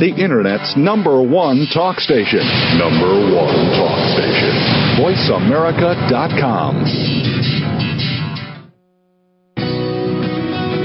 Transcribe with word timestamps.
the 0.00 0.12
Internet's 0.16 0.76
number 0.76 1.22
one 1.22 1.66
talk 1.72 2.00
station. 2.00 2.44
Number 2.76 3.08
one 3.32 3.56
talk 3.76 4.00
station. 4.12 4.52
VoiceAmerica.com. 5.00 6.74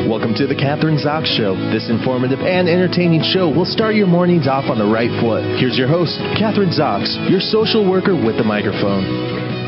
Welcome 0.09 0.33
to 0.35 0.47
the 0.47 0.55
Kathryn 0.55 0.97
Zox 1.03 1.25
Show. 1.35 1.55
This 1.71 1.89
informative 1.89 2.39
and 2.39 2.69
entertaining 2.69 3.21
show 3.21 3.49
will 3.49 3.65
start 3.65 3.95
your 3.95 4.07
mornings 4.07 4.47
off 4.47 4.69
on 4.69 4.77
the 4.77 4.85
right 4.85 5.11
foot. 5.19 5.43
Here's 5.59 5.77
your 5.77 5.87
host, 5.87 6.17
Kathryn 6.39 6.71
Zox, 6.71 7.11
your 7.29 7.41
social 7.41 7.89
worker 7.89 8.15
with 8.15 8.37
the 8.37 8.43
microphone. 8.43 9.03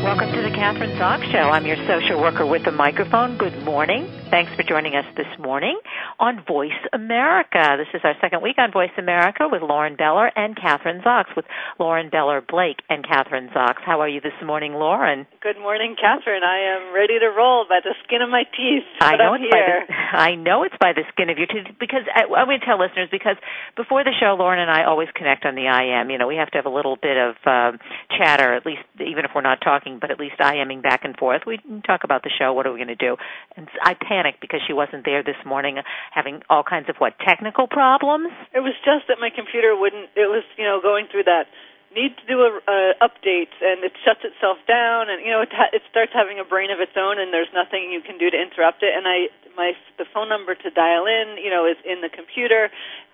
Welcome 0.02 0.32
to 0.32 0.40
the 0.42 0.54
Kathryn 0.54 0.96
Zox 0.96 1.30
Show. 1.30 1.50
I'm 1.50 1.66
your 1.66 1.76
social 1.86 2.20
worker 2.20 2.46
with 2.46 2.64
the 2.64 2.72
microphone. 2.72 3.36
Good 3.36 3.62
morning. 3.64 4.08
Thanks 4.30 4.52
for 4.54 4.62
joining 4.62 4.94
us 4.94 5.06
this 5.16 5.26
morning 5.38 5.80
on 6.20 6.44
Voice 6.46 6.76
America. 6.92 7.76
This 7.78 7.88
is 7.94 8.02
our 8.04 8.12
second 8.20 8.42
week 8.42 8.56
on 8.58 8.70
Voice 8.70 8.92
America 8.98 9.48
with 9.50 9.62
Lauren 9.62 9.96
Beller 9.96 10.30
and 10.36 10.54
Kathryn 10.54 11.02
Zox, 11.02 11.34
with 11.34 11.46
Lauren 11.78 12.10
Beller 12.10 12.42
Blake 12.42 12.76
and 12.90 13.02
Kathryn 13.02 13.50
Zox. 13.54 13.80
How 13.86 14.02
are 14.02 14.08
you 14.08 14.20
this 14.20 14.36
morning, 14.44 14.74
Lauren? 14.74 15.26
Good 15.40 15.56
morning, 15.58 15.96
Kathryn. 15.96 16.42
I 16.44 16.76
am 16.76 16.94
ready 16.94 17.18
to 17.18 17.32
roll 17.34 17.64
by 17.70 17.80
the 17.82 17.94
skin 18.04 18.20
of 18.20 18.28
my 18.28 18.44
teeth. 18.52 18.84
I 19.00 19.16
know 19.16 19.32
I'm 19.32 19.40
it's 19.42 19.54
here. 19.54 19.86
by 19.88 19.94
the, 19.94 20.18
I 20.18 20.34
know 20.34 20.62
it's 20.64 20.76
by 20.78 20.92
the 20.92 21.04
skin 21.08 21.30
of 21.30 21.38
your 21.38 21.46
teeth 21.46 21.74
because 21.80 22.04
I, 22.14 22.24
I'm 22.28 22.46
going 22.46 22.60
to 22.60 22.66
tell 22.66 22.78
listeners 22.78 23.08
because 23.10 23.36
before 23.76 24.04
the 24.04 24.12
show, 24.20 24.36
Lauren 24.38 24.60
and 24.60 24.70
I 24.70 24.84
always 24.84 25.08
connect 25.14 25.46
on 25.46 25.54
the 25.54 25.64
IM. 25.72 26.10
You 26.10 26.18
know, 26.18 26.28
we 26.28 26.36
have 26.36 26.50
to 26.50 26.58
have 26.58 26.66
a 26.66 26.74
little 26.74 26.96
bit 27.00 27.16
of 27.16 27.34
um, 27.48 27.80
chatter, 28.12 28.52
at 28.52 28.66
least 28.66 28.84
even 29.00 29.24
if 29.24 29.30
we're 29.34 29.40
not 29.40 29.62
talking, 29.64 29.98
but 29.98 30.10
at 30.10 30.20
least 30.20 30.36
IMing 30.38 30.82
back 30.82 31.04
and 31.04 31.16
forth. 31.16 31.42
We 31.46 31.60
talk 31.86 32.04
about 32.04 32.24
the 32.24 32.30
show. 32.38 32.52
What 32.52 32.66
are 32.66 32.72
we 32.72 32.78
going 32.78 32.92
to 32.92 32.94
do? 32.94 33.16
And 33.56 33.68
I 33.82 33.94
panicked 34.18 34.40
because 34.40 34.60
she 34.66 34.74
wasn't 34.74 35.04
there 35.06 35.22
this 35.22 35.38
morning, 35.46 35.78
having 36.10 36.42
all 36.50 36.66
kinds 36.66 36.88
of 36.88 36.96
what 36.98 37.14
technical 37.22 37.66
problems. 37.70 38.34
It 38.50 38.60
was 38.66 38.74
just 38.82 39.06
that 39.06 39.22
my 39.22 39.30
computer 39.30 39.78
wouldn't. 39.78 40.10
It 40.18 40.26
was, 40.26 40.42
you 40.58 40.64
know, 40.64 40.80
going 40.82 41.06
through 41.06 41.24
that 41.30 41.46
need 41.94 42.12
to 42.20 42.24
do 42.28 42.44
a 42.44 42.52
uh, 42.68 42.92
update 43.00 43.54
and 43.64 43.80
it 43.80 43.92
shuts 44.04 44.20
itself 44.20 44.58
down 44.68 45.08
and 45.08 45.24
you 45.24 45.32
know 45.32 45.40
it 45.40 45.48
ha- 45.48 45.72
it 45.72 45.80
starts 45.88 46.12
having 46.12 46.36
a 46.36 46.44
brain 46.44 46.68
of 46.68 46.84
its 46.84 46.92
own 47.00 47.16
and 47.16 47.32
there's 47.32 47.48
nothing 47.56 47.88
you 47.88 48.04
can 48.04 48.20
do 48.20 48.28
to 48.28 48.36
interrupt 48.36 48.84
it 48.84 48.92
and 48.92 49.08
I 49.08 49.32
my 49.56 49.72
the 49.96 50.04
phone 50.04 50.28
number 50.28 50.54
to 50.54 50.68
dial 50.68 51.08
in 51.08 51.40
you 51.40 51.48
know 51.48 51.64
is 51.64 51.80
in 51.88 52.04
the 52.04 52.12
computer 52.12 52.68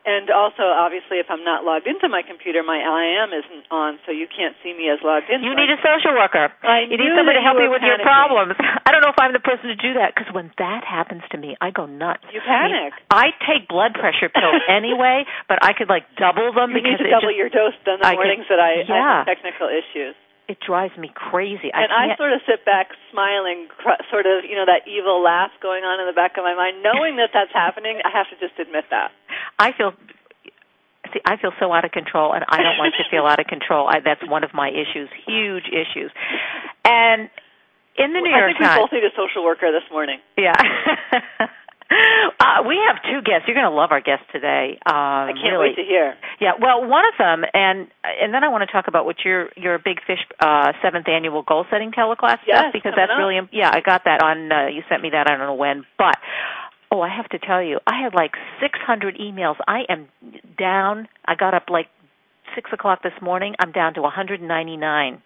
and 0.04 0.28
also 0.28 0.62
obviously 0.68 1.18
if 1.18 1.26
I'm 1.32 1.42
not 1.44 1.64
logged 1.64 1.88
into 1.88 2.08
my 2.08 2.20
computer 2.22 2.60
my 2.62 2.76
IM 2.80 3.32
isn't 3.32 3.64
on 3.72 3.98
so 4.04 4.12
you 4.12 4.28
can't 4.28 4.52
see 4.62 4.72
me 4.76 4.88
as 4.92 5.00
logged 5.02 5.28
in 5.32 5.40
You 5.42 5.56
need 5.56 5.72
a 5.72 5.80
social 5.80 6.12
worker. 6.12 6.52
I 6.62 6.84
You 6.88 6.96
need 7.00 7.12
somebody 7.16 7.40
to 7.40 7.44
help 7.44 7.56
you 7.60 7.72
with 7.72 7.82
your 7.82 7.98
problems. 8.04 8.54
I 8.86 8.92
don't 8.92 9.00
know 9.00 9.12
if 9.12 9.18
I'm 9.18 9.32
the 9.32 9.40
person 9.42 9.72
to 9.72 9.76
do 9.80 9.96
that 10.00 10.12
because 10.14 10.28
when 10.32 10.52
that 10.60 10.84
happens 10.84 11.22
to 11.32 11.36
me, 11.40 11.56
I 11.60 11.70
go 11.72 11.86
nuts. 11.88 12.24
You 12.32 12.40
panic. 12.44 12.92
I, 13.10 13.26
mean, 13.28 13.34
I 13.34 13.46
take 13.48 13.68
blood 13.68 13.94
pressure 13.96 14.28
pills 14.28 14.60
anyway, 14.68 15.24
but 15.48 15.58
I 15.64 15.72
could 15.72 15.88
like 15.88 16.04
double 16.20 16.52
them 16.52 16.70
you 16.76 16.84
need 16.84 17.00
because 17.00 17.00
to 17.00 17.08
it 17.08 17.14
double 17.16 17.32
just, 17.32 17.40
your 17.40 17.50
dose 17.50 17.76
on 17.88 17.98
the 18.00 18.06
I 18.06 18.14
can- 18.14 18.20
mornings 18.20 18.46
that 18.52 18.60
I, 18.60 18.70
I 18.80 18.84
yeah. 18.84 19.24
have 19.24 19.26
technical 19.26 19.68
issues 19.72 20.14
it 20.48 20.58
drives 20.60 20.96
me 20.98 21.10
crazy. 21.14 21.72
I 21.72 21.88
and 21.88 21.92
I 21.92 22.12
I 22.12 22.16
sort 22.16 22.32
of 22.32 22.40
sit 22.44 22.64
back 22.64 22.92
smiling, 23.10 23.68
cr- 23.68 24.02
sort 24.10 24.26
of, 24.26 24.44
you 24.44 24.56
know, 24.56 24.68
that 24.68 24.84
evil 24.84 25.22
laugh 25.22 25.50
going 25.62 25.84
on 25.84 26.00
in 26.00 26.06
the 26.06 26.12
back 26.12 26.36
of 26.36 26.44
my 26.44 26.54
mind, 26.54 26.82
knowing 26.82 27.16
that 27.16 27.30
that's 27.32 27.52
happening. 27.52 28.00
I 28.04 28.10
have 28.12 28.28
to 28.28 28.36
just 28.36 28.58
admit 28.60 28.84
that. 28.90 29.12
I 29.58 29.72
feel 29.72 29.92
see 31.12 31.20
I 31.24 31.36
feel 31.36 31.52
so 31.60 31.72
out 31.72 31.84
of 31.84 31.92
control 31.92 32.32
and 32.32 32.44
I 32.48 32.60
don't 32.60 32.78
like 32.78 32.92
to 33.00 33.04
feel 33.10 33.24
out 33.24 33.40
of 33.40 33.46
control. 33.46 33.88
I, 33.88 34.00
that's 34.04 34.24
one 34.28 34.44
of 34.44 34.52
my 34.52 34.68
issues, 34.68 35.08
huge 35.24 35.64
issues. 35.68 36.12
And 36.84 37.30
in 37.96 38.12
the 38.12 38.20
New 38.20 38.34
I 38.34 38.38
York 38.38 38.50
think 38.52 38.60
we 38.60 38.66
Times 38.66 38.80
both 38.80 38.92
need 38.92 39.04
a 39.04 39.14
social 39.16 39.44
worker 39.44 39.72
this 39.72 39.86
morning. 39.90 40.18
Yeah. 40.36 40.52
uh, 42.40 42.62
we 42.66 42.78
have 42.86 43.02
two 43.02 43.22
guests. 43.22 43.46
You're 43.46 43.54
going 43.56 43.70
to 43.70 43.74
love 43.76 43.90
our 43.92 44.00
guest 44.00 44.22
today. 44.32 44.78
Um, 44.86 45.28
I 45.28 45.32
can't 45.34 45.52
really. 45.52 45.70
wait 45.70 45.76
to 45.76 45.84
hear. 45.84 46.14
Yeah, 46.40 46.52
well, 46.60 46.86
one 46.86 47.04
of 47.06 47.14
them, 47.18 47.44
and 47.52 47.88
and 48.04 48.32
then 48.34 48.44
I 48.44 48.48
want 48.48 48.62
to 48.66 48.72
talk 48.72 48.88
about 48.88 49.04
what 49.04 49.16
your 49.24 49.48
your 49.56 49.78
Big 49.78 49.98
Fish 50.06 50.20
uh, 50.40 50.72
seventh 50.82 51.08
annual 51.08 51.42
goal 51.42 51.64
setting 51.70 51.92
teleclass 51.92 52.38
Yes, 52.46 52.58
stuff 52.58 52.72
because 52.72 52.92
that's 52.96 53.12
up. 53.12 53.18
really 53.18 53.40
yeah. 53.52 53.70
I 53.72 53.80
got 53.80 54.04
that 54.04 54.22
on. 54.22 54.50
Uh, 54.50 54.66
you 54.68 54.82
sent 54.88 55.02
me 55.02 55.10
that. 55.10 55.26
I 55.26 55.36
don't 55.36 55.46
know 55.46 55.54
when, 55.54 55.84
but 55.98 56.16
oh, 56.90 57.00
I 57.00 57.08
have 57.14 57.28
to 57.30 57.38
tell 57.38 57.62
you, 57.62 57.80
I 57.86 58.02
had 58.02 58.14
like 58.14 58.32
600 58.60 59.18
emails. 59.18 59.56
I 59.66 59.82
am 59.88 60.08
down. 60.58 61.08
I 61.24 61.34
got 61.34 61.54
up 61.54 61.64
like 61.68 61.86
six 62.54 62.70
o'clock 62.72 63.02
this 63.02 63.12
morning. 63.20 63.54
I'm 63.58 63.72
down 63.72 63.94
to 63.94 64.02
199 64.02 65.22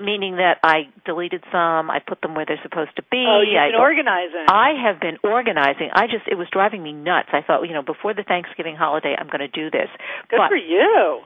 meaning 0.00 0.36
that 0.36 0.58
I 0.62 0.88
deleted 1.04 1.42
some, 1.52 1.90
I 1.90 1.98
put 2.06 2.20
them 2.20 2.34
where 2.34 2.44
they're 2.46 2.60
supposed 2.62 2.94
to 2.96 3.02
be. 3.10 3.24
Oh, 3.28 3.40
you've 3.42 3.58
I 3.58 3.68
been 3.68 3.76
go- 3.78 3.82
organizing. 3.82 4.46
I 4.48 4.70
have 4.84 5.00
been 5.00 5.18
organizing. 5.24 5.90
I 5.92 6.06
just 6.06 6.26
it 6.30 6.36
was 6.36 6.48
driving 6.50 6.82
me 6.82 6.92
nuts. 6.92 7.28
I 7.32 7.42
thought, 7.42 7.62
you 7.62 7.74
know, 7.74 7.82
before 7.82 8.14
the 8.14 8.22
Thanksgiving 8.24 8.76
holiday, 8.76 9.14
I'm 9.18 9.26
going 9.28 9.40
to 9.40 9.48
do 9.48 9.70
this. 9.70 9.88
Good 10.28 10.38
but 10.38 10.48
for 10.48 10.56
you. 10.56 11.20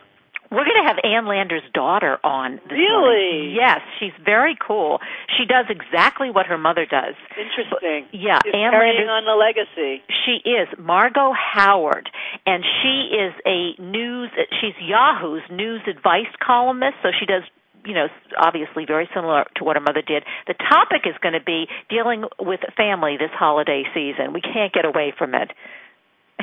we're 0.50 0.64
going 0.64 0.78
to 0.82 0.86
have 0.86 0.98
Ann 1.02 1.26
Landers' 1.26 1.62
daughter 1.75 2.19
on. 2.22 2.56
This 2.69 2.78
Really? 2.78 3.50
morning. 3.50 3.54
Yes, 3.56 3.80
she's 3.98 4.12
very 4.25 4.56
cool. 4.60 5.00
She 5.36 5.44
does 5.44 5.66
exactly 5.69 6.30
what 6.30 6.46
her 6.46 6.58
mother 6.58 6.86
does. 6.86 7.14
Interesting. 7.36 8.06
Yeah, 8.12 8.38
She's 8.44 8.54
Ann 8.54 8.70
carrying 8.70 9.06
Landers. 9.06 9.10
on 9.10 9.25
the 9.25 9.34
legacy. 9.34 10.02
She 10.25 10.38
is 10.48 10.69
Margo 10.78 11.32
Howard, 11.32 12.08
and 12.46 12.62
she 12.82 13.10
is 13.16 13.32
a 13.46 13.80
news. 13.80 14.30
She's 14.60 14.75
Yahoo's 14.80 15.42
news 15.50 15.80
advice 15.88 16.30
columnist. 16.41 16.94
So 17.02 17.08
she 17.19 17.26
does, 17.26 17.42
you 17.86 17.94
know, 17.94 18.08
obviously 18.36 18.84
very 18.84 19.08
similar 19.14 19.44
to 19.56 19.64
what 19.64 19.76
her 19.76 19.80
mother 19.80 20.02
did. 20.02 20.24
The 20.47 20.54
topic 20.54 21.06
is 21.06 21.14
going 21.22 21.34
to 21.34 21.44
be 21.44 21.66
dealing 21.88 22.24
with 22.38 22.60
family 22.76 23.16
this 23.16 23.30
holiday 23.32 23.84
season. 23.94 24.32
We 24.34 24.42
can't 24.42 24.72
get 24.72 24.84
away 24.84 25.14
from 25.16 25.34
it. 25.34 25.50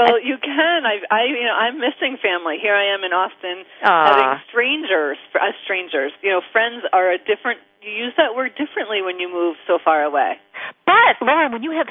well, 0.00 0.18
you 0.18 0.34
can. 0.42 0.82
I, 0.82 0.98
I, 1.06 1.22
you 1.30 1.44
know, 1.46 1.54
I'm 1.54 1.78
missing 1.78 2.18
family. 2.18 2.58
Here 2.60 2.74
I 2.74 2.94
am 2.94 3.04
in 3.04 3.12
Austin, 3.12 3.62
Aw. 3.84 4.06
having 4.10 4.42
strangers, 4.50 5.18
uh, 5.36 5.54
strangers. 5.62 6.10
You 6.22 6.30
know, 6.30 6.40
friends 6.50 6.82
are 6.92 7.12
a 7.12 7.18
different. 7.18 7.60
You 7.80 7.92
use 7.92 8.14
that 8.16 8.34
word 8.34 8.52
differently 8.58 9.02
when 9.02 9.20
you 9.20 9.30
move 9.30 9.56
so 9.66 9.78
far 9.82 10.02
away. 10.02 10.34
But 10.84 11.22
Lauren, 11.22 11.52
when 11.52 11.62
you 11.62 11.70
have 11.72 11.86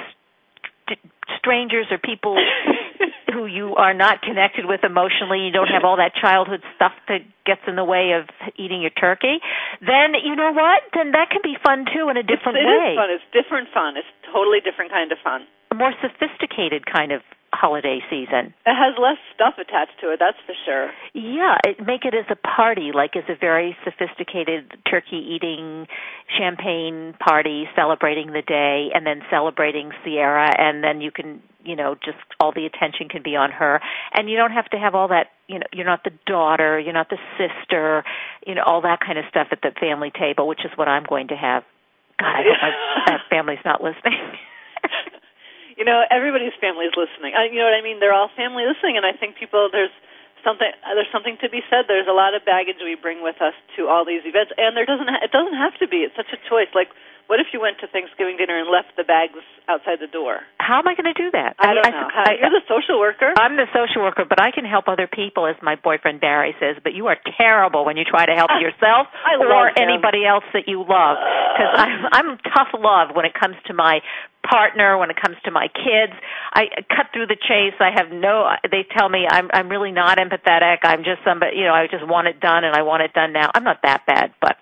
strangers 1.38 1.88
or 1.92 1.98
people 1.98 2.36
who 3.34 3.46
you 3.46 3.76
are 3.76 3.94
not 3.94 4.22
connected 4.22 4.66
with 4.66 4.84
emotionally, 4.84 5.46
you 5.46 5.52
don't 5.52 5.70
have 5.70 5.84
all 5.84 5.98
that 5.98 6.14
childhood 6.16 6.62
stuff 6.76 6.94
that 7.08 7.22
gets 7.46 7.62
in 7.68 7.76
the 7.76 7.84
way 7.84 8.18
of 8.18 8.28
eating 8.58 8.82
your 8.82 8.92
turkey, 8.92 9.40
then 9.82 10.18
you 10.24 10.36
know 10.36 10.52
what? 10.52 10.82
Then 10.94 11.12
that 11.14 11.30
can 11.30 11.42
be 11.44 11.56
fun 11.62 11.86
too 11.86 12.10
in 12.10 12.18
a 12.18 12.24
different 12.24 12.58
it's, 12.58 12.66
it 12.66 12.74
way. 12.74 12.94
is 12.94 12.98
fun. 12.98 13.10
It's 13.14 13.30
different 13.32 13.68
fun. 13.74 13.98
It's 13.98 14.14
totally 14.34 14.60
different 14.60 14.92
kind 14.92 15.12
of 15.12 15.18
fun. 15.24 15.46
A 15.72 15.76
more 15.76 15.94
sophisticated 16.02 16.86
kind 16.86 17.12
of 17.12 17.22
holiday 17.60 18.00
season. 18.10 18.54
It 18.66 18.76
has 18.76 18.96
less 18.96 19.20
stuff 19.36 19.56
attached 19.60 20.00
to 20.02 20.12
it. 20.14 20.20
That's 20.20 20.38
for 20.46 20.56
sure. 20.66 20.92
Yeah, 21.14 21.58
it, 21.66 21.86
make 21.86 22.06
it 22.06 22.14
as 22.16 22.26
a 22.32 22.36
party, 22.36 22.92
like 22.94 23.16
as 23.16 23.26
a 23.28 23.36
very 23.36 23.76
sophisticated 23.84 24.72
turkey 24.90 25.20
eating, 25.36 25.88
champagne 26.38 27.16
party, 27.20 27.66
celebrating 27.76 28.28
the 28.28 28.42
day, 28.42 28.90
and 28.94 29.06
then 29.06 29.22
celebrating 29.30 29.92
Sierra, 30.04 30.50
and 30.58 30.84
then 30.84 31.02
you 31.02 31.12
can, 31.12 31.42
you 31.64 31.76
know, 31.76 31.96
just 31.96 32.18
all 32.40 32.54
the 32.54 32.66
attention 32.66 33.10
can 33.10 33.24
be 33.24 33.36
on 33.36 33.52
her, 33.52 33.82
and 34.14 34.30
you 34.30 34.38
don't 34.38 34.52
have 34.54 34.70
to 34.72 34.78
have 34.78 34.96
all 34.96 35.10
that, 35.10 35.28
you 35.48 35.60
know, 35.60 35.68
you're 35.74 35.86
not 35.86 36.04
the 36.06 36.16
daughter, 36.26 36.80
you're 36.80 36.94
not 36.94 37.10
the 37.10 37.20
sister, 37.38 38.06
you 38.48 38.56
know, 38.56 38.64
all 38.66 38.82
that 38.82 39.00
kind 39.06 39.20
of 39.20 39.26
stuff 39.30 39.48
at 39.52 39.62
the 39.62 39.72
family 39.80 40.12
table, 40.12 40.48
which 40.48 40.64
is 40.64 40.72
what 40.78 40.88
I'm 40.88 41.04
going 41.04 41.28
to 41.28 41.36
have. 41.36 41.64
God, 42.20 42.28
I 42.28 42.44
hope 42.44 42.58
my 42.62 43.04
that 43.08 43.22
family's 43.30 43.64
not 43.66 43.84
listening. 43.84 44.38
you 45.80 45.88
know, 45.88 46.04
everybody's 46.12 46.52
family 46.60 46.92
is 46.92 46.94
listening. 47.00 47.32
Uh, 47.32 47.48
you 47.48 47.64
know 47.64 47.72
what 47.72 47.80
I 47.80 47.80
mean? 47.80 48.04
They're 48.04 48.14
all 48.14 48.28
family 48.36 48.68
listening, 48.68 49.00
and 49.00 49.08
I 49.08 49.16
think 49.16 49.40
people 49.40 49.72
there's 49.72 49.96
something 50.44 50.68
uh, 50.68 50.92
there's 50.92 51.10
something 51.16 51.40
to 51.40 51.48
be 51.48 51.64
said. 51.72 51.88
There's 51.88 52.12
a 52.12 52.14
lot 52.14 52.36
of 52.36 52.44
baggage 52.44 52.84
we 52.84 53.00
bring 53.00 53.24
with 53.24 53.40
us 53.40 53.56
to 53.80 53.88
all 53.88 54.04
these 54.04 54.28
events, 54.28 54.52
and 54.60 54.76
there 54.76 54.84
doesn't 54.84 55.08
ha- 55.08 55.24
it 55.24 55.32
doesn't 55.32 55.56
have 55.56 55.80
to 55.80 55.88
be. 55.88 56.04
It's 56.04 56.20
such 56.20 56.36
a 56.36 56.40
choice. 56.52 56.68
Like, 56.76 56.92
what 57.30 57.38
if 57.38 57.54
you 57.54 57.62
went 57.62 57.78
to 57.78 57.88
Thanksgiving 57.94 58.42
dinner 58.42 58.58
and 58.58 58.74
left 58.74 58.98
the 58.98 59.06
bags 59.06 59.38
outside 59.70 60.02
the 60.02 60.10
door? 60.10 60.42
How 60.58 60.82
am 60.82 60.90
I 60.90 60.98
going 60.98 61.14
to 61.14 61.14
do 61.14 61.30
that? 61.38 61.54
I 61.62 61.78
don't 61.78 61.86
mean, 61.86 61.94
know. 61.94 62.10
How, 62.10 62.34
you're 62.34 62.50
the 62.50 62.66
social 62.66 62.98
worker. 62.98 63.38
I'm 63.38 63.54
the 63.54 63.70
social 63.70 64.02
worker, 64.02 64.26
but 64.26 64.42
I 64.42 64.50
can 64.50 64.66
help 64.66 64.90
other 64.90 65.06
people, 65.06 65.46
as 65.46 65.54
my 65.62 65.78
boyfriend 65.78 66.26
Barry 66.26 66.58
says. 66.58 66.82
But 66.82 66.98
you 66.98 67.06
are 67.06 67.22
terrible 67.38 67.86
when 67.86 68.02
you 68.02 68.04
try 68.04 68.26
to 68.26 68.34
help 68.34 68.50
yourself 68.58 69.14
I 69.14 69.38
or 69.38 69.70
him. 69.70 69.78
anybody 69.78 70.26
else 70.26 70.44
that 70.58 70.66
you 70.66 70.82
love. 70.82 71.22
Because 71.54 71.74
I'm 71.78 72.02
I'm 72.10 72.30
tough 72.50 72.74
love 72.74 73.14
when 73.14 73.30
it 73.30 73.38
comes 73.38 73.62
to 73.70 73.78
my 73.78 74.02
partner, 74.42 74.98
when 74.98 75.14
it 75.14 75.18
comes 75.22 75.38
to 75.46 75.52
my 75.54 75.70
kids. 75.70 76.18
I 76.50 76.82
cut 76.90 77.14
through 77.14 77.30
the 77.30 77.38
chase. 77.38 77.78
I 77.78 77.94
have 77.94 78.10
no. 78.10 78.50
They 78.74 78.90
tell 78.90 79.06
me 79.06 79.30
I'm 79.30 79.54
I'm 79.54 79.70
really 79.70 79.94
not 79.94 80.18
empathetic. 80.18 80.82
I'm 80.82 81.06
just 81.06 81.22
somebody. 81.22 81.62
You 81.62 81.70
know, 81.70 81.78
I 81.78 81.86
just 81.86 82.10
want 82.10 82.26
it 82.26 82.42
done, 82.42 82.66
and 82.66 82.74
I 82.74 82.82
want 82.82 83.06
it 83.06 83.14
done 83.14 83.34
now. 83.34 83.54
I'm 83.54 83.64
not 83.64 83.86
that 83.86 84.10
bad, 84.10 84.34
but. 84.42 84.58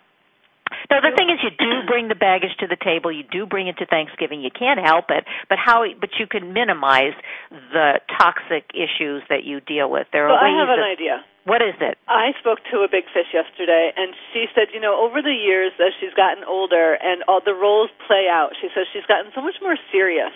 No, 0.89 1.01
the 1.01 1.13
thing 1.15 1.29
is, 1.29 1.39
you 1.44 1.51
do 1.51 1.85
bring 1.88 2.07
the 2.07 2.15
baggage 2.15 2.56
to 2.59 2.68
the 2.68 2.77
table. 2.77 3.12
You 3.12 3.24
do 3.24 3.45
bring 3.45 3.68
it 3.68 3.77
to 3.79 3.85
Thanksgiving. 3.85 4.41
You 4.41 4.51
can't 4.51 4.79
help 4.79 5.09
it, 5.09 5.25
but 5.50 5.57
how? 5.57 5.83
But 6.00 6.18
you 6.19 6.27
can 6.27 6.53
minimize 6.53 7.15
the 7.50 8.00
toxic 8.18 8.71
issues 8.74 9.24
that 9.29 9.44
you 9.44 9.59
deal 9.62 9.89
with. 9.89 10.07
There 10.12 10.25
are 10.25 10.33
Well, 10.33 10.44
I 10.44 10.53
have 10.59 10.69
an 10.69 10.83
idea. 10.83 11.24
What 11.47 11.63
is 11.63 11.79
it? 11.79 11.95
I 12.12 12.35
spoke 12.44 12.59
to 12.75 12.83
a 12.83 12.91
big 12.91 13.07
fish 13.15 13.31
yesterday, 13.31 13.95
and 13.95 14.12
she 14.35 14.51
said, 14.51 14.68
you 14.75 14.83
know, 14.83 15.00
over 15.00 15.24
the 15.24 15.31
years 15.31 15.71
as 15.79 15.95
she's 15.95 16.12
gotten 16.12 16.44
older 16.44 17.00
and 17.00 17.24
all 17.24 17.39
the 17.39 17.56
roles 17.56 17.88
play 18.03 18.27
out, 18.27 18.51
she 18.59 18.68
says 18.75 18.83
she's 18.91 19.07
gotten 19.07 19.31
so 19.31 19.39
much 19.39 19.56
more 19.63 19.79
serious. 19.88 20.35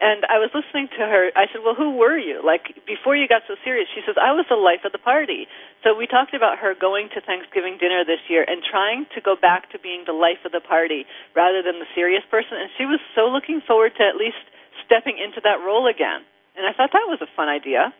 And 0.00 0.24
I 0.24 0.40
was 0.40 0.48
listening 0.56 0.88
to 0.96 1.04
her. 1.04 1.28
I 1.36 1.44
said, 1.52 1.60
"Well, 1.60 1.76
who 1.76 2.00
were 2.00 2.16
you? 2.16 2.40
Like 2.40 2.72
before 2.88 3.14
you 3.14 3.28
got 3.28 3.44
so 3.46 3.54
serious?" 3.62 3.88
She 3.92 4.00
says, 4.04 4.16
"I 4.16 4.32
was 4.32 4.48
the 4.48 4.56
life 4.56 4.80
of 4.88 4.92
the 4.92 5.02
party." 5.02 5.46
So 5.84 5.92
we 5.92 6.08
talked 6.08 6.32
about 6.32 6.58
her 6.58 6.72
going 6.72 7.12
to 7.12 7.20
Thanksgiving 7.20 7.76
dinner 7.76 8.04
this 8.04 8.24
year 8.28 8.44
and 8.48 8.64
trying 8.64 9.04
to 9.14 9.20
go 9.20 9.36
back 9.36 9.68
to 9.72 9.78
being 9.78 10.04
the 10.08 10.16
life 10.16 10.40
of 10.48 10.52
the 10.52 10.64
party 10.64 11.04
rather 11.36 11.60
than 11.60 11.78
the 11.78 11.88
serious 11.94 12.24
person. 12.32 12.56
And 12.56 12.72
she 12.80 12.88
was 12.88 13.00
so 13.14 13.28
looking 13.28 13.60
forward 13.60 13.92
to 14.00 14.02
at 14.08 14.16
least 14.16 14.40
stepping 14.88 15.20
into 15.20 15.40
that 15.44 15.60
role 15.60 15.86
again. 15.86 16.24
And 16.56 16.64
I 16.64 16.72
thought 16.72 16.92
that 16.96 17.08
was 17.08 17.20
a 17.20 17.28
fun 17.36 17.48
idea. 17.48 17.92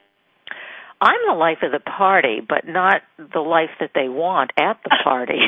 I'm 1.01 1.21
the 1.27 1.35
life 1.35 1.63
of 1.63 1.73
the 1.73 1.81
party, 1.81 2.41
but 2.47 2.69
not 2.69 3.01
the 3.17 3.41
life 3.41 3.71
that 3.81 3.93
they 3.95 4.09
want 4.09 4.53
at 4.59 4.77
the 4.85 4.93
party. 5.05 5.41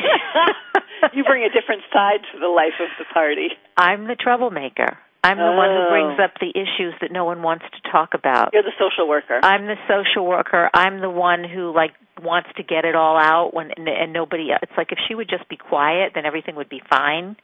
you 1.13 1.23
bring 1.23 1.43
a 1.43 1.53
different 1.53 1.83
side 1.93 2.25
to 2.33 2.39
the 2.39 2.47
life 2.47 2.77
of 2.81 2.89
the 2.97 3.05
party. 3.13 3.49
I'm 3.77 4.07
the 4.07 4.15
troublemaker. 4.15 4.97
I'm 5.23 5.37
the 5.37 5.43
oh. 5.43 5.55
one 5.55 5.69
who 5.71 5.83
brings 5.89 6.19
up 6.19 6.35
the 6.41 6.51
issues 6.51 6.93
that 6.99 7.11
no 7.11 7.23
one 7.23 7.41
wants 7.41 7.63
to 7.71 7.91
talk 7.91 8.13
about. 8.13 8.51
You're 8.51 8.63
the 8.63 8.75
social 8.77 9.07
worker. 9.07 9.39
I'm 9.41 9.65
the 9.65 9.79
social 9.87 10.27
worker. 10.27 10.69
I'm 10.73 10.99
the 10.99 11.09
one 11.09 11.45
who 11.45 11.73
like 11.73 11.91
wants 12.21 12.49
to 12.57 12.63
get 12.63 12.83
it 12.83 12.93
all 12.93 13.17
out 13.17 13.53
when 13.53 13.71
and 13.71 13.87
and 13.87 14.13
nobody 14.13 14.49
it's 14.61 14.71
like 14.77 14.91
if 14.91 14.99
she 15.07 15.15
would 15.15 15.29
just 15.29 15.47
be 15.49 15.57
quiet 15.57 16.11
then 16.13 16.25
everything 16.25 16.55
would 16.55 16.69
be 16.69 16.81
fine. 16.89 17.37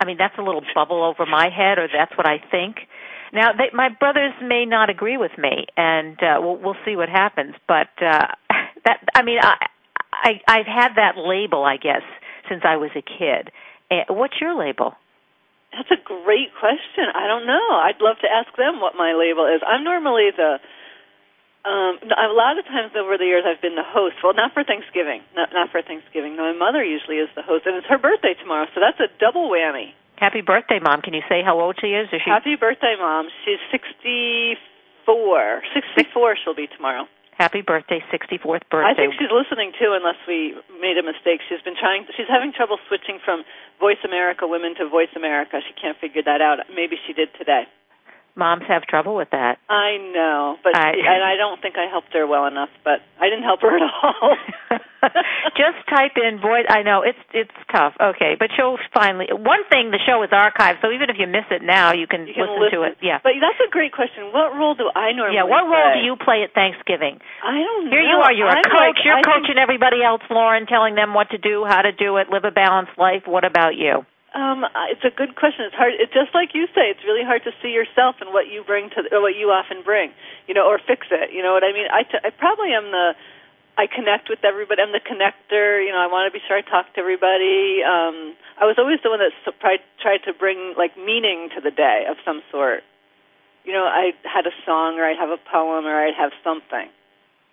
I 0.00 0.06
mean, 0.06 0.16
that's 0.16 0.34
a 0.38 0.42
little 0.42 0.62
bubble 0.74 1.04
over 1.04 1.26
my 1.26 1.50
head 1.50 1.78
or 1.78 1.88
that's 1.92 2.16
what 2.16 2.26
I 2.26 2.38
think. 2.50 2.76
Now, 3.32 3.52
they, 3.52 3.74
my 3.74 3.88
brothers 3.88 4.32
may 4.42 4.64
not 4.64 4.90
agree 4.90 5.18
with 5.18 5.32
me 5.36 5.66
and 5.76 6.16
uh 6.22 6.40
we'll 6.40 6.56
we'll 6.56 6.80
see 6.86 6.96
what 6.96 7.10
happens, 7.10 7.54
but 7.68 7.92
uh 8.00 8.28
that 8.86 9.04
I 9.14 9.22
mean, 9.22 9.38
I 9.42 9.66
I 10.12 10.40
I've 10.48 10.66
had 10.66 10.94
that 10.96 11.18
label, 11.18 11.62
I 11.62 11.76
guess, 11.76 12.02
since 12.48 12.62
I 12.64 12.76
was 12.76 12.90
a 12.96 13.02
kid. 13.02 13.52
Uh, 13.90 14.12
what's 14.14 14.40
your 14.40 14.58
label? 14.58 14.94
That's 15.72 15.90
a 15.92 16.00
great 16.00 16.50
question. 16.58 17.12
I 17.14 17.28
don't 17.28 17.46
know. 17.46 17.66
I'd 17.84 18.00
love 18.00 18.16
to 18.24 18.30
ask 18.30 18.48
them 18.56 18.80
what 18.80 18.96
my 18.96 19.12
label 19.12 19.46
is. 19.46 19.60
I'm 19.66 19.84
normally 19.84 20.30
the 20.34 20.58
um 21.68 21.98
a 22.08 22.32
lot 22.32 22.58
of 22.58 22.64
times 22.64 22.92
over 22.96 23.18
the 23.18 23.26
years 23.26 23.44
I've 23.44 23.60
been 23.60 23.76
the 23.76 23.86
host. 23.86 24.16
Well, 24.24 24.32
not 24.34 24.54
for 24.54 24.64
Thanksgiving. 24.64 25.20
Not 25.36 25.50
not 25.52 25.70
for 25.70 25.82
Thanksgiving. 25.82 26.36
My 26.36 26.52
mother 26.52 26.82
usually 26.82 27.20
is 27.20 27.28
the 27.36 27.42
host 27.42 27.66
and 27.66 27.76
it's 27.76 27.86
her 27.86 27.98
birthday 27.98 28.34
tomorrow, 28.40 28.66
so 28.74 28.80
that's 28.80 28.98
a 29.00 29.12
double 29.20 29.50
whammy. 29.50 29.92
Happy 30.16 30.40
birthday, 30.40 30.80
mom. 30.82 31.02
Can 31.02 31.14
you 31.14 31.22
say 31.28 31.42
how 31.44 31.60
old 31.60 31.76
she 31.80 31.94
is? 31.94 32.08
is 32.12 32.20
she... 32.24 32.30
Happy 32.30 32.56
birthday, 32.56 32.96
mom. 32.98 33.28
She's 33.44 33.62
64. 33.70 35.62
64 35.94 36.36
she'll 36.42 36.54
be 36.56 36.66
tomorrow. 36.66 37.06
Happy 37.38 37.62
birthday, 37.62 38.02
64th 38.10 38.66
birthday. 38.66 38.82
I 38.82 38.98
think 38.98 39.14
she's 39.14 39.30
listening 39.30 39.70
too, 39.78 39.94
unless 39.94 40.18
we 40.26 40.58
made 40.82 40.98
a 40.98 41.06
mistake. 41.06 41.38
She's 41.46 41.62
been 41.62 41.78
trying. 41.78 42.02
She's 42.18 42.26
having 42.26 42.50
trouble 42.52 42.82
switching 42.90 43.22
from 43.24 43.46
Voice 43.78 44.02
America 44.02 44.42
Women 44.42 44.74
to 44.82 44.88
Voice 44.90 45.14
America. 45.14 45.62
She 45.62 45.70
can't 45.80 45.96
figure 46.02 46.22
that 46.26 46.42
out. 46.42 46.58
Maybe 46.74 46.98
she 47.06 47.14
did 47.14 47.30
today. 47.38 47.70
Moms 48.38 48.62
have 48.68 48.82
trouble 48.82 49.16
with 49.16 49.30
that. 49.32 49.58
I 49.68 49.98
know, 50.14 50.56
but 50.62 50.76
I, 50.76 50.90
and 50.94 51.24
I 51.24 51.34
don't 51.36 51.60
think 51.60 51.74
I 51.76 51.90
helped 51.90 52.14
her 52.14 52.26
well 52.26 52.46
enough. 52.46 52.70
But 52.84 53.02
I 53.20 53.26
didn't 53.28 53.42
help 53.42 53.60
her 53.62 53.74
at 53.76 53.82
all. 53.82 54.36
Just 55.54 55.78
type 55.90 56.18
in 56.18 56.40
voice. 56.40 56.66
I 56.68 56.82
know 56.82 57.02
it's 57.02 57.18
it's 57.32 57.54
tough. 57.70 57.94
Okay, 58.00 58.34
but 58.38 58.50
she'll 58.56 58.78
finally. 58.94 59.26
One 59.30 59.62
thing, 59.70 59.90
the 59.90 60.02
show 60.02 60.22
is 60.22 60.30
archived, 60.30 60.82
so 60.82 60.90
even 60.90 61.10
if 61.10 61.16
you 61.18 61.26
miss 61.26 61.46
it 61.50 61.62
now, 61.62 61.94
you 61.94 62.06
can, 62.06 62.26
you 62.26 62.34
can 62.34 62.46
listen, 62.50 62.62
listen, 62.62 62.78
to 62.78 62.86
it. 62.86 62.98
Yeah. 63.02 63.18
But 63.22 63.38
that's 63.38 63.58
a 63.62 63.70
great 63.70 63.92
question. 63.92 64.34
What 64.34 64.54
role 64.58 64.74
do 64.74 64.90
I 64.90 65.12
normally? 65.12 65.38
Yeah. 65.38 65.46
What 65.46 65.70
role 65.70 65.94
play? 65.94 66.02
do 66.02 66.06
you 66.06 66.14
play 66.18 66.42
at 66.42 66.54
Thanksgiving? 66.54 67.20
I 67.42 67.62
don't 67.62 67.86
know 67.86 67.90
Here 67.94 68.02
know. 68.02 68.10
you 68.10 68.18
are. 68.22 68.32
You're 68.34 68.50
a 68.50 68.62
coach. 68.62 68.74
like, 68.74 68.98
You're 69.04 69.18
I 69.18 69.22
coaching 69.22 69.58
think, 69.58 69.66
everybody 69.66 70.02
else, 70.02 70.22
Lauren, 70.30 70.66
telling 70.66 70.94
them 70.94 71.14
what 71.14 71.30
to 71.30 71.38
do, 71.38 71.64
how 71.66 71.82
to 71.82 71.92
do 71.92 72.18
it, 72.18 72.28
live 72.30 72.44
a 72.44 72.50
balanced 72.54 72.98
life. 72.98 73.22
What 73.26 73.44
about 73.44 73.76
you? 73.78 74.02
Um, 74.34 74.64
uh, 74.64 74.92
it's 74.92 75.04
a 75.04 75.14
good 75.14 75.36
question. 75.36 75.64
It's 75.64 75.74
hard. 75.74 75.96
It's 75.96 76.12
just 76.12 76.34
like 76.36 76.52
you 76.52 76.68
say. 76.76 76.92
It's 76.92 77.00
really 77.04 77.24
hard 77.24 77.44
to 77.44 77.52
see 77.62 77.72
yourself 77.72 78.20
and 78.20 78.28
what 78.32 78.48
you 78.48 78.62
bring 78.62 78.90
to, 78.92 79.00
or 79.10 79.22
what 79.24 79.36
you 79.36 79.48
often 79.48 79.80
bring. 79.82 80.12
You 80.46 80.52
know, 80.52 80.68
or 80.68 80.78
fix 80.78 81.08
it. 81.10 81.32
You 81.32 81.42
know 81.42 81.52
what 81.52 81.64
I 81.64 81.72
mean? 81.72 81.88
I, 81.88 82.02
t- 82.04 82.20
I 82.20 82.30
probably 82.30 82.72
am 82.76 82.92
the. 82.92 83.16
I 83.78 83.86
connect 83.86 84.28
with 84.28 84.42
everybody. 84.44 84.82
I'm 84.82 84.92
the 84.92 85.00
connector. 85.00 85.80
You 85.80 85.92
know, 85.94 86.02
I 86.02 86.10
want 86.10 86.26
to 86.28 86.34
be 86.34 86.42
sure 86.44 86.58
I 86.58 86.62
talk 86.66 86.92
to 86.94 87.00
everybody. 87.00 87.80
Um, 87.86 88.34
I 88.58 88.66
was 88.66 88.74
always 88.76 88.98
the 89.02 89.08
one 89.08 89.20
that 89.22 89.32
tried 89.60 89.80
tried 90.02 90.26
to 90.26 90.34
bring 90.34 90.74
like 90.76 90.98
meaning 90.98 91.48
to 91.54 91.62
the 91.62 91.70
day 91.70 92.04
of 92.10 92.16
some 92.24 92.42
sort. 92.50 92.82
You 93.64 93.72
know, 93.72 93.84
I 93.84 94.12
had 94.24 94.46
a 94.46 94.54
song, 94.66 94.98
or 94.98 95.04
I'd 95.06 95.16
have 95.16 95.30
a 95.30 95.40
poem, 95.50 95.86
or 95.86 95.94
I'd 95.94 96.18
have 96.18 96.32
something. 96.44 96.90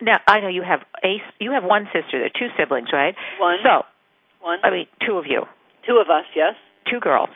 Now 0.01 0.19
I 0.27 0.41
know 0.41 0.49
you 0.49 0.61
have 0.61 0.81
a 1.03 1.21
you 1.39 1.51
have 1.51 1.63
one 1.63 1.85
sister. 1.93 2.19
There 2.19 2.25
are 2.25 2.35
two 2.35 2.51
siblings, 2.57 2.89
right? 2.91 3.15
One. 3.39 3.59
So 3.63 3.85
One. 4.41 4.59
I 4.63 4.69
mean, 4.71 4.87
two 5.05 5.17
of 5.17 5.25
you, 5.27 5.43
Two 5.87 5.97
of 5.97 6.09
us. 6.09 6.25
Yes. 6.35 6.55
two 6.89 6.99
girls. 6.99 7.29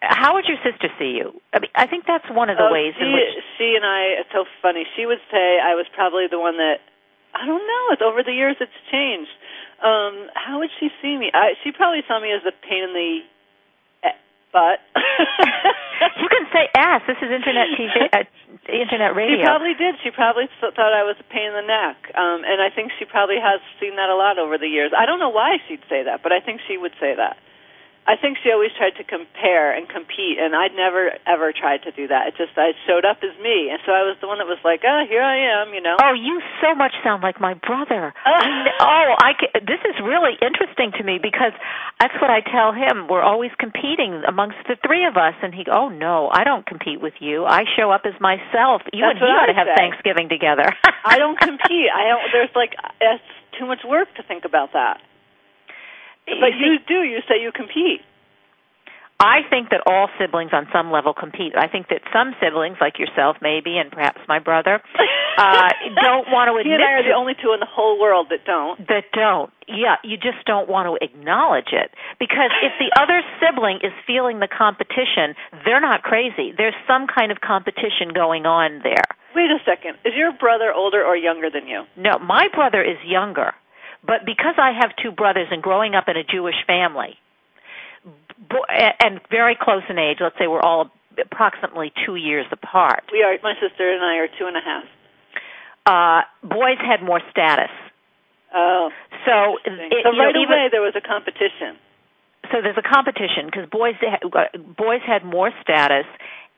How 0.00 0.32
would 0.32 0.46
your 0.48 0.56
sister 0.64 0.88
see 0.98 1.20
you? 1.20 1.36
I 1.52 1.60
mean, 1.60 1.70
I 1.74 1.86
think 1.86 2.04
that's 2.08 2.24
one 2.32 2.48
of 2.48 2.56
the 2.56 2.68
oh, 2.68 2.72
ways 2.72 2.96
she, 2.96 3.04
in 3.04 3.12
which 3.12 3.36
she 3.58 3.76
and 3.76 3.84
I. 3.84 4.24
It's 4.24 4.32
so 4.32 4.48
funny. 4.62 4.86
She 4.96 5.04
would 5.04 5.20
say 5.30 5.60
I 5.60 5.76
was 5.76 5.84
probably 5.92 6.26
the 6.30 6.40
one 6.40 6.56
that. 6.56 6.80
I 7.32 7.46
don't 7.46 7.62
know. 7.62 7.84
It's 7.92 8.02
over 8.02 8.24
the 8.24 8.32
years. 8.32 8.56
It's 8.58 8.74
changed. 8.90 9.30
Um, 9.84 10.28
how 10.34 10.58
would 10.58 10.70
she 10.80 10.90
see 11.00 11.16
me? 11.16 11.30
I, 11.32 11.54
she 11.62 11.70
probably 11.70 12.02
saw 12.08 12.18
me 12.18 12.32
as 12.32 12.42
a 12.42 12.52
pain 12.66 12.82
in 12.82 12.92
the 12.92 13.20
butt. 14.52 14.82
you 16.20 16.28
can 16.28 16.44
say 16.52 16.68
ass. 16.74 17.02
This 17.06 17.18
is 17.22 17.30
internet 17.30 17.70
TV, 17.78 17.94
uh, 18.12 18.26
internet 18.68 19.14
radio. 19.14 19.38
She 19.38 19.46
probably 19.46 19.74
did. 19.74 19.94
She 20.02 20.10
probably 20.10 20.46
thought 20.60 20.78
I 20.78 21.06
was 21.06 21.16
a 21.18 21.26
pain 21.30 21.50
in 21.50 21.56
the 21.56 21.66
neck, 21.66 21.96
um, 22.14 22.42
and 22.44 22.58
I 22.60 22.70
think 22.70 22.92
she 22.98 23.06
probably 23.06 23.38
has 23.38 23.62
seen 23.78 23.96
that 23.96 24.10
a 24.10 24.18
lot 24.18 24.38
over 24.38 24.58
the 24.58 24.68
years. 24.68 24.92
I 24.94 25.06
don't 25.06 25.18
know 25.18 25.32
why 25.32 25.58
she'd 25.66 25.82
say 25.88 26.04
that, 26.04 26.22
but 26.22 26.32
I 26.32 26.40
think 26.40 26.60
she 26.66 26.76
would 26.76 26.92
say 27.00 27.14
that. 27.16 27.38
I 28.08 28.16
think 28.16 28.38
she 28.42 28.50
always 28.50 28.72
tried 28.74 28.96
to 28.96 29.04
compare 29.04 29.70
and 29.76 29.86
compete, 29.86 30.40
and 30.40 30.56
I'd 30.56 30.74
never 30.74 31.12
ever 31.28 31.52
tried 31.52 31.84
to 31.84 31.92
do 31.92 32.08
that. 32.08 32.32
It 32.32 32.34
just 32.40 32.56
I 32.56 32.72
showed 32.88 33.04
up 33.04 33.22
as 33.22 33.36
me, 33.38 33.70
and 33.70 33.78
so 33.86 33.92
I 33.92 34.02
was 34.08 34.16
the 34.20 34.26
one 34.26 34.38
that 34.38 34.48
was 34.48 34.58
like, 34.64 34.80
"Ah, 34.82 35.04
here 35.06 35.22
I 35.22 35.62
am," 35.62 35.74
you 35.74 35.80
know. 35.80 35.94
Oh, 36.00 36.14
you 36.16 36.40
so 36.64 36.74
much 36.74 36.92
sound 37.04 37.22
like 37.22 37.38
my 37.40 37.54
brother. 37.54 38.12
oh, 38.26 39.10
I 39.20 39.36
ca- 39.38 39.60
this 39.62 39.78
is 39.84 39.94
really 40.02 40.34
interesting 40.40 40.90
to 40.98 41.04
me 41.04 41.20
because 41.22 41.52
that's 42.00 42.16
what 42.20 42.30
I 42.30 42.40
tell 42.40 42.72
him. 42.72 43.06
We're 43.06 43.22
always 43.22 43.52
competing 43.60 44.24
amongst 44.26 44.58
the 44.66 44.76
three 44.82 45.04
of 45.06 45.16
us, 45.16 45.34
and 45.42 45.54
he, 45.54 45.64
oh 45.70 45.88
no, 45.88 46.30
I 46.32 46.42
don't 46.42 46.66
compete 46.66 47.00
with 47.00 47.14
you. 47.20 47.44
I 47.44 47.62
show 47.76 47.92
up 47.92 48.02
as 48.08 48.18
myself. 48.18 48.82
You 48.92 49.04
That's 49.06 49.20
and 49.20 49.28
he 49.28 49.30
ought 49.30 49.46
to 49.46 49.54
have 49.54 49.68
say. 49.70 49.76
Thanksgiving 49.76 50.28
together. 50.28 50.66
I 51.04 51.18
don't 51.18 51.38
compete. 51.48 51.92
I 51.94 52.08
don't. 52.08 52.24
There's 52.32 52.54
like 52.56 52.74
it's 53.00 53.22
too 53.58 53.66
much 53.66 53.84
work 53.86 54.08
to 54.16 54.22
think 54.24 54.44
about 54.44 54.72
that. 54.72 54.98
But 56.38 56.54
you 56.54 56.78
do. 56.86 57.02
You 57.02 57.20
say 57.26 57.42
you 57.42 57.50
compete. 57.52 58.02
I 59.20 59.44
think 59.50 59.68
that 59.68 59.84
all 59.84 60.08
siblings 60.18 60.52
on 60.56 60.66
some 60.72 60.90
level 60.90 61.12
compete. 61.12 61.52
I 61.52 61.68
think 61.68 61.88
that 61.92 62.00
some 62.08 62.32
siblings, 62.40 62.78
like 62.80 62.98
yourself 62.98 63.36
maybe, 63.42 63.76
and 63.76 63.92
perhaps 63.92 64.18
my 64.26 64.38
brother, 64.38 64.80
uh, 65.38 65.68
don't 66.00 66.24
want 66.32 66.48
to 66.48 66.56
admit. 66.56 66.72
He 66.72 66.72
and 66.72 66.82
I 66.82 66.96
are 66.96 67.04
the 67.04 67.12
only 67.12 67.36
two 67.36 67.52
in 67.52 67.60
the 67.60 67.68
whole 67.68 68.00
world 68.00 68.28
that 68.32 68.48
don't. 68.48 68.80
that 68.88 69.12
don't. 69.12 69.52
Yeah, 69.68 70.00
you 70.02 70.16
just 70.16 70.40
don't 70.46 70.70
want 70.72 70.88
to 70.88 70.96
acknowledge 71.04 71.68
it. 71.76 71.92
Because 72.18 72.48
if 72.64 72.72
the 72.80 72.88
other 72.96 73.20
sibling 73.44 73.84
is 73.84 73.92
feeling 74.06 74.40
the 74.40 74.48
competition, 74.48 75.36
they're 75.68 75.84
not 75.84 76.02
crazy. 76.02 76.56
There's 76.56 76.74
some 76.88 77.06
kind 77.06 77.30
of 77.30 77.44
competition 77.44 78.16
going 78.16 78.46
on 78.48 78.80
there. 78.82 79.04
Wait 79.36 79.52
a 79.52 79.60
second. 79.68 80.00
Is 80.08 80.16
your 80.16 80.32
brother 80.32 80.72
older 80.72 81.04
or 81.04 81.14
younger 81.14 81.50
than 81.52 81.68
you? 81.68 81.84
No, 81.94 82.18
my 82.18 82.48
brother 82.56 82.80
is 82.82 82.96
younger. 83.04 83.52
But 84.04 84.24
because 84.24 84.54
I 84.58 84.72
have 84.80 84.90
two 85.02 85.12
brothers 85.12 85.48
and 85.50 85.62
growing 85.62 85.94
up 85.94 86.08
in 86.08 86.16
a 86.16 86.24
Jewish 86.24 86.56
family, 86.66 87.16
and 89.00 89.20
very 89.30 89.56
close 89.60 89.82
in 89.88 89.98
age, 89.98 90.18
let's 90.20 90.36
say 90.38 90.46
we're 90.46 90.60
all 90.62 90.90
approximately 91.20 91.92
two 92.06 92.16
years 92.16 92.46
apart, 92.50 93.04
We 93.12 93.22
are. 93.22 93.34
My 93.42 93.54
sister 93.60 93.92
and 93.92 94.02
I 94.02 94.16
are 94.16 94.28
two 94.38 94.46
and 94.46 94.56
a 94.56 94.60
half. 94.60 94.84
uh, 95.86 96.46
boys 96.46 96.78
had 96.80 97.02
more 97.04 97.20
status. 97.30 97.70
Oh. 98.54 98.90
So, 99.26 99.58
it, 99.64 99.92
so 100.04 100.10
you 100.10 100.16
know, 100.16 100.24
right 100.24 100.34
even- 100.36 100.48
away 100.52 100.68
there 100.72 100.80
was 100.82 100.94
a 100.96 101.00
competition. 101.06 101.76
so 102.50 102.62
there's 102.62 102.78
a 102.78 102.82
competition 102.82 103.46
because 103.46 103.68
boys 103.70 103.94
uh, 104.02 104.56
boys 104.58 105.02
had 105.06 105.24
more 105.24 105.50
status 105.62 106.06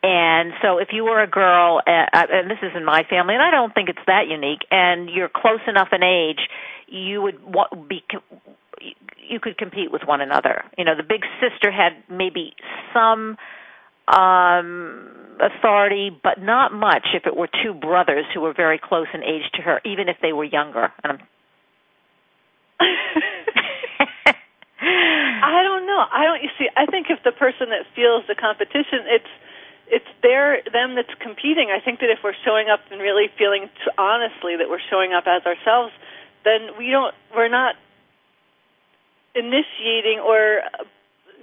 and 0.03 0.53
so 0.63 0.79
if 0.79 0.89
you 0.93 1.05
were 1.05 1.23
a 1.23 1.29
girl 1.29 1.81
uh, 1.87 2.07
and 2.13 2.51
this 2.51 2.59
is 2.63 2.73
in 2.77 2.85
my 2.85 3.03
family 3.09 3.35
and 3.35 3.43
I 3.43 3.51
don't 3.51 3.73
think 3.75 3.89
it's 3.89 4.05
that 4.07 4.29
unique 4.29 4.67
and 4.71 5.09
you're 5.09 5.29
close 5.29 5.61
enough 5.67 5.89
in 5.93 6.03
age 6.03 6.49
you 6.89 7.23
would 7.23 7.39
be 7.89 8.03
you 9.29 9.41
could 9.41 9.57
compete 9.57 9.93
with 9.93 10.03
one 10.05 10.21
another 10.21 10.65
you 10.77 10.85
know 10.85 10.97
the 10.97 11.03
big 11.03 11.23
sister 11.41 11.71
had 11.71 11.93
maybe 12.11 12.55
some 12.93 13.37
um 14.09 15.09
authority 15.41 16.11
but 16.23 16.41
not 16.41 16.73
much 16.73 17.09
if 17.15 17.27
it 17.27 17.37
were 17.37 17.49
two 17.63 17.73
brothers 17.73 18.25
who 18.35 18.41
were 18.41 18.53
very 18.53 18.79
close 18.83 19.07
in 19.15 19.23
age 19.23 19.49
to 19.55 19.63
her 19.63 19.81
even 19.85 20.09
if 20.09 20.17
they 20.21 20.33
were 20.33 20.45
younger 20.45 20.93
and 21.05 21.21
I 25.43 25.63
don't 25.63 25.87
know. 25.87 26.03
I 26.11 26.25
don't. 26.25 26.43
You 26.43 26.51
see, 26.59 26.69
I 26.77 26.87
think 26.87 27.07
if 27.11 27.23
the 27.25 27.33
person 27.33 27.71
that 27.71 27.87
feels 27.95 28.25
the 28.27 28.35
competition, 28.35 29.07
it's 29.07 29.31
it's 29.93 30.09
their 30.23 30.65
them 30.73 30.97
that's 30.97 31.13
competing. 31.21 31.69
I 31.69 31.79
think 31.85 32.01
that 32.01 32.09
if 32.09 32.25
we're 32.25 32.39
showing 32.45 32.73
up 32.73 32.81
and 32.91 32.99
really 33.01 33.29
feeling 33.37 33.69
t- 33.69 33.93
honestly 33.99 34.57
that 34.57 34.73
we're 34.73 34.83
showing 34.89 35.13
up 35.13 35.25
as 35.29 35.45
ourselves, 35.45 35.93
then 36.45 36.73
we 36.79 36.89
don't. 36.91 37.15
We're 37.37 37.53
not 37.53 37.77
initiating 39.37 40.19
or 40.25 40.63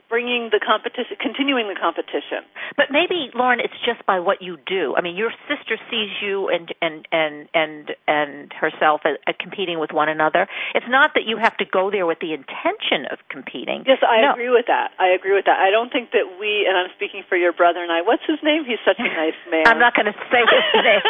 bringing 0.10 0.50
the 0.50 0.60
competition, 0.60 1.16
continuing 1.22 1.70
the 1.70 1.78
competition. 1.78 2.42
But 2.75 2.89
maybe, 2.89 3.30
Lauren, 3.38 3.62
it's 3.62 3.78
just 3.86 4.01
by 4.10 4.20
what 4.20 4.42
you 4.42 4.58
do. 4.66 4.98
I 4.98 5.01
mean, 5.06 5.16
your 5.16 5.32
sister 5.46 5.78
sees 5.88 6.10
you 6.20 6.50
and 6.50 6.74
and 6.82 7.08
and 7.13 7.48
and 7.54 7.94
and 8.10 8.51
herself 8.51 9.06
at, 9.06 9.22
at 9.30 9.38
competing 9.38 9.80
with 9.80 9.94
one 9.94 10.10
another. 10.10 10.50
It's 10.74 10.89
not 10.89 11.13
that 11.13 11.30
you 11.30 11.38
have 11.38 11.56
to 11.62 11.66
go 11.66 11.94
there 11.94 12.10
with 12.10 12.20
the 12.20 12.34
intention 12.34 13.06
of 13.13 13.22
competing. 13.30 13.86
Yes, 13.86 14.01
I 14.01 14.25
no. 14.25 14.34
agree 14.34 14.50
with 14.50 14.66
that. 14.68 14.92
I 14.98 15.13
agree 15.13 15.38
with 15.38 15.46
that. 15.46 15.62
I 15.62 15.70
don't 15.70 15.94
think 15.94 16.12
that 16.12 16.25
we, 16.42 16.66
and 16.66 16.75
I'm 16.75 16.89
speaking 16.98 17.24
for 17.30 17.38
your 17.38 17.54
brother 17.54 17.80
and 17.86 17.94
I. 17.94 18.01
What's 18.01 18.25
his 18.25 18.42
name? 18.42 18.66
He's 18.66 18.82
such 18.84 19.00
a 19.00 19.08
nice 19.13 19.38
man. 19.54 19.70
I'm 19.70 19.80
not 19.80 19.94
going 19.94 20.10
to 20.10 20.18
say 20.34 20.42
his 20.42 20.68
name. 20.89 21.06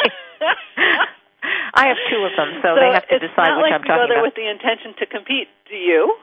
I 1.74 1.88
have 1.88 2.00
two 2.12 2.20
of 2.28 2.36
them, 2.36 2.60
so, 2.60 2.76
so 2.76 2.80
they 2.84 2.92
have 2.92 3.08
to 3.08 3.20
decide 3.20 3.56
which 3.56 3.72
like 3.72 3.80
I'm 3.80 3.88
talking 3.88 4.12
about. 4.12 4.12
It's 4.12 4.12
not 4.12 4.12
you 4.12 4.12
go 4.12 4.14
there 4.20 4.26
with 4.28 4.36
the 4.36 4.48
intention 4.52 4.92
to 5.00 5.06
compete. 5.08 5.48
Do 5.72 5.78
you? 5.80 6.20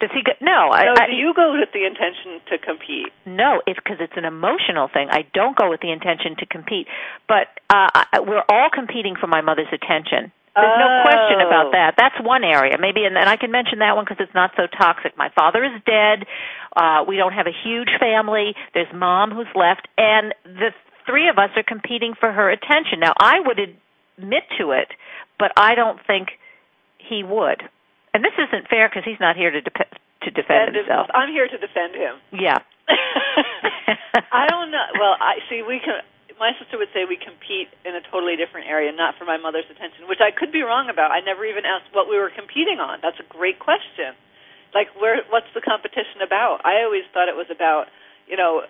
Does 0.00 0.10
he 0.12 0.22
go? 0.22 0.32
No, 0.40 0.70
I, 0.70 0.84
no, 0.84 0.92
I, 0.96 1.06
do 1.06 1.14
you 1.16 1.32
go 1.34 1.52
with 1.58 1.70
the 1.72 1.86
intention 1.86 2.40
to 2.50 2.58
compete? 2.58 3.12
No, 3.26 3.62
it's 3.66 3.78
because 3.78 3.98
it's 4.00 4.16
an 4.16 4.24
emotional 4.24 4.88
thing. 4.92 5.08
I 5.10 5.24
don't 5.32 5.56
go 5.56 5.70
with 5.70 5.80
the 5.80 5.92
intention 5.92 6.36
to 6.38 6.46
compete, 6.46 6.86
but 7.28 7.48
uh, 7.70 7.88
I, 7.94 8.20
we're 8.20 8.44
all 8.48 8.68
competing 8.72 9.14
for 9.16 9.26
my 9.26 9.40
mother's 9.40 9.72
attention. 9.72 10.32
There's 10.54 10.78
no 10.78 11.02
question 11.02 11.42
Oh. 11.42 11.46
about 11.48 11.72
that. 11.72 11.94
That's 11.96 12.14
one 12.24 12.44
area. 12.44 12.76
Maybe, 12.78 13.04
and, 13.04 13.16
and 13.18 13.28
I 13.28 13.36
can 13.36 13.50
mention 13.50 13.80
that 13.80 13.96
one 13.96 14.04
because 14.04 14.18
it's 14.20 14.34
not 14.34 14.52
so 14.56 14.66
toxic. 14.68 15.16
My 15.18 15.30
father 15.34 15.64
is 15.64 15.72
dead. 15.84 16.26
Uh, 16.76 17.04
we 17.08 17.16
don't 17.16 17.32
have 17.32 17.46
a 17.48 17.56
huge 17.64 17.90
family. 17.98 18.54
There's 18.72 18.92
mom 18.94 19.32
who's 19.32 19.50
left, 19.56 19.88
and 19.98 20.32
the 20.44 20.70
three 21.06 21.28
of 21.28 21.38
us 21.38 21.50
are 21.56 21.64
competing 21.64 22.14
for 22.18 22.30
her 22.30 22.50
attention. 22.50 23.00
Now, 23.00 23.14
I 23.18 23.40
would 23.44 23.58
admit 23.58 24.44
to 24.58 24.70
it, 24.72 24.88
but 25.40 25.50
I 25.56 25.74
don't 25.74 25.98
think 26.06 26.28
he 26.98 27.24
would. 27.24 27.62
And 28.14 28.22
this 28.22 28.38
isn't 28.38 28.70
fair 28.70 28.86
because 28.88 29.02
he's 29.02 29.18
not 29.18 29.34
here 29.34 29.50
to 29.50 29.60
dep- 29.60 29.98
to 30.22 30.30
defend 30.30 30.72
himself. 30.78 31.10
I'm 31.12 31.28
here 31.28 31.50
to 31.50 31.58
defend 31.58 31.98
him. 31.98 32.14
Yeah. 32.30 32.62
I 34.30 34.46
don't 34.46 34.70
know. 34.70 34.86
Well, 34.96 35.18
I 35.18 35.42
see. 35.50 35.66
We 35.66 35.82
can. 35.82 35.98
My 36.38 36.54
sister 36.58 36.78
would 36.78 36.90
say 36.94 37.06
we 37.06 37.18
compete 37.18 37.70
in 37.86 37.94
a 37.94 38.02
totally 38.10 38.34
different 38.34 38.66
area, 38.66 38.90
not 38.90 39.14
for 39.18 39.22
my 39.22 39.38
mother's 39.38 39.70
attention, 39.70 40.10
which 40.10 40.18
I 40.18 40.34
could 40.34 40.50
be 40.50 40.66
wrong 40.66 40.90
about. 40.90 41.14
I 41.14 41.22
never 41.22 41.46
even 41.46 41.62
asked 41.62 41.94
what 41.94 42.10
we 42.10 42.18
were 42.18 42.30
competing 42.30 42.82
on. 42.82 42.98
That's 43.02 43.18
a 43.22 43.26
great 43.26 43.58
question. 43.58 44.14
Like, 44.74 44.90
where? 44.98 45.22
What's 45.30 45.50
the 45.54 45.62
competition 45.62 46.22
about? 46.22 46.62
I 46.62 46.86
always 46.86 47.06
thought 47.10 47.26
it 47.26 47.38
was 47.38 47.50
about, 47.50 47.90
you 48.30 48.38
know, 48.38 48.62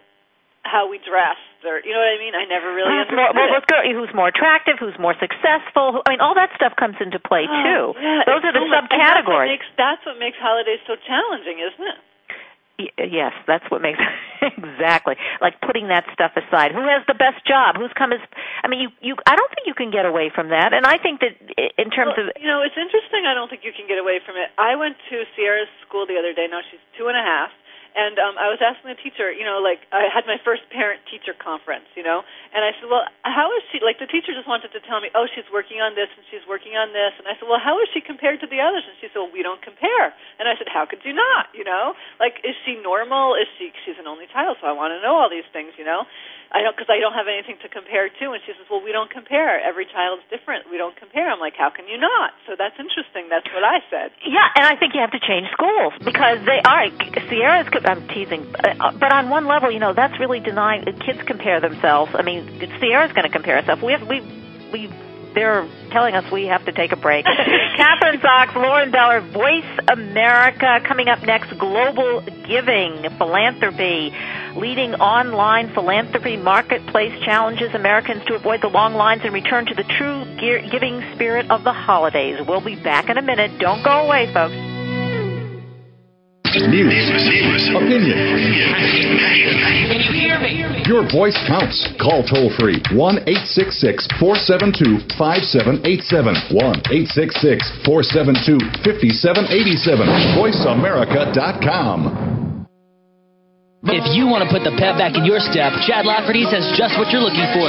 how 0.65 0.89
we 0.89 0.99
dressed, 1.01 1.61
or 1.65 1.81
you 1.85 1.93
know 1.93 2.01
what 2.01 2.13
I 2.13 2.21
mean. 2.21 2.35
I 2.35 2.45
never 2.49 2.73
really 2.73 2.89
uh, 2.89 3.05
who's 3.05 3.15
more, 3.15 3.31
well, 3.33 3.63
go, 3.69 3.79
who's 3.85 4.13
more 4.17 4.29
attractive, 4.29 4.81
who's 4.81 4.97
more 4.99 5.15
successful. 5.21 5.95
Who, 5.95 6.01
I 6.09 6.17
mean, 6.17 6.23
all 6.25 6.35
that 6.35 6.51
stuff 6.57 6.75
comes 6.77 6.97
into 6.99 7.21
play 7.21 7.45
oh, 7.45 7.55
too. 7.63 7.85
Oh, 7.93 8.01
yeah, 8.01 8.25
Those 8.27 8.43
are 8.43 8.53
the 8.53 8.65
so 8.65 8.69
and 8.69 8.89
That's 8.89 8.91
what, 8.91 9.31
subcategories. 9.31 9.53
makes, 9.55 9.69
that's 9.77 10.03
what 10.05 10.17
makes 10.19 10.39
holidays 10.41 10.81
so 10.89 10.97
challenging, 11.05 11.61
isn't 11.61 11.87
it? 11.87 12.01
Uh, 12.75 13.07
yes, 13.07 13.31
that's 13.47 13.63
what 13.71 13.79
makes 13.79 14.03
exactly 14.43 15.15
like 15.39 15.55
putting 15.63 15.89
that 15.95 16.03
stuff 16.11 16.35
aside. 16.35 16.75
Who 16.75 16.83
has 16.83 17.07
the 17.07 17.15
best 17.15 17.47
job? 17.47 17.79
Who's 17.79 17.95
come 17.95 18.11
as? 18.11 18.19
I 18.63 18.67
mean, 18.67 18.83
you 18.83 18.91
you. 18.99 19.15
I 19.31 19.39
don't 19.39 19.51
think 19.55 19.71
you 19.71 19.79
can 19.79 19.95
get 19.95 20.07
away 20.07 20.27
from 20.35 20.51
that. 20.51 20.75
And 20.75 20.83
I 20.83 20.99
think 20.99 21.23
that 21.23 21.39
in 21.79 21.95
terms 21.95 22.19
well, 22.19 22.27
of 22.27 22.35
you 22.35 22.51
know, 22.51 22.67
it's 22.67 22.75
interesting. 22.75 23.31
I 23.31 23.35
don't 23.39 23.47
think 23.47 23.63
you 23.63 23.71
can 23.71 23.87
get 23.87 24.03
away 24.03 24.19
from 24.27 24.35
it. 24.35 24.51
I 24.59 24.75
went 24.75 24.99
to 25.11 25.23
Sierra's 25.39 25.71
school 25.87 26.03
the 26.11 26.19
other 26.19 26.35
day. 26.35 26.51
Now 26.51 26.67
she's 26.67 26.83
two 26.99 27.07
and 27.07 27.15
a 27.15 27.23
half, 27.23 27.55
and 27.95 28.19
um, 28.19 28.35
I 28.37 28.51
was 28.51 28.59
asking 28.59 28.91
the 28.91 28.99
teacher. 28.99 29.31
You 29.31 29.47
know, 29.47 29.63
like 29.63 29.87
I 29.95 30.11
had 30.11 30.27
my 30.27 30.39
first 30.43 30.67
parent-teacher 30.71 31.39
conference. 31.39 31.87
You 31.95 32.03
know, 32.03 32.27
and 32.51 32.67
I 32.67 32.75
said, 32.79 32.91
well, 32.91 33.07
how 33.23 33.51
is 33.55 33.63
she? 33.71 33.79
Like 33.81 34.03
the 34.03 34.11
teacher 34.11 34.35
just 34.35 34.51
wanted 34.51 34.75
to 34.75 34.81
tell 34.83 34.99
me, 34.99 35.09
oh, 35.15 35.27
she's 35.31 35.47
working 35.55 35.79
on 35.79 35.95
this 35.95 36.11
and 36.15 36.27
she's 36.29 36.45
working 36.47 36.75
on 36.75 36.91
this, 36.91 37.15
and 37.17 37.27
I 37.31 37.39
said, 37.39 37.47
well, 37.47 37.63
how 37.63 37.79
is 37.81 37.89
she 37.95 38.03
compared 38.03 38.43
to 38.43 38.49
the 38.51 38.59
others? 38.59 38.85
And 38.85 38.95
she 38.99 39.09
said, 39.11 39.23
well, 39.23 39.33
we 39.33 39.47
don't 39.47 39.63
compare. 39.63 40.13
And 40.39 40.51
I 40.51 40.59
said, 40.59 40.69
how 40.69 40.85
could 40.85 41.01
you 41.07 41.15
not? 41.15 41.51
You 41.55 41.65
know, 41.65 41.95
like 42.19 42.43
is 42.43 42.59
she 42.67 42.77
normal? 42.79 43.39
Is 43.39 43.49
she? 43.57 43.71
She's 43.87 43.99
an 43.99 44.11
only 44.11 44.27
child, 44.29 44.59
so 44.61 44.67
I 44.67 44.75
want 44.75 44.93
to 44.93 45.01
know 45.01 45.15
all 45.15 45.31
these 45.31 45.49
things. 45.55 45.75
You 45.79 45.87
know. 45.87 46.05
I 46.55 46.63
don't 46.63 46.79
because 46.79 46.89
I 46.89 47.03
don't 47.03 47.19
have 47.19 47.27
anything 47.27 47.59
to 47.67 47.69
compare 47.69 48.07
to. 48.09 48.25
And 48.31 48.41
she 48.47 48.55
says, 48.55 48.63
"Well, 48.71 48.81
we 48.81 48.93
don't 48.95 49.11
compare. 49.11 49.59
Every 49.59 49.87
child's 49.91 50.23
different. 50.31 50.71
We 50.71 50.79
don't 50.79 50.95
compare." 50.95 51.29
I'm 51.29 51.41
like, 51.43 51.57
"How 51.59 51.69
can 51.69 51.89
you 51.89 51.99
not?" 51.99 52.31
So 52.47 52.55
that's 52.57 52.79
interesting. 52.79 53.27
That's 53.29 53.47
what 53.51 53.67
I 53.67 53.83
said. 53.91 54.15
Yeah, 54.23 54.47
and 54.55 54.65
I 54.65 54.79
think 54.79 54.95
you 54.95 55.01
have 55.01 55.11
to 55.11 55.21
change 55.21 55.51
schools 55.51 55.93
because 55.99 56.39
they 56.47 56.63
are 56.63 56.87
Sierra's. 57.29 57.67
I'm 57.85 58.07
teasing, 58.09 58.47
uh, 58.55 58.93
but 58.95 59.13
on 59.13 59.31
one 59.31 59.47
level, 59.47 59.71
you 59.71 59.81
know, 59.81 59.93
that's 59.93 60.19
really 60.21 60.39
denying. 60.39 60.87
Kids 61.05 61.21
compare 61.27 61.61
themselves. 61.61 62.15
I 62.15 62.23
mean, 62.23 62.47
Sierra's 62.79 63.13
going 63.13 63.27
to 63.27 63.35
compare 63.35 63.61
herself. 63.61 63.83
We 63.83 63.93
have 63.93 64.07
we 64.07 64.23
we. 64.73 64.91
They're 65.35 65.69
telling 65.91 66.15
us 66.15 66.31
we 66.31 66.47
have 66.47 66.65
to 66.67 66.73
take 66.73 66.93
a 66.93 66.97
break. 66.97 67.25
Kathryn 67.77 68.21
Zox, 68.21 68.55
Lauren 68.55 68.91
Beller, 68.91 69.21
Voice 69.21 69.65
America. 69.89 70.81
Coming 70.87 71.09
up 71.09 71.23
next, 71.23 71.59
global 71.59 72.21
giving, 72.47 73.09
philanthropy, 73.19 74.15
leading 74.57 74.95
online 74.95 75.73
philanthropy 75.75 76.37
marketplace 76.37 77.13
challenges 77.25 77.75
Americans 77.75 78.25
to 78.27 78.35
avoid 78.35 78.63
the 78.63 78.69
long 78.69 78.95
lines 78.95 79.23
and 79.25 79.35
return 79.35 79.67
to 79.67 79.75
the 79.75 79.85
true 79.85 80.25
giving 80.39 81.03
spirit 81.15 81.51
of 81.51 81.65
the 81.65 81.73
holidays. 81.73 82.39
We'll 82.47 82.61
be 82.61 82.77
back 82.77 83.09
in 83.09 83.19
a 83.19 83.23
minute. 83.23 83.59
Don't 83.59 83.83
go 83.83 84.07
away, 84.07 84.33
folks. 84.33 84.55
News, 86.55 87.67
opinion. 87.75 88.15
Your 90.87 91.03
voice 91.11 91.35
counts. 91.49 91.89
Call 91.99 92.23
toll 92.23 92.55
free 92.59 92.79
1 92.95 93.19
866 93.27 94.07
472 94.21 95.01
5787. 95.19 96.35
1 96.55 96.63
866 97.11 97.59
472 97.83 98.63
5787. 98.87 100.07
VoiceAmerica.com. 100.39 102.23
If 103.91 104.15
you 104.17 104.31
want 104.31 104.47
to 104.47 104.49
put 104.49 104.63
the 104.65 104.73
pep 104.79 104.97
back 104.97 105.19
in 105.19 105.27
your 105.27 105.41
step, 105.41 105.73
Chad 105.85 106.07
Lafferty 106.07 106.47
has 106.49 106.73
just 106.79 106.97
what 106.97 107.11
you're 107.11 107.21
looking 107.21 107.45
for. 107.53 107.69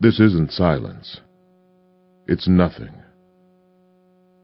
This 0.00 0.20
isn't 0.20 0.52
silence. 0.52 1.20
It's 2.28 2.46
nothing. 2.46 2.92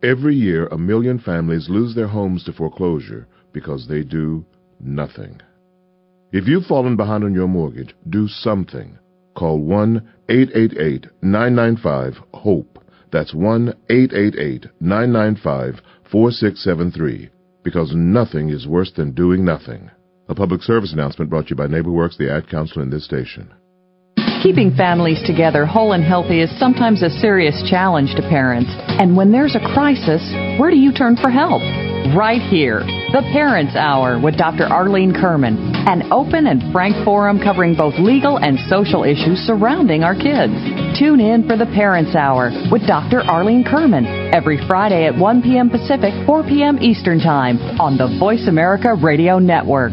Every 0.02 0.34
year, 0.34 0.66
a 0.66 0.76
million 0.76 1.20
families 1.20 1.68
lose 1.68 1.94
their 1.94 2.08
homes 2.08 2.42
to 2.44 2.52
foreclosure 2.52 3.28
because 3.52 3.87
they 3.87 4.02
do 4.02 4.44
nothing. 4.80 5.40
If 6.32 6.49
you've 6.49 6.66
fallen 6.66 6.96
behind 6.96 7.23
on 7.23 7.34
your 7.34 7.46
mortgage, 7.46 7.94
do 8.11 8.26
something. 8.26 8.99
Call 9.37 9.61
1 9.61 10.02
888 10.28 11.06
995 11.23 12.14
HOPE. 12.34 12.78
That's 13.12 13.32
1 13.32 13.68
888 13.88 14.66
995 14.80 15.80
4673. 16.11 17.30
Because 17.62 17.94
nothing 17.94 18.49
is 18.49 18.66
worse 18.66 18.90
than 18.90 19.12
doing 19.12 19.44
nothing. 19.44 19.88
A 20.28 20.34
public 20.34 20.62
service 20.62 20.92
announcement 20.92 21.30
brought 21.30 21.46
to 21.46 21.50
you 21.50 21.56
by 21.56 21.68
NeighborWorks, 21.68 22.16
the 22.18 22.32
ad 22.32 22.49
council 22.49 22.82
in 22.82 22.90
this 22.90 23.04
station. 23.04 23.54
Keeping 24.45 24.77
families 24.77 25.23
together 25.25 25.65
whole 25.65 25.93
and 25.93 26.05
healthy 26.05 26.43
is 26.43 26.59
sometimes 26.59 27.03
a 27.03 27.09
serious 27.09 27.65
challenge 27.65 28.15
to 28.17 28.21
parents. 28.29 28.69
And 29.01 29.17
when 29.17 29.33
there's 29.33 29.57
a 29.57 29.73
crisis, 29.73 30.21
where 30.61 30.71
do 30.71 30.77
you 30.77 30.93
turn 30.93 31.17
for 31.17 31.31
help? 31.31 31.63
Right 32.13 32.43
here, 32.53 32.81
the 33.17 33.25
Parents 33.33 33.75
Hour 33.75 34.21
with 34.21 34.37
Dr. 34.37 34.65
Arlene 34.65 35.15
Kerman, 35.15 35.57
an 35.89 36.13
open 36.13 36.47
and 36.47 36.61
frank 36.75 36.95
forum 37.07 37.41
covering 37.43 37.75
both 37.75 37.95
legal 37.97 38.37
and 38.37 38.59
social 38.69 39.03
issues 39.03 39.39
surrounding 39.49 40.05
our 40.05 40.15
kids. 40.15 40.53
Tune 41.01 41.21
in 41.21 41.49
for 41.49 41.57
the 41.57 41.73
Parents 41.73 42.15
Hour 42.15 42.53
with 42.71 42.87
Dr. 42.87 43.23
Arlene 43.23 43.65
Kerman 43.65 44.05
every 44.35 44.61
Friday 44.69 45.07
at 45.07 45.17
1 45.17 45.41
p.m. 45.41 45.71
Pacific, 45.71 46.13
4 46.27 46.43
p.m. 46.43 46.77
Eastern 46.83 47.19
Time 47.19 47.57
on 47.81 47.97
the 47.97 48.15
Voice 48.21 48.47
America 48.47 48.93
Radio 48.93 49.39
Network. 49.39 49.93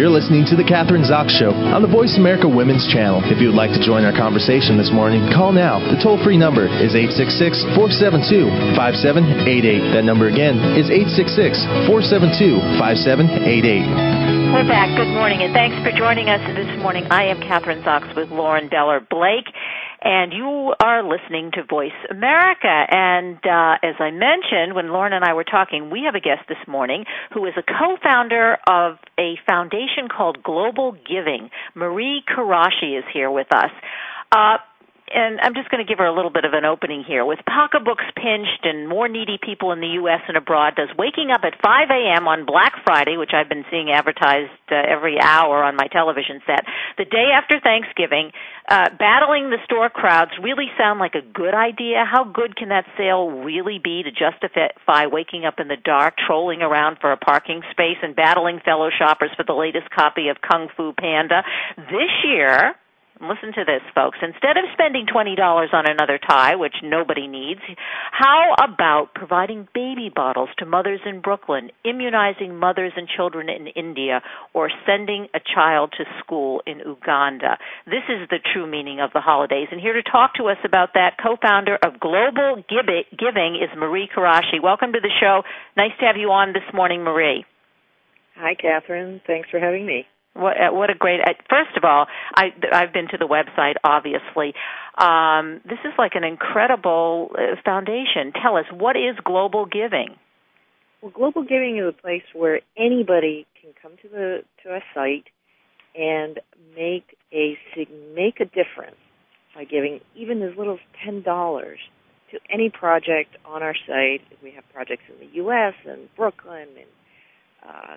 You're 0.00 0.08
listening 0.08 0.48
to 0.48 0.56
The 0.56 0.64
Kathryn 0.64 1.04
Zox 1.04 1.28
Show 1.28 1.52
on 1.52 1.84
the 1.84 1.92
Voice 1.92 2.16
America 2.16 2.48
Women's 2.48 2.88
Channel. 2.88 3.20
If 3.28 3.36
you 3.36 3.52
would 3.52 3.60
like 3.60 3.76
to 3.76 3.82
join 3.84 4.00
our 4.08 4.16
conversation 4.16 4.80
this 4.80 4.88
morning, 4.88 5.28
call 5.28 5.52
now. 5.52 5.76
The 5.76 6.00
toll 6.00 6.16
free 6.24 6.40
number 6.40 6.64
is 6.64 6.96
866 6.96 7.76
472 7.76 8.48
5788. 8.80 9.92
That 9.92 10.08
number 10.08 10.32
again 10.32 10.56
is 10.72 10.88
866 10.88 11.84
472 11.84 12.80
5788. 12.80 14.56
We're 14.56 14.64
back. 14.64 14.88
Good 14.96 15.12
morning, 15.12 15.44
and 15.44 15.52
thanks 15.52 15.76
for 15.84 15.92
joining 15.92 16.32
us 16.32 16.40
this 16.56 16.72
morning. 16.80 17.04
I 17.12 17.28
am 17.28 17.36
Kathryn 17.44 17.84
Zox 17.84 18.08
with 18.16 18.32
Lauren 18.32 18.72
Beller 18.72 19.04
Blake 19.04 19.52
and 20.02 20.32
you 20.32 20.74
are 20.82 21.02
listening 21.02 21.50
to 21.52 21.64
Voice 21.64 21.92
America. 22.10 22.68
And 22.68 23.36
uh, 23.44 23.78
as 23.82 23.94
I 23.98 24.10
mentioned, 24.10 24.74
when 24.74 24.88
Lauren 24.88 25.12
and 25.12 25.24
I 25.24 25.34
were 25.34 25.44
talking, 25.44 25.90
we 25.90 26.02
have 26.04 26.14
a 26.14 26.20
guest 26.20 26.42
this 26.48 26.58
morning 26.66 27.04
who 27.32 27.46
is 27.46 27.54
a 27.56 27.62
co-founder 27.62 28.58
of 28.68 28.98
a 29.18 29.34
foundation 29.46 30.08
called 30.08 30.42
Global 30.42 30.92
Giving. 30.92 31.50
Mari 31.74 32.24
Kuraishi 32.28 32.98
is 32.98 33.04
here 33.12 33.30
with 33.30 33.48
us. 33.54 33.70
Uh, 34.32 34.58
and 35.10 35.40
I'm 35.40 35.54
just 35.54 35.70
going 35.70 35.84
to 35.84 35.88
give 35.88 35.98
her 35.98 36.06
a 36.06 36.14
little 36.14 36.30
bit 36.30 36.44
of 36.44 36.52
an 36.54 36.64
opening 36.64 37.02
here. 37.02 37.24
With 37.24 37.40
pocketbooks 37.46 38.04
pinched 38.14 38.62
and 38.62 38.88
more 38.88 39.08
needy 39.08 39.38
people 39.42 39.72
in 39.72 39.80
the 39.80 39.98
U.S. 40.06 40.20
and 40.28 40.36
abroad, 40.36 40.76
does 40.76 40.88
waking 40.96 41.30
up 41.30 41.42
at 41.42 41.60
5 41.60 41.90
a.m. 41.90 42.28
on 42.28 42.46
Black 42.46 42.74
Friday, 42.84 43.16
which 43.16 43.32
I've 43.34 43.48
been 43.48 43.64
seeing 43.70 43.90
advertised 43.90 44.54
uh, 44.70 44.76
every 44.76 45.18
hour 45.20 45.64
on 45.64 45.74
my 45.74 45.88
television 45.90 46.40
set, 46.46 46.64
the 46.96 47.04
day 47.04 47.34
after 47.34 47.58
Thanksgiving, 47.58 48.30
uh, 48.68 48.90
battling 48.98 49.50
the 49.50 49.58
store 49.64 49.90
crowds 49.90 50.30
really 50.40 50.70
sound 50.78 51.00
like 51.00 51.14
a 51.14 51.22
good 51.22 51.54
idea? 51.54 52.04
How 52.06 52.24
good 52.24 52.54
can 52.54 52.68
that 52.68 52.86
sale 52.96 53.30
really 53.30 53.80
be 53.82 54.04
to 54.04 54.10
justify 54.14 55.06
waking 55.06 55.44
up 55.44 55.58
in 55.58 55.66
the 55.66 55.76
dark, 55.76 56.14
trolling 56.16 56.62
around 56.62 56.98
for 57.00 57.10
a 57.10 57.16
parking 57.16 57.62
space, 57.72 57.98
and 58.02 58.14
battling 58.14 58.60
fellow 58.64 58.90
shoppers 58.96 59.30
for 59.36 59.42
the 59.42 59.58
latest 59.58 59.90
copy 59.90 60.28
of 60.28 60.36
Kung 60.40 60.68
Fu 60.76 60.92
Panda? 60.92 61.42
This 61.76 62.14
year, 62.24 62.74
Listen 63.22 63.52
to 63.52 63.64
this, 63.66 63.82
folks. 63.94 64.16
Instead 64.22 64.56
of 64.56 64.64
spending 64.72 65.04
$20 65.04 65.36
on 65.74 65.84
another 65.86 66.18
tie, 66.18 66.56
which 66.56 66.76
nobody 66.82 67.26
needs, 67.26 67.60
how 68.12 68.54
about 68.58 69.12
providing 69.14 69.68
baby 69.74 70.10
bottles 70.14 70.48
to 70.56 70.64
mothers 70.64 71.00
in 71.04 71.20
Brooklyn, 71.20 71.70
immunizing 71.84 72.56
mothers 72.56 72.92
and 72.96 73.06
children 73.06 73.50
in 73.50 73.66
India, 73.66 74.22
or 74.54 74.70
sending 74.86 75.28
a 75.34 75.40
child 75.54 75.92
to 75.98 76.04
school 76.20 76.62
in 76.66 76.78
Uganda? 76.78 77.58
This 77.84 78.08
is 78.08 78.26
the 78.30 78.38
true 78.54 78.66
meaning 78.66 79.00
of 79.00 79.10
the 79.12 79.20
holidays. 79.20 79.68
And 79.70 79.82
here 79.82 79.92
to 79.92 80.02
talk 80.02 80.36
to 80.36 80.44
us 80.44 80.58
about 80.64 80.94
that, 80.94 81.18
co-founder 81.22 81.76
of 81.84 82.00
Global 82.00 82.64
Giving 82.70 83.56
is 83.56 83.68
Mari 83.76 84.08
Kuraishi. 84.16 84.62
Welcome 84.62 84.94
to 84.94 85.00
the 85.00 85.12
show. 85.20 85.42
Nice 85.76 85.92
to 86.00 86.06
have 86.06 86.16
you 86.16 86.30
on 86.30 86.54
this 86.54 86.64
morning, 86.72 87.04
Mari. 87.04 87.44
Hi, 88.36 88.54
Kathryn. 88.54 89.20
Thanks 89.26 89.50
for 89.50 89.60
having 89.60 89.84
me. 89.84 90.06
What, 90.34 90.56
uh, 90.56 90.72
what 90.72 90.90
a 90.90 90.94
great! 90.94 91.20
Uh, 91.20 91.34
first 91.48 91.76
of 91.76 91.84
all, 91.84 92.06
I, 92.34 92.52
I've 92.72 92.92
been 92.92 93.08
to 93.08 93.18
the 93.18 93.26
website. 93.26 93.74
Obviously, 93.82 94.54
um, 94.96 95.60
this 95.64 95.78
is 95.84 95.92
like 95.98 96.12
an 96.14 96.24
incredible 96.24 97.30
uh, 97.34 97.56
foundation. 97.64 98.32
Tell 98.40 98.56
us 98.56 98.66
what 98.72 98.96
is 98.96 99.16
global 99.24 99.66
giving. 99.66 100.16
Well, 101.02 101.10
global 101.10 101.42
giving 101.42 101.78
is 101.78 101.84
a 101.88 102.00
place 102.00 102.22
where 102.34 102.60
anybody 102.76 103.46
can 103.60 103.72
come 103.80 103.92
to 104.02 104.08
the 104.08 104.38
to 104.62 104.74
a 104.74 104.80
site 104.94 105.26
and 105.98 106.38
make 106.76 107.16
a 107.32 107.56
make 108.14 108.40
a 108.40 108.44
difference 108.44 108.96
by 109.54 109.64
giving 109.64 110.00
even 110.14 110.42
as 110.42 110.56
little 110.56 110.74
as 110.74 110.80
ten 111.04 111.22
dollars 111.22 111.78
to 112.30 112.38
any 112.52 112.70
project 112.70 113.36
on 113.44 113.62
our 113.62 113.74
site. 113.86 114.20
We 114.42 114.52
have 114.52 114.64
projects 114.72 115.02
in 115.08 115.26
the 115.26 115.34
U.S. 115.36 115.74
and 115.86 116.08
Brooklyn 116.16 116.68
and 116.76 117.68
uh, 117.68 117.96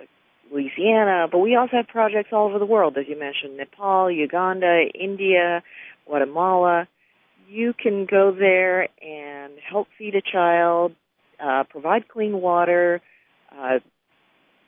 Louisiana, 0.51 1.27
but 1.31 1.39
we 1.39 1.55
also 1.55 1.77
have 1.77 1.87
projects 1.87 2.29
all 2.31 2.47
over 2.47 2.59
the 2.59 2.65
world, 2.65 2.97
as 2.97 3.05
you 3.07 3.17
mentioned, 3.19 3.57
Nepal, 3.57 4.11
Uganda, 4.11 4.85
India, 4.93 5.63
Guatemala. 6.05 6.87
You 7.49 7.73
can 7.73 8.05
go 8.09 8.31
there 8.37 8.83
and 9.01 9.53
help 9.69 9.87
feed 9.97 10.15
a 10.15 10.21
child, 10.21 10.93
uh, 11.43 11.63
provide 11.69 12.07
clean 12.07 12.41
water, 12.41 13.01
uh, 13.51 13.79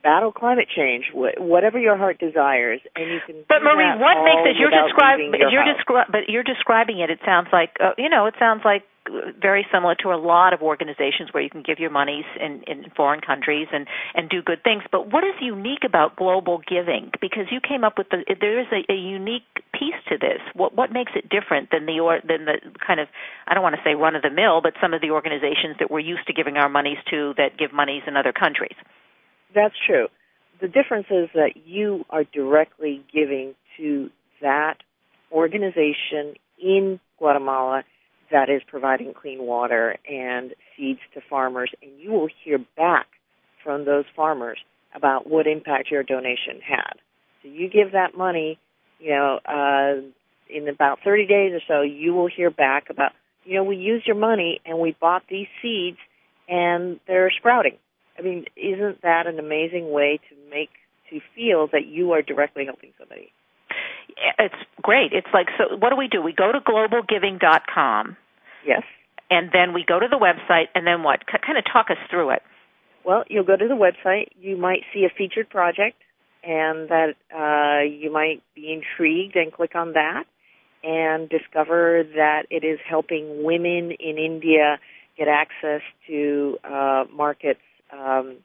battle 0.04 0.32
climate 0.32 0.68
change, 0.76 1.06
wh- 1.12 1.40
whatever 1.42 1.80
your 1.80 1.98
heart 1.98 2.20
desires, 2.20 2.80
and 2.96 3.10
you 3.10 3.20
can. 3.26 3.36
But 3.50 3.64
Mari, 3.64 3.98
what 3.98 4.22
makes 4.24 4.54
it? 4.54 4.60
You're 4.60 4.70
describing. 4.70 5.34
You're 5.34 5.66
describing. 5.74 6.12
But 6.12 6.30
you're 6.30 6.44
describing 6.44 7.00
it. 7.00 7.10
It 7.10 7.20
sounds 7.26 7.48
like 7.52 7.72
uh, 7.82 7.92
you 7.98 8.10
know. 8.10 8.28
It 8.28 8.36
sounds 8.38 8.62
like 8.64 8.84
very 9.40 9.66
similar 9.72 9.96
to 10.04 10.10
a 10.10 10.20
lot 10.20 10.54
of 10.54 10.62
organizations 10.62 11.30
where 11.32 11.44
you 11.44 11.50
can 11.50 11.62
give 11.62 11.80
your 11.80 11.90
monies 11.90 12.26
in, 12.40 12.64
in 12.68 12.90
foreign 12.96 13.22
countries 13.22 13.68
and, 13.72 13.88
and 14.14 14.30
do 14.30 14.42
good 14.42 14.64
things. 14.64 14.84
But 14.92 15.12
what 15.12 15.24
is 15.24 15.34
unique 15.42 15.84
about 15.86 16.16
global 16.16 16.62
giving? 16.68 17.12
Because 17.22 17.46
you 17.52 17.60
came 17.62 17.84
up 17.84 17.98
with 17.98 18.10
the, 18.10 18.24
there 18.40 18.60
is 18.60 18.68
a, 18.72 18.92
a 18.92 18.96
unique 18.96 19.44
piece 19.74 19.96
to 20.10 20.18
this. 20.18 20.42
What 20.54 20.76
what 20.76 20.92
makes 20.92 21.12
it 21.16 21.30
different 21.30 21.70
than 21.72 21.86
the 21.86 22.00
or, 22.00 22.20
than 22.28 22.46
the 22.46 22.60
kind 22.86 23.00
of 23.00 23.08
I 23.48 23.54
don't 23.54 23.64
want 23.64 23.76
to 23.76 23.82
say 23.84 23.96
run 23.96 24.16
of 24.16 24.22
the 24.22 24.30
mill, 24.30 24.62
but 24.62 24.74
some 24.82 24.94
of 24.94 25.02
the 25.02 25.12
organizations 25.12 25.78
that 25.80 25.92
we're 25.92 26.00
used 26.00 26.28
to 26.28 26.34
giving 26.34 26.58
our 26.58 26.70
monies 26.70 26.98
to 27.12 27.34
that 27.38 27.58
give 27.58 27.74
monies 27.74 28.04
in 28.08 28.18
other 28.18 28.34
countries. 28.34 28.76
That's 29.54 29.76
true. 29.86 30.08
The 30.62 30.68
difference 30.68 31.08
is 31.10 31.30
that 31.34 31.54
you 31.66 32.06
are 32.10 32.24
directly 32.24 33.04
giving 33.14 33.56
to 33.78 34.10
that 34.42 34.78
organization 35.32 36.36
in 36.62 37.00
Guatemala 37.18 37.84
that 38.36 38.50
is 38.50 38.62
providing 38.68 39.14
clean 39.14 39.42
water 39.42 39.96
and 40.10 40.54
seeds 40.76 41.00
to 41.14 41.22
farmers, 41.30 41.72
and 41.82 41.90
you 41.98 42.12
will 42.12 42.28
hear 42.44 42.58
back 42.76 43.08
from 43.64 43.86
those 43.86 44.04
farmers 44.14 44.58
about 44.94 45.26
what 45.26 45.48
impact 45.48 45.90
your 45.90 46.04
donation 46.04 46.60
had. 46.62 46.96
So 47.42 47.48
you 47.48 47.70
give 47.70 47.94
that 47.94 48.18
money, 48.18 48.60
you 49.00 49.12
know, 49.12 49.40
uh, 49.46 50.02
in 50.50 50.68
about 50.68 51.00
30 51.06 51.28
days 51.28 51.54
or 51.54 51.62
so, 51.66 51.82
you 51.82 52.14
will 52.14 52.28
hear 52.28 52.50
back 52.50 52.90
about, 52.90 53.14
you 53.46 53.56
know, 53.56 53.64
we 53.64 53.78
used 53.78 54.06
your 54.06 54.18
money 54.18 54.60
and 54.66 54.80
we 54.80 54.98
bought 55.00 55.24
these 55.30 55.48
seeds 55.62 55.98
and 56.50 57.00
they're 57.08 57.32
sprouting. 57.40 57.78
I 58.20 58.22
mean, 58.22 58.46
isn't 58.58 59.02
that 59.02 59.28
an 59.28 59.40
amazing 59.40 59.92
way 59.92 60.20
to 60.30 60.36
make 60.50 60.72
to 61.10 61.22
feel 61.34 61.68
that 61.72 61.86
you 61.88 62.12
are 62.12 62.22
directly 62.22 62.66
helping 62.66 62.92
somebody? 63.00 63.32
it's 64.40 64.56
great. 64.82 65.14
It's 65.14 65.28
like 65.34 65.48
so. 65.58 65.76
What 65.78 65.90
do 65.90 65.96
we 65.96 66.08
do? 66.08 66.22
We 66.22 66.34
go 66.34 66.52
to 66.52 66.60
globalgiving.com. 66.60 68.18
Yes. 68.66 68.84
And 69.30 69.50
then 69.52 69.74
we 69.74 69.84
go 69.88 70.00
to 70.00 70.08
the 70.10 70.18
website, 70.18 70.66
and 70.76 70.86
then 70.86 71.04
what? 71.04 71.20
C- 71.32 71.38
kind 71.46 71.58
of 71.58 71.64
talk 71.72 71.88
us 71.90 71.98
through 72.10 72.32
it. 72.32 72.42
Well, 73.04 73.24
you'll 73.28 73.46
go 73.46 73.56
to 73.56 73.68
the 73.68 73.76
website. 73.76 74.30
You 74.40 74.58
might 74.58 74.82
see 74.94 75.06
a 75.06 75.10
featured 75.16 75.50
project, 75.50 75.98
and 76.44 76.90
that 76.90 77.14
uh, 77.34 77.84
you 77.84 78.12
might 78.12 78.42
be 78.56 78.72
intrigued 78.74 79.36
and 79.36 79.52
click 79.52 79.76
on 79.76 79.94
that, 79.94 80.26
and 80.84 81.30
discover 81.30 82.04
that 82.16 82.44
it 82.50 82.64
is 82.64 82.80
helping 82.88 83.44
women 83.44 83.92
in 84.00 84.18
India 84.18 84.78
get 85.18 85.28
access 85.28 85.82
to 86.08 86.58
uh, 86.64 87.06
markets 87.12 87.62
um, 87.92 88.38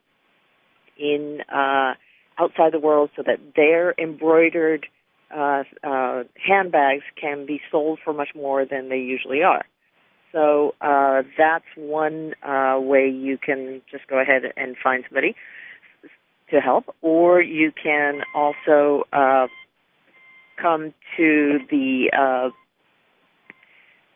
in 0.97 1.39
uh, 1.53 1.93
outside 2.39 2.73
the 2.73 2.79
world, 2.79 3.09
so 3.15 3.23
that 3.25 3.37
their 3.55 3.93
embroidered 3.99 4.87
uh, 5.35 5.63
uh, 5.83 6.23
handbags 6.47 7.03
can 7.19 7.45
be 7.45 7.61
sold 7.71 7.99
for 8.03 8.13
much 8.13 8.29
more 8.35 8.65
than 8.65 8.89
they 8.89 8.97
usually 8.97 9.43
are. 9.43 9.63
So 10.31 10.75
uh, 10.81 11.23
that's 11.37 11.65
one 11.75 12.33
uh, 12.43 12.79
way 12.79 13.09
you 13.09 13.37
can 13.37 13.81
just 13.91 14.07
go 14.07 14.19
ahead 14.19 14.43
and 14.55 14.75
find 14.81 15.03
somebody 15.07 15.35
to 16.51 16.59
help, 16.59 16.95
or 17.01 17.41
you 17.41 17.71
can 17.71 18.21
also 18.35 19.03
uh, 19.13 19.47
come 20.61 20.93
to 21.17 21.59
the 21.69 22.11
uh, 22.13 22.49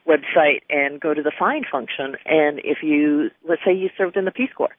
website 0.08 0.62
and 0.70 1.00
go 1.00 1.14
to 1.14 1.22
the 1.22 1.32
find 1.38 1.66
function. 1.70 2.16
And 2.26 2.60
if 2.64 2.80
you, 2.84 3.30
let's 3.48 3.62
say 3.66 3.74
you 3.74 3.90
served 3.98 4.18
in 4.18 4.26
the 4.26 4.32
Peace 4.32 4.52
Corps, 4.56 4.76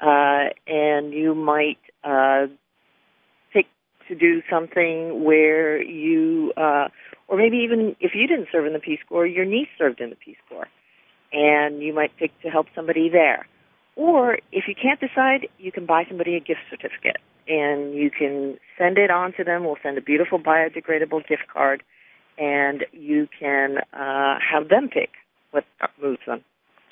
uh, 0.00 0.50
and 0.66 1.12
you 1.12 1.34
might 1.34 1.78
uh, 2.04 2.46
to 4.10 4.16
do 4.16 4.42
something 4.50 5.24
where 5.24 5.80
you, 5.80 6.52
uh, 6.56 6.88
or 7.30 7.38
maybe 7.38 7.58
even 7.58 7.94
if 8.00 8.10
you 8.14 8.26
didn't 8.26 8.48
serve 8.50 8.66
in 8.66 8.72
the 8.72 8.80
Peace 8.80 8.98
Corps, 9.08 9.24
your 9.24 9.44
niece 9.44 9.68
served 9.78 10.00
in 10.00 10.10
the 10.10 10.16
Peace 10.16 10.36
Corps, 10.48 10.66
and 11.32 11.80
you 11.80 11.94
might 11.94 12.10
pick 12.18 12.32
to 12.42 12.48
help 12.48 12.66
somebody 12.74 13.08
there. 13.08 13.46
Or 13.94 14.38
if 14.50 14.64
you 14.66 14.74
can't 14.74 14.98
decide, 14.98 15.46
you 15.58 15.70
can 15.70 15.86
buy 15.86 16.04
somebody 16.08 16.34
a 16.34 16.40
gift 16.40 16.60
certificate, 16.68 17.18
and 17.46 17.94
you 17.94 18.10
can 18.10 18.58
send 18.76 18.98
it 18.98 19.10
on 19.12 19.32
to 19.34 19.44
them. 19.44 19.64
We'll 19.64 19.78
send 19.80 19.96
a 19.96 20.02
beautiful 20.02 20.40
biodegradable 20.40 21.26
gift 21.28 21.44
card, 21.52 21.84
and 22.36 22.84
you 22.92 23.28
can 23.38 23.78
uh, 23.92 24.38
have 24.40 24.68
them 24.68 24.88
pick 24.88 25.10
what 25.52 25.64
moves 26.02 26.20
them. 26.26 26.42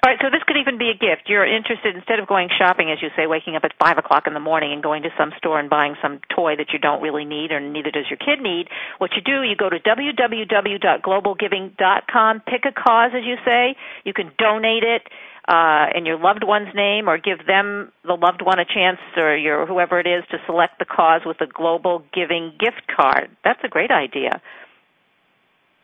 All 0.05 0.11
right, 0.13 0.19
so 0.23 0.31
this 0.31 0.45
could 0.47 0.57
even 0.57 0.79
be 0.79 0.91
a 0.91 0.95
gift. 0.95 1.29
You're 1.29 1.45
interested 1.45 1.97
instead 1.97 2.21
of 2.21 2.29
going 2.29 2.49
shopping, 2.57 2.89
as 2.93 3.03
you 3.03 3.09
say, 3.17 3.27
waking 3.27 3.57
up 3.57 3.65
at 3.65 3.73
five 3.83 3.99
o'clock 3.99 4.29
in 4.29 4.35
the 4.35 4.39
morning 4.41 4.73
and 4.73 4.81
going 4.81 5.03
to 5.03 5.11
some 5.19 5.33
store 5.39 5.59
and 5.59 5.69
buying 5.69 5.97
some 6.01 6.21
toy 6.35 6.55
that 6.57 6.73
you 6.73 6.79
don't 6.79 7.03
really 7.03 7.25
need, 7.25 7.51
or 7.51 7.59
neither 7.59 7.91
does 7.91 8.09
your 8.09 8.17
kid 8.17 8.41
need. 8.41 8.69
What 8.99 9.17
you 9.17 9.23
do, 9.23 9.43
you 9.43 9.57
go 9.57 9.69
to 9.69 9.81
www.globalgiving.com, 9.81 12.41
pick 12.47 12.65
a 12.65 12.71
cause, 12.73 13.11
as 13.13 13.25
you 13.25 13.39
say. 13.45 13.75
You 14.05 14.13
can 14.15 14.31
donate 14.39 14.85
it. 14.85 15.03
uh, 15.49 15.87
in 15.97 16.05
your 16.05 16.19
loved 16.19 16.45
one's 16.45 16.75
name, 16.75 17.09
or 17.09 17.17
give 17.17 17.47
them 17.47 17.91
the 18.05 18.13
loved 18.13 18.43
one 18.43 18.59
a 18.59 18.67
chance, 18.67 18.99
or 19.17 19.35
your 19.37 19.65
whoever 19.67 19.99
it 19.99 20.07
is, 20.07 20.23
to 20.31 20.37
select 20.47 20.79
the 20.79 20.85
cause 20.85 21.23
with 21.25 21.41
a 21.41 21.47
global 21.47 22.03
giving 22.13 22.53
gift 22.61 22.83
card. 22.95 23.31
That's 23.45 23.61
a 23.65 23.69
great 23.69 23.91
idea. 23.91 24.43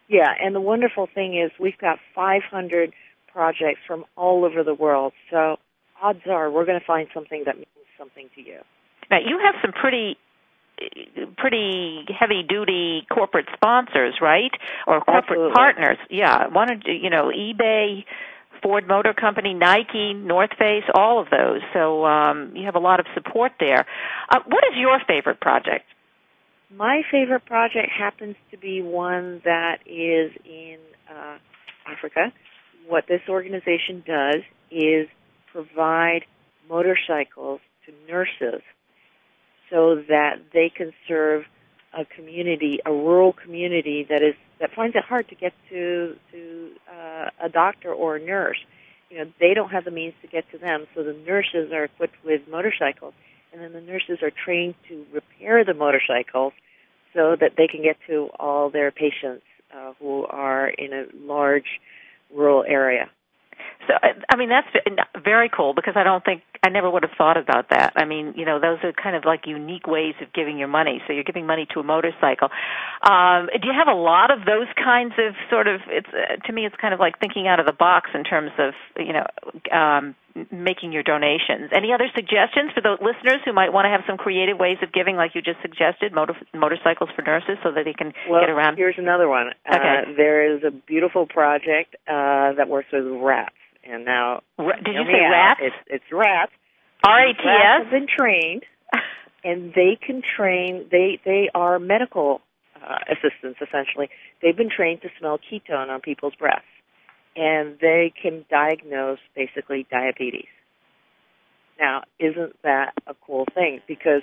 Yeah, 0.09 0.29
and 0.39 0.55
the 0.55 0.61
wonderful 0.61 1.09
thing 1.15 1.41
is 1.41 1.51
we've 1.59 1.79
got 1.79 1.99
500 2.15 2.93
projects 3.35 3.81
from 3.87 4.05
all 4.17 4.45
over 4.45 4.63
the 4.63 4.75
world. 4.75 5.13
So 5.31 5.57
odds 6.01 6.21
are 6.31 6.51
we're 6.51 6.65
going 6.65 6.81
to 6.81 6.87
find 6.87 7.09
something 7.13 7.43
that 7.47 7.57
means 7.57 7.67
something 7.99 8.29
to 8.37 8.41
you. 8.41 8.61
Now 9.11 9.19
you 9.19 9.39
have 9.45 9.57
some 9.61 9.73
pretty 9.73 10.17
pretty 11.37 12.05
heavy 12.19 12.43
duty 12.49 13.07
corporate 13.13 13.47
sponsors, 13.55 14.15
right? 14.21 14.51
Or 14.87 15.01
corporate 15.01 15.39
Absolutely. 15.39 15.55
partners. 15.55 15.99
Yeah, 16.11 16.49
one 16.49 16.69
you 16.87 17.11
know, 17.11 17.31
eBay, 17.31 18.05
Ford 18.63 18.89
Motor 18.89 19.15
Company, 19.15 19.55
Nike, 19.55 20.15
North 20.15 20.51
Face, 20.59 20.85
all 20.95 21.21
of 21.21 21.29
those. 21.31 21.61
So 21.73 22.05
um, 22.05 22.53
you 22.57 22.65
have 22.65 22.75
a 22.75 22.81
lot 22.81 22.99
of 23.01 23.07
support 23.15 23.53
there. 23.61 23.87
Uh, 24.31 24.41
what 24.47 24.65
is 24.65 24.77
your 24.77 24.99
favorite 25.07 25.41
project? 25.41 25.85
My 26.75 27.03
favorite 27.11 27.45
project 27.45 27.91
happens 27.97 28.37
to 28.51 28.59
be 28.59 28.83
one 28.83 29.43
that 29.45 29.79
is 29.87 30.33
in 30.45 30.79
uh, 31.09 31.39
Africa. 31.87 32.33
What 32.87 33.05
this 33.09 33.23
organization 33.29 34.03
does 34.07 34.43
is 34.71 35.09
provide 35.53 36.25
motorcycles 36.69 37.61
to 37.87 37.93
nurses 38.13 38.63
so 39.71 39.97
that 40.09 40.37
they 40.53 40.71
can 40.75 40.93
serve 41.09 41.45
a 41.97 42.05
community, 42.05 42.81
a 42.85 42.93
rural 42.93 43.33
community 43.33 44.07
that 44.09 44.23
is 44.23 44.35
that 44.61 44.71
finds 44.75 44.97
it 44.97 45.05
hard 45.05 45.29
to 45.29 45.35
get 45.35 45.53
to 45.71 46.17
to 46.33 46.71
uh, 46.91 47.31
a 47.43 47.49
doctor 47.49 47.93
or 47.93 48.17
a 48.17 48.25
nurse. 48.25 48.59
You 49.11 49.19
know, 49.19 49.33
they 49.39 49.55
don't 49.55 49.71
have 49.71 49.85
the 49.85 49.91
means 49.91 50.15
to 50.23 50.29
get 50.29 50.45
to 50.51 50.59
them, 50.59 50.87
so 50.95 51.03
the 51.03 51.13
nurses 51.13 51.73
are 51.73 51.85
equipped 51.85 52.17
with 52.25 52.43
motorcycles, 52.51 53.15
and 53.53 53.63
then 53.63 53.73
the 53.73 53.81
nurses 53.81 54.19
are 54.23 54.31
trained 54.45 54.75
to 54.89 55.05
repair 55.13 55.65
the 55.65 55.75
motorcycles 55.75 56.53
so 57.15 57.37
that 57.41 57.53
they 57.57 57.69
can 57.69 57.83
get 57.83 57.97
to 58.09 58.29
all 58.41 58.71
their 58.71 58.91
patients 58.91 59.45
uh, 59.75 59.93
who 60.01 60.25
are 60.27 60.69
in 60.69 60.93
a 60.93 61.05
large 61.15 61.81
rural 62.35 62.65
area. 62.67 63.11
So 63.87 63.95
I 64.01 64.37
mean 64.37 64.49
that's 64.49 64.69
very 65.23 65.51
cool 65.55 65.75
because 65.75 65.95
I 65.97 66.05
don't 66.05 66.25
think 66.25 66.43
I 66.65 66.71
never 66.71 66.91
would 66.91 67.03
have 67.03 67.13
thought 67.19 67.37
about 67.37 67.69
that. 67.71 67.93
I 67.97 68.07
mean, 68.07 68.33
you 68.37 68.47
know, 68.47 68.59
those 68.59 68.79
are 68.83 68.93
kind 68.93 69.15
of 69.15 69.25
like 69.27 69.47
unique 69.47 69.87
ways 69.87 70.15
of 70.23 70.33
giving 70.33 70.57
your 70.57 70.69
money. 70.69 71.03
So 71.07 71.13
you're 71.13 71.25
giving 71.25 71.45
money 71.47 71.67
to 71.75 71.81
a 71.81 71.83
motorcycle. 71.83 72.49
Um, 73.03 73.51
do 73.53 73.69
you 73.69 73.75
have 73.77 73.89
a 73.89 73.99
lot 73.99 74.31
of 74.31 74.47
those 74.47 74.69
kinds 74.83 75.13
of 75.19 75.35
sort 75.51 75.69
of? 75.69 75.83
It's 75.89 76.09
uh, 76.09 76.37
to 76.47 76.53
me, 76.53 76.65
it's 76.65 76.77
kind 76.81 76.95
of 76.95 77.01
like 77.01 77.19
thinking 77.21 77.47
out 77.47 77.61
of 77.61 77.67
the 77.67 77.73
box 77.73 78.11
in 78.15 78.25
terms 78.25 78.51
of 78.59 78.73
you 78.97 79.13
know 79.13 79.27
um, 79.77 80.15
making 80.51 80.93
your 80.93 81.03
donations. 81.03 81.71
Any 81.71 81.93
other 81.93 82.11
suggestions 82.15 82.73
for 82.75 82.81
the 82.81 82.99
listeners 82.99 83.41
who 83.45 83.53
might 83.53 83.73
want 83.73 83.87
to 83.87 83.91
have 83.91 84.03
some 84.07 84.17
creative 84.17 84.59
ways 84.59 84.79
of 84.83 84.93
giving, 84.93 85.15
like 85.15 85.35
you 85.35 85.43
just 85.43 85.63
suggested, 85.63 86.13
motor, 86.13 86.35
motorcycles 86.53 87.11
for 87.15 87.23
nurses, 87.23 87.57
so 87.63 87.71
that 87.71 87.85
they 87.85 87.93
can 87.95 88.13
well, 88.29 88.41
get 88.43 88.51
around? 88.51 88.77
Here's 88.77 88.99
another 88.99 89.29
one. 89.29 89.55
Okay. 89.67 89.79
Uh, 89.79 90.13
there 90.17 90.57
is 90.57 90.65
a 90.65 90.71
beautiful 90.71 91.27
project 91.27 91.95
uh, 92.09 92.59
that 92.59 92.67
works 92.69 92.89
with 92.93 93.07
rats. 93.23 93.55
And 93.87 94.05
now, 94.05 94.41
did 94.59 94.95
you 94.95 95.05
say 95.05 95.23
out. 95.23 95.31
rats? 95.31 95.61
It's, 95.63 95.77
it's 95.87 96.05
rats. 96.11 96.53
R 97.07 97.29
A 97.29 97.33
T 97.35 97.39
Rats 97.45 97.85
have 97.85 97.91
been 97.93 98.07
trained, 98.09 98.63
and 99.45 99.75
they 99.75 99.99
can 100.01 100.23
train. 100.37 100.87
They 100.91 101.21
they 101.23 101.51
are 101.55 101.79
medical 101.79 102.41
uh, 102.77 102.97
assistants 103.13 103.61
essentially. 103.61 104.09
They've 104.41 104.57
been 104.57 104.71
trained 104.75 105.03
to 105.03 105.09
smell 105.19 105.39
ketone 105.39 105.91
on 105.91 106.01
people's 106.01 106.35
breaths, 106.35 106.65
and 107.37 107.77
they 107.81 108.13
can 108.21 108.45
diagnose 108.51 109.19
basically 109.35 109.87
diabetes. 109.91 110.49
Now, 111.79 112.03
isn't 112.19 112.55
that 112.63 112.95
a 113.07 113.15
cool 113.27 113.47
thing? 113.55 113.81
Because 113.89 114.23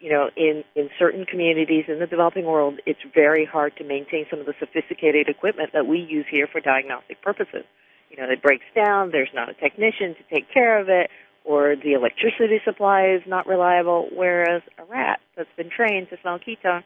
you 0.00 0.10
know, 0.10 0.30
in 0.36 0.64
in 0.74 0.90
certain 0.98 1.24
communities 1.24 1.84
in 1.88 2.00
the 2.00 2.06
developing 2.06 2.44
world, 2.44 2.80
it's 2.86 3.00
very 3.14 3.44
hard 3.44 3.76
to 3.76 3.84
maintain 3.84 4.26
some 4.28 4.40
of 4.40 4.46
the 4.46 4.54
sophisticated 4.58 5.28
equipment 5.28 5.70
that 5.72 5.86
we 5.86 5.98
use 5.98 6.26
here 6.30 6.48
for 6.50 6.60
diagnostic 6.60 7.22
purposes. 7.22 7.64
You 8.10 8.16
know, 8.18 8.24
it 8.30 8.42
breaks 8.42 8.66
down. 8.74 9.10
There's 9.10 9.30
not 9.32 9.48
a 9.48 9.54
technician 9.54 10.14
to 10.16 10.34
take 10.34 10.52
care 10.52 10.78
of 10.80 10.88
it 10.88 11.08
or 11.44 11.74
the 11.76 11.92
electricity 11.92 12.60
supply 12.64 13.14
is 13.14 13.22
not 13.26 13.46
reliable, 13.46 14.08
whereas 14.12 14.62
a 14.78 14.84
rat 14.84 15.20
that's 15.36 15.48
been 15.56 15.70
trained 15.70 16.08
to 16.10 16.16
smell 16.20 16.38
ketone, 16.38 16.84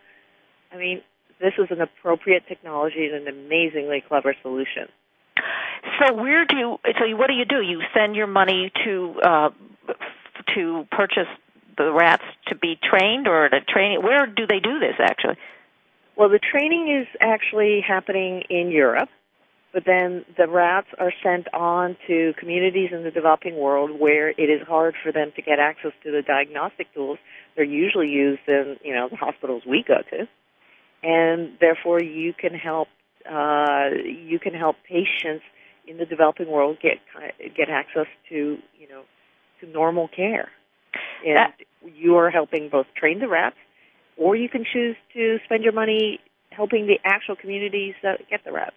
I 0.73 0.77
mean, 0.77 1.03
this 1.41 1.53
is 1.59 1.67
an 1.71 1.81
appropriate 1.81 2.45
technology 2.49 3.07
and 3.13 3.27
an 3.27 3.35
amazingly 3.35 4.03
clever 4.07 4.35
solution. 4.43 4.89
So 6.01 6.15
where 6.15 6.45
do 6.45 6.57
you, 6.57 6.79
so 6.99 7.17
what 7.17 7.29
do 7.29 7.35
you 7.35 7.45
do? 7.45 7.61
You 7.61 7.81
send 7.95 8.17
your 8.17 8.27
money 8.27 8.73
to 8.85 9.15
uh, 9.23 9.51
to 10.55 10.87
purchase 10.91 11.29
the 11.77 11.93
rats 11.93 12.25
to 12.49 12.55
be 12.55 12.79
trained, 12.83 13.29
or 13.29 13.49
to 13.49 13.61
train? 13.61 14.03
Where 14.03 14.27
do 14.27 14.47
they 14.47 14.61
do 14.61 14.79
this 14.79 14.95
actually? 14.99 15.37
Well, 16.17 16.29
the 16.29 16.41
training 16.41 16.89
is 17.01 17.07
actually 17.21 17.83
happening 17.87 18.43
in 18.49 18.71
Europe 18.71 19.11
but 19.77 19.85
then 19.85 20.25
the 20.39 20.49
rats 20.49 20.87
are 20.99 21.13
sent 21.23 21.53
on 21.53 21.99
to 22.07 22.33
communities 22.39 22.93
in 22.93 23.05
the 23.05 23.11
developing 23.11 23.59
world 23.59 23.91
where 24.01 24.31
it 24.31 24.49
is 24.49 24.67
hard 24.67 24.95
for 25.03 25.13
them 25.13 25.33
to 25.37 25.43
get 25.43 25.59
access 25.59 25.93
to 26.03 26.11
the 26.11 26.23
diagnostic 26.23 26.87
tools. 26.95 27.19
They're 27.55 27.67
usually 27.67 28.09
used 28.09 28.41
in, 28.49 28.79
you 28.83 28.95
know, 28.95 29.11
the 29.11 29.17
hospitals 29.17 29.65
we 29.69 29.85
go 29.87 29.99
to. 30.13 30.27
And 31.03 31.59
therefore 31.61 32.01
you 32.01 32.33
can 32.33 32.55
help, 32.55 32.89
uh, 33.31 33.91
you 34.05 34.39
can 34.39 34.55
help 34.55 34.77
patients 34.89 35.45
in 35.87 35.99
the 35.99 36.07
developing 36.07 36.51
world 36.51 36.79
get, 36.83 36.99
get 37.57 37.69
access 37.69 38.07
to, 38.29 38.59
you 38.79 38.89
know, 38.89 39.03
to 39.61 39.67
normal 39.69 40.09
care. 40.09 40.49
And 41.25 41.37
that, 41.37 41.55
you 41.95 42.17
are 42.17 42.31
helping 42.31 42.69
both 42.71 42.87
train 42.97 43.21
the 43.21 43.29
rats 43.29 43.57
or 44.17 44.35
you 44.35 44.49
can 44.49 44.65
choose 44.71 44.97
to 45.15 45.39
spend 45.45 45.63
your 45.63 45.73
money 45.73 46.21
helping 46.51 46.87
the 46.87 46.99
actual 47.05 47.37
communities 47.37 47.95
that 48.03 48.21
get 48.31 48.41
the 48.45 48.53
rats. 48.53 48.77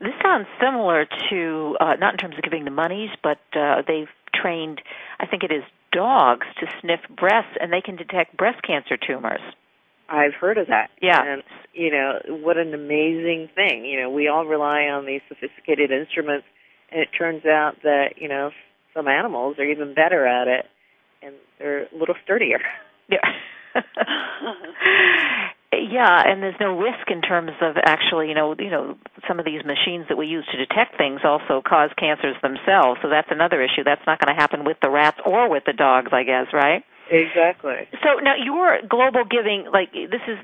This 0.00 0.12
sounds 0.22 0.46
similar 0.60 1.06
to 1.30 1.76
uh, 1.80 1.94
not 1.98 2.14
in 2.14 2.18
terms 2.18 2.36
of 2.36 2.42
giving 2.42 2.64
the 2.64 2.70
monies, 2.70 3.10
but 3.22 3.38
uh, 3.58 3.82
they've 3.86 4.08
trained, 4.34 4.82
I 5.18 5.26
think 5.26 5.42
it 5.42 5.50
is 5.50 5.62
dogs, 5.92 6.46
to 6.60 6.66
sniff 6.80 7.00
breasts, 7.16 7.56
and 7.60 7.72
they 7.72 7.80
can 7.80 7.96
detect 7.96 8.36
breast 8.36 8.62
cancer 8.62 8.96
tumors. 8.96 9.40
I've 10.08 10.34
heard 10.34 10.58
of 10.58 10.68
that. 10.68 10.90
Yeah. 11.00 11.22
And, 11.24 11.42
you 11.72 11.90
know, 11.90 12.20
what 12.42 12.56
an 12.56 12.74
amazing 12.74 13.48
thing. 13.54 13.84
You 13.84 14.02
know, 14.02 14.10
we 14.10 14.28
all 14.28 14.46
rely 14.46 14.82
on 14.82 15.06
these 15.06 15.20
sophisticated 15.28 15.90
instruments, 15.90 16.46
and 16.90 17.00
it 17.00 17.08
turns 17.16 17.44
out 17.44 17.82
that, 17.82 18.14
you 18.16 18.28
know, 18.28 18.50
some 18.94 19.08
animals 19.08 19.58
are 19.58 19.64
even 19.64 19.94
better 19.94 20.26
at 20.26 20.48
it, 20.48 20.66
and 21.22 21.34
they're 21.58 21.84
a 21.84 21.98
little 21.98 22.16
sturdier. 22.24 22.60
Yeah. 23.08 23.22
yeah, 25.72 26.22
and 26.26 26.42
there's 26.42 26.58
no 26.58 26.76
risk 26.76 27.08
in 27.08 27.22
terms 27.22 27.52
of 27.60 27.76
actually, 27.84 28.28
you 28.28 28.34
know, 28.34 28.56
you 28.58 28.70
know, 28.70 28.96
some 29.28 29.38
of 29.38 29.44
these 29.44 29.64
machines 29.64 30.06
that 30.08 30.16
we 30.16 30.26
use 30.26 30.44
to 30.50 30.58
detect 30.58 30.96
things 30.98 31.20
also 31.22 31.62
cause 31.62 31.90
cancers 31.96 32.34
themselves. 32.42 32.98
So 33.02 33.08
that's 33.08 33.28
another 33.30 33.62
issue. 33.62 33.84
That's 33.84 34.02
not 34.06 34.18
going 34.18 34.34
to 34.34 34.40
happen 34.40 34.64
with 34.64 34.78
the 34.82 34.90
rats 34.90 35.18
or 35.24 35.48
with 35.48 35.62
the 35.66 35.72
dogs, 35.72 36.10
I 36.12 36.24
guess, 36.24 36.46
right? 36.52 36.82
Exactly. 37.10 37.88
So 38.02 38.20
now 38.20 38.34
your 38.36 38.78
global 38.88 39.24
giving, 39.24 39.66
like 39.72 39.92
this 39.92 40.22
is, 40.26 40.38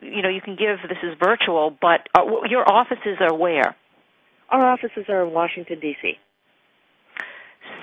you 0.00 0.22
know, 0.22 0.28
you 0.28 0.40
can 0.40 0.56
give. 0.56 0.78
This 0.88 0.98
is 1.02 1.16
virtual, 1.22 1.76
but 1.80 2.08
uh, 2.16 2.22
your 2.48 2.70
offices 2.70 3.18
are 3.20 3.34
where? 3.34 3.74
Our 4.50 4.72
offices 4.72 5.06
are 5.08 5.26
in 5.26 5.32
Washington 5.32 5.80
D.C. 5.80 6.14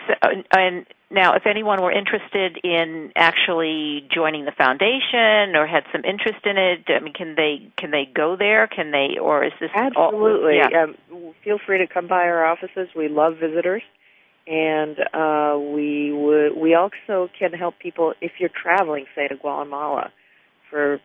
So, 0.07 0.13
and 0.55 0.85
now, 1.11 1.35
if 1.35 1.45
anyone 1.45 1.81
were 1.81 1.91
interested 1.91 2.57
in 2.63 3.11
actually 3.15 4.07
joining 4.13 4.45
the 4.45 4.51
foundation 4.51 5.55
or 5.55 5.67
had 5.67 5.83
some 5.91 6.03
interest 6.03 6.45
in 6.45 6.57
it, 6.57 6.85
I 6.89 7.03
mean, 7.03 7.13
can 7.13 7.35
they 7.35 7.71
can 7.77 7.91
they 7.91 8.09
go 8.13 8.35
there? 8.37 8.67
Can 8.67 8.91
they, 8.91 9.17
or 9.21 9.43
is 9.43 9.53
this 9.59 9.69
absolutely? 9.73 10.59
All, 10.59 10.69
yeah. 10.71 10.83
um, 10.83 11.33
feel 11.43 11.59
free 11.65 11.77
to 11.79 11.87
come 11.87 12.07
by 12.07 12.23
our 12.23 12.45
offices. 12.45 12.89
We 12.95 13.07
love 13.07 13.35
visitors, 13.39 13.83
and 14.47 14.97
uh, 15.13 15.57
we 15.59 16.11
would 16.13 16.57
we 16.57 16.75
also 16.75 17.29
can 17.37 17.51
help 17.53 17.75
people 17.79 18.13
if 18.21 18.33
you're 18.39 18.49
traveling, 18.49 19.05
say 19.15 19.27
to 19.27 19.35
Guatemala, 19.35 20.11
for 20.69 20.99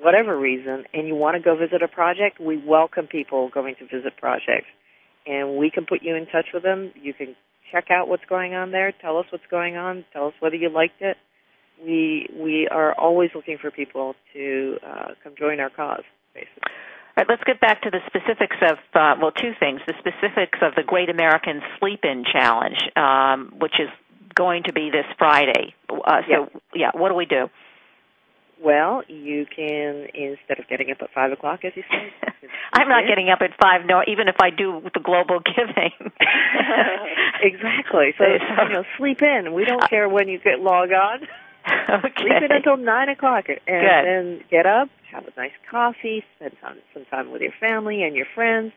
whatever 0.00 0.38
reason, 0.38 0.84
and 0.92 1.08
you 1.08 1.14
want 1.14 1.36
to 1.36 1.42
go 1.42 1.56
visit 1.56 1.82
a 1.82 1.88
project. 1.88 2.40
We 2.40 2.62
welcome 2.64 3.06
people 3.06 3.50
going 3.52 3.74
to 3.80 3.84
visit 3.84 4.16
projects, 4.18 4.68
and 5.26 5.56
we 5.56 5.70
can 5.70 5.86
put 5.86 6.02
you 6.02 6.14
in 6.14 6.26
touch 6.26 6.46
with 6.54 6.62
them. 6.62 6.92
You 7.00 7.12
can 7.12 7.34
check 7.72 7.86
out 7.90 8.08
what's 8.08 8.24
going 8.28 8.54
on 8.54 8.70
there. 8.70 8.92
Tell 9.00 9.18
us 9.18 9.26
what's 9.30 9.46
going 9.50 9.76
on. 9.76 10.04
Tell 10.12 10.28
us 10.28 10.34
whether 10.40 10.56
you 10.56 10.70
liked 10.70 11.00
it. 11.00 11.16
We 11.84 12.28
we 12.34 12.68
are 12.70 12.94
always 12.98 13.30
looking 13.34 13.58
for 13.60 13.70
people 13.70 14.14
to 14.32 14.76
uh, 14.86 15.08
come 15.24 15.34
join 15.38 15.60
our 15.60 15.70
cause, 15.70 16.04
basically. 16.34 16.70
Right, 17.16 17.26
let's 17.28 17.44
get 17.44 17.60
back 17.60 17.80
to 17.82 17.90
the 17.90 18.00
specifics 18.06 18.56
of 18.60 18.76
uh, 18.94 19.14
well, 19.20 19.32
two 19.32 19.52
things: 19.58 19.80
the 19.86 19.94
specifics 19.98 20.58
of 20.60 20.74
the 20.74 20.82
Great 20.82 21.08
American 21.08 21.62
Sleep-In 21.78 22.24
Challenge, 22.30 22.76
um, 22.94 23.54
which 23.58 23.80
is 23.80 23.88
going 24.34 24.64
to 24.64 24.72
be 24.72 24.90
this 24.90 25.06
Friday. 25.16 25.74
Uh, 25.88 26.20
so, 26.28 26.28
yeah. 26.28 26.44
yeah, 26.74 26.90
what 26.92 27.08
do 27.08 27.14
we 27.14 27.24
do? 27.24 27.48
Well, 28.62 29.02
you 29.08 29.46
can 29.46 30.08
instead 30.14 30.58
of 30.58 30.68
getting 30.68 30.90
up 30.90 30.98
at 31.00 31.12
five 31.14 31.32
o'clock, 31.32 31.64
as 31.64 31.72
you 31.74 31.84
said. 31.90 32.30
I'm 32.72 32.88
not 32.88 33.04
getting 33.06 33.28
up 33.28 33.40
at 33.40 33.50
five, 33.60 33.86
no, 33.86 34.02
even 34.06 34.28
if 34.28 34.36
I 34.40 34.50
do 34.50 34.82
the 34.94 35.00
global 35.00 35.40
giving. 35.56 35.92
exactly. 37.40 38.14
So 38.18 38.24
you 38.24 38.72
know, 38.72 38.84
sleep 38.98 39.22
in. 39.22 39.54
We 39.54 39.64
don't 39.64 39.88
care 39.88 40.08
when 40.08 40.28
you 40.28 40.38
get 40.38 40.60
log 40.60 40.90
on. 40.92 41.26
Okay. 41.88 42.12
Sleep 42.18 42.50
in 42.50 42.52
until 42.52 42.76
nine 42.76 43.08
o'clock, 43.08 43.44
and 43.48 43.58
Good. 43.66 44.04
then 44.04 44.40
get 44.50 44.66
up, 44.66 44.88
have 45.12 45.24
a 45.24 45.30
nice 45.36 45.52
coffee, 45.70 46.24
spend 46.36 46.52
time, 46.60 46.76
some 46.92 47.04
time 47.06 47.30
with 47.30 47.42
your 47.42 47.54
family 47.60 48.02
and 48.02 48.14
your 48.14 48.26
friends. 48.34 48.72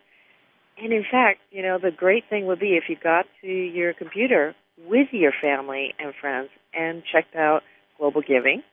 And 0.82 0.94
in 0.94 1.04
fact, 1.04 1.40
you 1.52 1.62
know, 1.62 1.78
the 1.82 1.92
great 1.92 2.24
thing 2.30 2.46
would 2.46 2.60
be 2.60 2.78
if 2.78 2.84
you 2.88 2.96
got 3.02 3.26
to 3.42 3.48
your 3.48 3.94
computer 3.94 4.56
with 4.88 5.08
your 5.12 5.34
family 5.42 5.94
and 6.00 6.14
friends 6.20 6.50
and 6.74 7.04
checked 7.12 7.36
out 7.36 7.62
Global 7.98 8.22
Giving. 8.22 8.64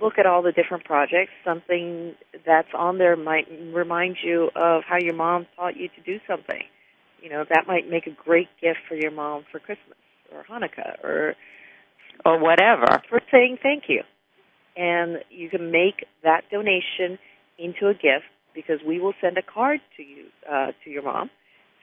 Look 0.00 0.18
at 0.18 0.26
all 0.26 0.42
the 0.42 0.52
different 0.52 0.84
projects. 0.84 1.30
Something 1.44 2.14
that's 2.44 2.68
on 2.74 2.98
there 2.98 3.16
might 3.16 3.46
remind 3.72 4.16
you 4.22 4.50
of 4.56 4.82
how 4.88 4.96
your 5.00 5.14
mom 5.14 5.46
taught 5.56 5.76
you 5.76 5.88
to 5.88 6.00
do 6.04 6.18
something. 6.26 6.62
You 7.22 7.30
know, 7.30 7.44
that 7.48 7.66
might 7.66 7.88
make 7.88 8.06
a 8.06 8.10
great 8.24 8.48
gift 8.60 8.78
for 8.88 8.94
your 8.94 9.10
mom 9.10 9.44
for 9.50 9.58
Christmas 9.58 9.98
or 10.32 10.44
Hanukkah 10.44 11.02
or 11.02 11.34
or 12.24 12.38
whatever. 12.38 13.02
for 13.08 13.20
saying 13.30 13.58
thank 13.62 13.84
you. 13.88 14.02
And 14.76 15.18
you 15.30 15.50
can 15.50 15.70
make 15.72 16.06
that 16.22 16.42
donation 16.50 17.18
into 17.58 17.88
a 17.88 17.94
gift 17.94 18.30
because 18.54 18.78
we 18.86 19.00
will 19.00 19.14
send 19.20 19.36
a 19.38 19.42
card 19.42 19.80
to 19.96 20.02
you, 20.02 20.26
uh, 20.48 20.72
to 20.84 20.90
your 20.90 21.02
mom, 21.02 21.30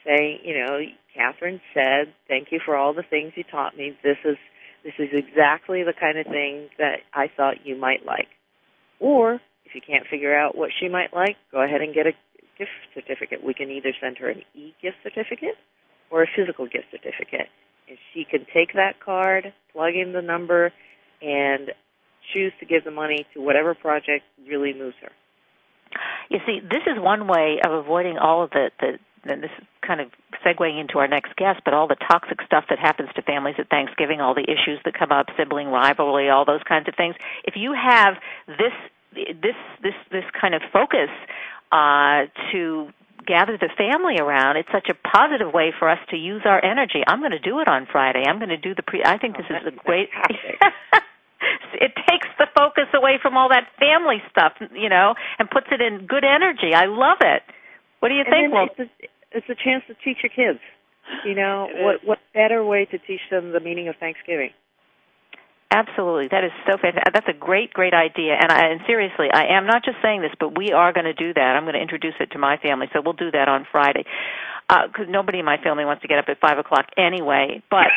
saying, 0.06 0.40
you 0.44 0.58
know, 0.58 0.80
Kathryn 1.18 1.60
said, 1.74 2.14
thank 2.28 2.48
you 2.52 2.60
for 2.66 2.76
all 2.76 2.94
the 2.94 3.04
things 3.04 3.34
you 3.36 3.44
taught 3.44 3.78
me. 3.78 3.98
This 4.04 4.18
is 4.24 4.38
this 4.84 4.94
is 5.00 5.10
exactly 5.14 5.82
the 5.82 5.94
kind 6.00 6.20
of 6.20 6.28
thing 6.28 6.70
that 6.78 7.00
I 7.12 7.26
thought 7.36 7.66
you 7.66 7.76
might 7.76 8.06
like. 8.06 8.28
Or 9.00 9.42
if 9.66 9.74
you 9.74 9.82
can't 9.82 10.06
figure 10.06 10.38
out 10.38 10.56
what 10.56 10.70
she 10.80 10.88
might 10.88 11.12
like, 11.12 11.38
go 11.52 11.64
ahead 11.64 11.82
and 11.82 11.92
get 11.92 12.06
a 12.06 12.14
gift 12.58 12.70
certificate. 12.94 13.44
We 13.44 13.56
can 13.56 13.72
either 13.72 13.94
send 14.00 14.18
her 14.20 14.30
an 14.30 14.44
e-gift 14.54 14.98
certificate 15.02 15.58
or 16.12 16.22
a 16.22 16.28
physical 16.36 16.66
gift 16.66 16.86
certificate. 16.92 17.50
And 17.88 17.98
she 18.14 18.26
can 18.26 18.46
take 18.54 18.74
that 18.74 19.00
card, 19.04 19.54
plug 19.72 19.94
in 19.96 20.14
the 20.14 20.22
number, 20.22 20.72
and 21.22 21.72
choose 22.34 22.52
to 22.60 22.66
give 22.66 22.84
the 22.84 22.92
money 22.92 23.26
to 23.34 23.42
whatever 23.42 23.76
project 23.76 24.24
really 24.48 24.74
moves 24.74 24.96
her. 25.02 25.12
You 26.30 26.40
see, 26.46 26.60
this 26.62 26.82
is 26.88 27.02
one 27.02 27.28
way 27.28 27.60
of 27.66 27.72
avoiding 27.72 28.18
all 28.18 28.44
of 28.44 28.50
the, 28.50 28.72
the 28.80 28.98
and 29.28 29.42
this 29.42 29.50
is 29.58 29.66
kind 29.86 30.02
of 30.02 30.08
segueing 30.46 30.80
into 30.80 31.00
our 31.00 31.08
next 31.08 31.36
guest, 31.36 31.62
but 31.66 31.74
all 31.74 31.88
the 31.88 31.96
toxic 31.96 32.40
stuff 32.46 32.66
that 32.70 32.78
happens 32.80 33.10
to 33.16 33.22
families 33.24 33.56
at 33.58 33.70
Thanksgiving, 33.70 34.22
all 34.22 34.36
the 34.36 34.44
issues 34.46 34.80
that 34.86 34.94
come 34.98 35.12
up, 35.12 35.28
sibling 35.38 35.68
rivalry, 35.68 36.30
all 36.30 36.46
those 36.46 36.62
kinds 36.68 36.88
of 36.88 36.96
things. 36.96 37.16
If 37.44 37.56
you 37.56 37.74
have 37.74 38.16
this 38.48 38.74
this 39.16 39.56
this 39.82 39.94
this 40.12 40.24
kind 40.40 40.54
of 40.54 40.62
focus 40.72 41.10
uh, 41.72 42.30
to 42.52 42.90
gather 43.26 43.58
the 43.58 43.70
family 43.78 44.18
around, 44.20 44.58
it's 44.58 44.70
such 44.72 44.90
a 44.90 44.96
positive 44.96 45.54
way 45.54 45.74
for 45.78 45.90
us 45.90 46.00
to 46.10 46.18
use 46.18 46.42
our 46.46 46.64
energy. 46.64 47.04
I'm 47.08 47.20
going 47.20 47.32
to 47.32 47.40
do 47.40 47.60
it 47.60 47.68
on 47.68 47.88
Friday. 47.92 48.24
I'm 48.28 48.38
going 48.38 48.50
to 48.50 48.58
do 48.58 48.76
the 48.76 48.84
pre. 48.84 49.04
I 49.04 49.18
think 49.18 49.36
oh, 49.38 49.42
this 49.42 49.50
is 49.50 49.68
a 49.68 49.76
great. 49.86 50.10
it 51.74 51.92
takes 52.10 52.28
the 52.38 52.48
focus 52.56 52.88
away 52.94 53.20
from 53.22 53.38
all 53.38 53.50
that 53.50 53.68
family 53.80 54.22
stuff, 54.30 54.54
you 54.74 54.90
know, 54.90 55.16
and 55.40 55.50
puts 55.50 55.68
it 55.72 55.82
in 55.82 56.08
good 56.08 56.24
energy. 56.24 56.74
I 56.74 56.86
love 56.86 57.18
it. 57.22 57.44
What 58.00 58.10
do 58.10 58.16
you 58.16 58.24
And 58.26 58.34
think? 58.34 58.54
Well, 58.54 58.68
it's, 58.72 58.80
a, 58.80 59.38
it's 59.38 59.50
a 59.50 59.56
chance 59.56 59.84
to 59.88 59.96
teach 60.04 60.24
your 60.24 60.34
kids. 60.34 60.60
You 61.24 61.36
know, 61.36 61.68
what 61.86 62.02
what 62.04 62.20
better 62.34 62.66
way 62.66 62.86
to 62.86 62.98
teach 62.98 63.22
them 63.30 63.52
the 63.52 63.60
meaning 63.60 63.88
of 63.88 63.96
Thanksgiving? 63.98 64.50
Absolutely, 65.72 66.28
that 66.30 66.44
is 66.44 66.52
so 66.70 66.78
fantastic. 66.78 67.08
Uh, 67.08 67.12
that's 67.14 67.28
a 67.28 67.38
great, 67.38 67.74
great 67.74 67.94
idea. 67.94 68.38
And, 68.40 68.52
I, 68.52 68.70
and 68.70 68.82
seriously, 68.86 69.28
I 69.34 69.58
am 69.58 69.66
not 69.66 69.84
just 69.84 69.98
saying 70.02 70.22
this, 70.22 70.32
but 70.40 70.58
we 70.58 70.72
are 70.72 70.94
going 70.94 71.06
to 71.06 71.14
do 71.14 71.34
that. 71.34 71.56
I'm 71.58 71.64
going 71.64 71.74
to 71.74 71.82
introduce 71.82 72.14
it 72.20 72.32
to 72.32 72.40
my 72.40 72.58
family, 72.58 72.88
so 72.94 73.02
we'll 73.04 73.14
do 73.18 73.32
that 73.32 73.50
on 73.50 73.66
Friday. 73.72 74.06
Uh, 74.70 74.88
because 74.88 75.06
nobody 75.10 75.40
in 75.40 75.46
my 75.46 75.58
family 75.58 75.86
wants 75.86 76.02
to 76.02 76.08
get 76.08 76.18
up 76.18 76.26
at 76.28 76.40
five 76.40 76.58
o'clock 76.58 76.86
anyway. 76.98 77.62
But, 77.70 77.88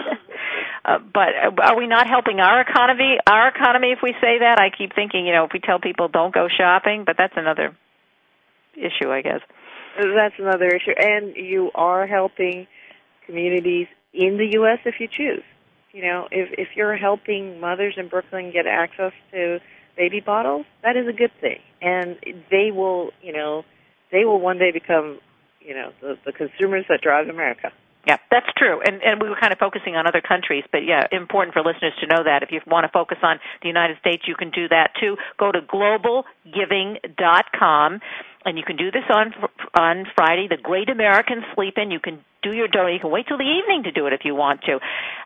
uh, 0.84 0.98
but 1.12 1.28
uh, 1.34 1.62
are 1.62 1.76
we 1.76 1.86
not 1.86 2.06
helping 2.06 2.38
our 2.40 2.60
economy? 2.60 3.18
Our 3.26 3.48
economy, 3.48 3.92
if 3.92 3.98
we 4.02 4.12
say 4.20 4.38
that, 4.40 4.58
I 4.58 4.70
keep 4.76 4.94
thinking, 4.94 5.26
you 5.26 5.32
know, 5.32 5.44
if 5.44 5.52
we 5.52 5.60
tell 5.60 5.80
people 5.80 6.08
don't 6.08 6.32
go 6.32 6.48
shopping, 6.48 7.04
but 7.04 7.16
that's 7.18 7.34
another 7.36 7.76
issue, 8.76 9.10
I 9.10 9.22
guess. 9.22 9.40
That's 9.98 10.34
another 10.38 10.68
issue. 10.68 10.94
And 10.96 11.34
you 11.36 11.70
are 11.74 12.06
helping 12.06 12.66
communities 13.26 13.88
in 14.12 14.38
the 14.38 14.52
U.S. 14.54 14.78
if 14.84 14.94
you 15.00 15.08
choose. 15.08 15.42
You 15.92 16.02
know, 16.02 16.28
if 16.30 16.50
if 16.58 16.68
you're 16.76 16.96
helping 16.96 17.60
mothers 17.60 17.94
in 17.96 18.08
Brooklyn 18.08 18.52
get 18.52 18.66
access 18.66 19.12
to 19.32 19.60
baby 19.96 20.20
bottles, 20.20 20.66
that 20.82 20.96
is 20.96 21.08
a 21.08 21.12
good 21.12 21.32
thing, 21.40 21.58
and 21.82 22.16
they 22.50 22.70
will, 22.70 23.10
you 23.22 23.32
know, 23.32 23.64
they 24.12 24.24
will 24.24 24.40
one 24.40 24.58
day 24.58 24.70
become, 24.70 25.18
you 25.60 25.74
know, 25.74 25.90
the, 26.00 26.16
the 26.24 26.32
consumers 26.32 26.84
that 26.88 27.00
drive 27.02 27.28
America. 27.28 27.72
Yeah, 28.06 28.16
that's 28.30 28.46
true. 28.56 28.80
And 28.80 29.02
and 29.02 29.20
we 29.20 29.28
were 29.28 29.36
kind 29.38 29.52
of 29.52 29.58
focusing 29.58 29.96
on 29.96 30.06
other 30.06 30.22
countries, 30.22 30.64
but 30.72 30.86
yeah, 30.86 31.06
important 31.12 31.52
for 31.52 31.60
listeners 31.62 31.92
to 32.00 32.06
know 32.06 32.24
that 32.24 32.42
if 32.42 32.50
you 32.50 32.62
want 32.66 32.84
to 32.84 32.92
focus 32.92 33.18
on 33.22 33.38
the 33.60 33.68
United 33.68 33.98
States, 33.98 34.22
you 34.26 34.36
can 34.36 34.50
do 34.50 34.68
that 34.68 34.92
too. 34.98 35.18
Go 35.38 35.52
to 35.52 35.60
globalgiving.com 35.60 38.00
and 38.46 38.56
you 38.56 38.64
can 38.64 38.76
do 38.76 38.90
this 38.90 39.04
on 39.14 39.34
on 39.78 40.06
Friday, 40.16 40.48
the 40.48 40.56
Great 40.56 40.88
American 40.88 41.44
Sleep 41.54 41.76
In. 41.76 41.90
You 41.90 42.00
can 42.00 42.24
do 42.42 42.52
your 42.52 42.68
donation. 42.68 42.94
You 42.94 43.00
can 43.00 43.10
wait 43.10 43.26
till 43.28 43.38
the 43.38 43.44
evening 43.44 43.84
to 43.84 43.92
do 43.92 44.06
it 44.06 44.12
if 44.12 44.20
you 44.24 44.34
want 44.34 44.62
to. 44.62 44.78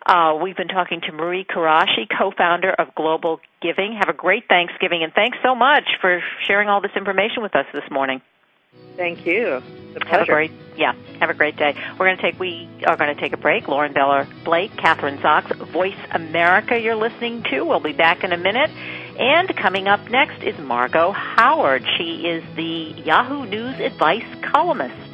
Uh, 0.07 0.37
we've 0.42 0.57
been 0.57 0.68
talking 0.68 1.00
to 1.03 1.12
Mari 1.12 1.44
Kuraishi, 1.48 2.07
co-founder 2.16 2.70
of 2.72 2.94
Global 2.94 3.40
Giving. 3.62 3.96
Have 3.98 4.09
a 4.09 4.16
great 4.16 4.44
Thanksgiving, 4.48 5.03
and 5.03 5.12
thanks 5.12 5.38
so 5.42 5.55
much 5.55 5.85
for 6.00 6.20
sharing 6.46 6.68
all 6.68 6.81
this 6.81 6.92
information 6.96 7.42
with 7.42 7.55
us 7.55 7.66
this 7.72 7.85
morning. 7.90 8.20
Thank 8.96 9.27
you. 9.27 9.46
A 9.46 9.61
Have 9.61 9.96
a 9.96 10.00
pleasure. 10.00 10.33
great 10.33 10.53
yeah. 10.77 10.94
Have 11.20 11.31
a 11.31 11.35
great 11.35 11.57
day. 11.57 11.77
We're 11.92 12.07
going 12.07 12.16
to 12.16 12.22
take 12.22 12.38
we 12.40 12.68
are 12.87 12.96
going 12.96 13.14
to 13.14 13.20
take 13.20 13.33
a 13.33 13.37
break. 13.37 13.68
Lauren 13.68 13.92
Beller 13.92 14.27
Blake, 14.44 14.72
Kathryn 14.72 15.20
Zox, 15.20 15.55
Voice 15.72 15.96
America. 16.11 16.79
You're 16.81 16.96
listening 16.96 17.44
to. 17.50 17.64
We'll 17.64 17.81
be 17.81 17.92
back 17.92 18.24
in 18.24 18.33
a 18.33 18.37
minute. 18.37 18.70
And 19.18 19.55
coming 19.57 19.87
up 19.87 20.11
next 20.11 20.42
is 20.42 20.59
Margo 20.59 21.12
Howard. 21.12 21.85
She 21.96 22.27
is 22.27 22.42
the 22.57 23.00
Yahoo 23.05 23.46
News 23.46 23.79
advice 23.79 24.24
columnist. 24.53 25.13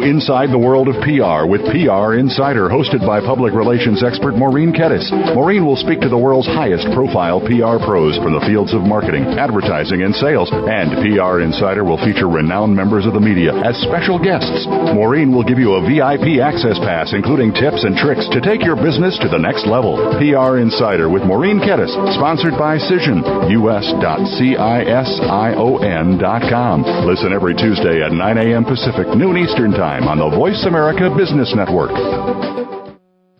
Inside 0.00 0.48
the 0.48 0.56
world 0.56 0.88
of 0.88 0.96
PR 1.04 1.44
with 1.44 1.60
PR 1.68 2.16
Insider, 2.16 2.72
hosted 2.72 3.04
by 3.04 3.20
public 3.20 3.52
relations 3.52 4.00
expert 4.00 4.32
Maureen 4.32 4.72
Kettis. 4.72 5.12
Maureen 5.36 5.68
will 5.68 5.76
speak 5.76 6.00
to 6.00 6.08
the 6.08 6.16
world's 6.16 6.48
highest 6.48 6.88
profile 6.96 7.36
PR 7.44 7.76
pros 7.84 8.16
from 8.24 8.32
the 8.32 8.40
fields 8.48 8.72
of 8.72 8.80
marketing, 8.80 9.28
advertising, 9.36 10.00
and 10.00 10.16
sales. 10.16 10.48
And 10.48 11.04
PR 11.04 11.44
Insider 11.44 11.84
will 11.84 12.00
feature 12.00 12.32
renowned 12.32 12.72
members 12.72 13.04
of 13.04 13.12
the 13.12 13.20
media 13.20 13.52
as 13.60 13.76
special 13.84 14.16
guests. 14.16 14.64
Maureen 14.96 15.36
will 15.36 15.44
give 15.44 15.60
you 15.60 15.76
a 15.76 15.84
VIP 15.84 16.40
access 16.40 16.80
pass, 16.80 17.12
including 17.12 17.52
tips 17.52 17.84
and 17.84 17.92
tricks 17.92 18.24
to 18.32 18.40
take 18.40 18.64
your 18.64 18.80
business 18.80 19.20
to 19.20 19.28
the 19.28 19.36
next 19.36 19.68
level. 19.68 20.00
PR 20.16 20.64
Insider 20.64 21.12
with 21.12 21.28
Maureen 21.28 21.60
Kettis, 21.60 21.92
sponsored 22.16 22.56
by 22.56 22.80
Cision, 22.80 23.20
us.cision.com. 23.52 24.08
Listen 27.04 27.36
every 27.36 27.52
Tuesday 27.52 28.00
at 28.00 28.16
9 28.16 28.38
a.m. 28.40 28.64
Pacific, 28.64 29.04
noon 29.12 29.36
Eastern 29.36 29.76
Time 29.76 29.89
on 29.98 30.18
the 30.18 30.36
Voice 30.36 30.64
America 30.66 31.12
Business 31.16 31.52
Network. 31.56 31.90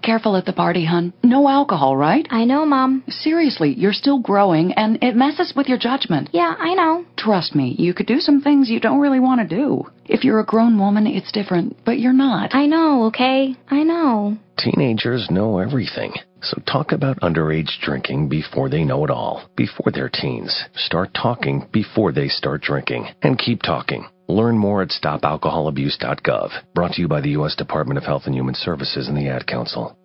Careful 0.02 0.34
at 0.36 0.46
the 0.46 0.52
party, 0.52 0.84
hun. 0.84 1.12
No 1.22 1.48
alcohol, 1.48 1.96
right? 1.96 2.26
I 2.30 2.44
know, 2.44 2.64
Mom. 2.64 3.04
Seriously, 3.08 3.74
you're 3.76 3.92
still 3.92 4.18
growing 4.18 4.72
and 4.72 4.98
it 5.02 5.14
messes 5.14 5.52
with 5.54 5.68
your 5.68 5.78
judgment. 5.78 6.30
Yeah, 6.32 6.54
I 6.58 6.74
know. 6.74 7.04
Trust 7.16 7.54
me, 7.54 7.76
you 7.78 7.94
could 7.94 8.06
do 8.06 8.18
some 8.18 8.40
things 8.40 8.70
you 8.70 8.80
don't 8.80 9.00
really 9.00 9.20
want 9.20 9.40
to 9.42 9.56
do. 9.56 9.84
If 10.06 10.24
you're 10.24 10.40
a 10.40 10.44
grown 10.44 10.78
woman, 10.78 11.06
it's 11.06 11.30
different, 11.30 11.76
but 11.84 12.00
you're 12.00 12.12
not. 12.12 12.54
I 12.54 12.66
know, 12.66 13.04
okay? 13.04 13.54
I 13.68 13.82
know. 13.82 14.38
Teenagers 14.58 15.28
know 15.30 15.58
everything. 15.58 16.14
So 16.42 16.60
talk 16.66 16.92
about 16.92 17.20
underage 17.20 17.78
drinking 17.82 18.28
before 18.28 18.70
they 18.70 18.84
know 18.84 19.04
it 19.04 19.10
all, 19.10 19.48
before 19.56 19.92
they're 19.92 20.08
teens. 20.08 20.64
Start 20.74 21.10
talking 21.14 21.68
before 21.72 22.12
they 22.12 22.28
start 22.28 22.62
drinking. 22.62 23.08
And 23.22 23.38
keep 23.38 23.62
talking. 23.62 24.06
Learn 24.30 24.56
more 24.58 24.80
at 24.80 24.90
stopalcoholabuse.gov. 24.90 26.50
Brought 26.72 26.92
to 26.92 27.00
you 27.00 27.08
by 27.08 27.20
the 27.20 27.30
U.S. 27.30 27.56
Department 27.56 27.98
of 27.98 28.04
Health 28.04 28.22
and 28.26 28.34
Human 28.34 28.54
Services 28.54 29.08
and 29.08 29.16
the 29.16 29.28
Ad 29.28 29.44
Council. 29.44 29.99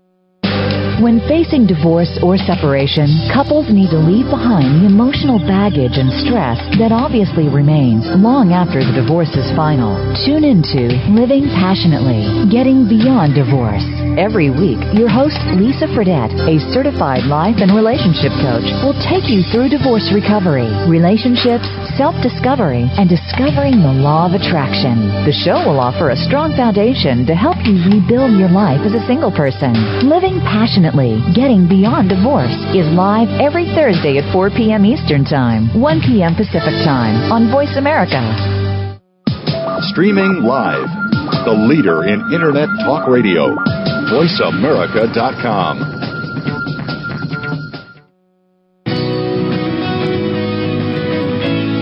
When 1.04 1.20
facing 1.28 1.68
divorce 1.68 2.08
or 2.24 2.40
separation, 2.40 3.28
couples 3.28 3.68
need 3.68 3.92
to 3.92 4.00
leave 4.00 4.32
behind 4.32 4.80
the 4.80 4.88
emotional 4.88 5.44
baggage 5.44 6.00
and 6.00 6.08
stress 6.24 6.56
that 6.80 6.96
obviously 6.96 7.52
remains 7.52 8.08
long 8.16 8.56
after 8.56 8.80
the 8.80 8.96
divorce 9.04 9.36
is 9.36 9.52
final. 9.60 10.00
Tune 10.24 10.48
into 10.48 10.96
Living 11.12 11.52
Passionately, 11.52 12.48
Getting 12.48 12.88
Beyond 12.88 13.36
Divorce. 13.36 13.84
Every 14.16 14.48
week, 14.48 14.80
your 14.96 15.12
host, 15.12 15.36
Lisa 15.60 15.92
Fredette, 15.92 16.32
a 16.48 16.64
certified 16.72 17.28
life 17.28 17.60
and 17.60 17.76
relationship 17.76 18.32
coach, 18.40 18.64
will 18.80 18.96
take 19.04 19.28
you 19.28 19.44
through 19.52 19.76
divorce 19.76 20.08
recovery, 20.16 20.72
relationships, 20.88 21.68
self-discovery, 22.00 22.88
and 22.96 23.12
discovering 23.12 23.84
the 23.84 24.00
law 24.00 24.32
of 24.32 24.40
attraction. 24.40 25.12
The 25.28 25.36
show 25.36 25.60
will 25.68 25.84
offer 25.84 26.16
a 26.16 26.24
strong 26.24 26.56
foundation 26.56 27.28
to 27.28 27.36
help 27.36 27.60
you 27.68 27.84
rebuild 27.84 28.40
your 28.40 28.48
life 28.48 28.80
as 28.88 28.96
a 28.96 29.04
single 29.04 29.36
person. 29.36 29.76
Living 30.08 30.40
Passionately, 30.40 30.85
Getting 31.34 31.68
Beyond 31.68 32.10
Divorce 32.10 32.54
is 32.78 32.86
live 32.94 33.28
every 33.42 33.66
Thursday 33.74 34.22
at 34.22 34.32
4 34.32 34.52
p.m. 34.52 34.86
Eastern 34.86 35.26
Time, 35.26 35.74
1 35.74 36.02
p.m. 36.02 36.36
Pacific 36.36 36.78
Time 36.86 37.32
on 37.32 37.50
Voice 37.50 37.74
America. 37.78 38.22
Streaming 39.90 40.46
live. 40.46 40.86
The 41.46 41.58
leader 41.58 42.06
in 42.06 42.22
Internet 42.32 42.70
talk 42.86 43.10
radio. 43.10 43.56
VoiceAmerica.com. 44.14 46.05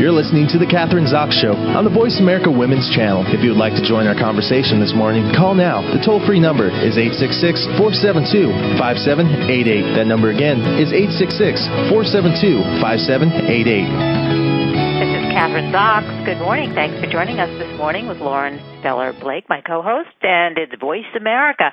You're 0.04 0.12
listening 0.12 0.52
to 0.52 0.60
The 0.60 0.68
Kathryn 0.68 1.08
Zox 1.08 1.32
Show 1.32 1.56
on 1.56 1.88
the 1.88 1.89
Voice 1.89 2.20
America 2.20 2.52
Women's 2.52 2.92
Channel. 2.92 3.24
If 3.32 3.39
you 3.39 3.56
would 3.56 3.63
like 3.63 3.72
to 3.80 3.86
join 3.88 4.04
our 4.04 4.20
conversation 4.20 4.84
this 4.84 4.92
morning, 4.92 5.24
call 5.32 5.56
now. 5.56 5.80
The 5.80 6.04
toll 6.04 6.20
free 6.28 6.44
number 6.44 6.68
is 6.68 7.00
866 7.00 7.80
472 7.80 8.52
5788. 8.76 9.96
That 9.96 10.04
number 10.04 10.28
again 10.28 10.60
is 10.76 10.92
866 10.92 11.88
472 11.88 12.84
5788. 12.84 13.63
This 15.00 15.08
is 15.08 15.24
Kathryn 15.32 15.72
Zox. 15.72 16.04
Good 16.28 16.44
morning. 16.44 16.76
Thanks 16.76 17.00
for 17.00 17.08
joining 17.08 17.39
us 17.39 17.48
this 17.56 17.72
morning 17.80 18.12
with 18.12 18.20
Lauren 18.20 18.60
Beller 18.84 19.16
Blake, 19.24 19.48
my 19.48 19.63
co 19.63 19.80
host, 19.80 20.20
and 20.20 20.60
it's 20.60 20.76
Voice 20.84 21.08
America. 21.16 21.72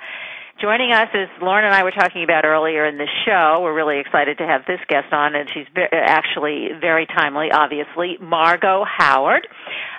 Joining 0.61 0.93
us, 0.93 1.09
as 1.15 1.29
Lauren 1.41 1.65
and 1.65 1.73
I 1.73 1.85
were 1.85 1.91
talking 1.91 2.23
about 2.23 2.45
earlier 2.45 2.85
in 2.85 2.99
the 2.99 3.09
show, 3.25 3.61
we're 3.63 3.73
really 3.73 3.99
excited 3.99 4.37
to 4.39 4.47
have 4.47 4.67
this 4.67 4.81
guest 4.89 5.11
on, 5.11 5.35
and 5.35 5.49
she's 5.49 5.65
actually 5.91 6.69
very 6.79 7.07
timely, 7.07 7.49
obviously, 7.51 8.19
Margo 8.21 8.85
Howard. 8.85 9.49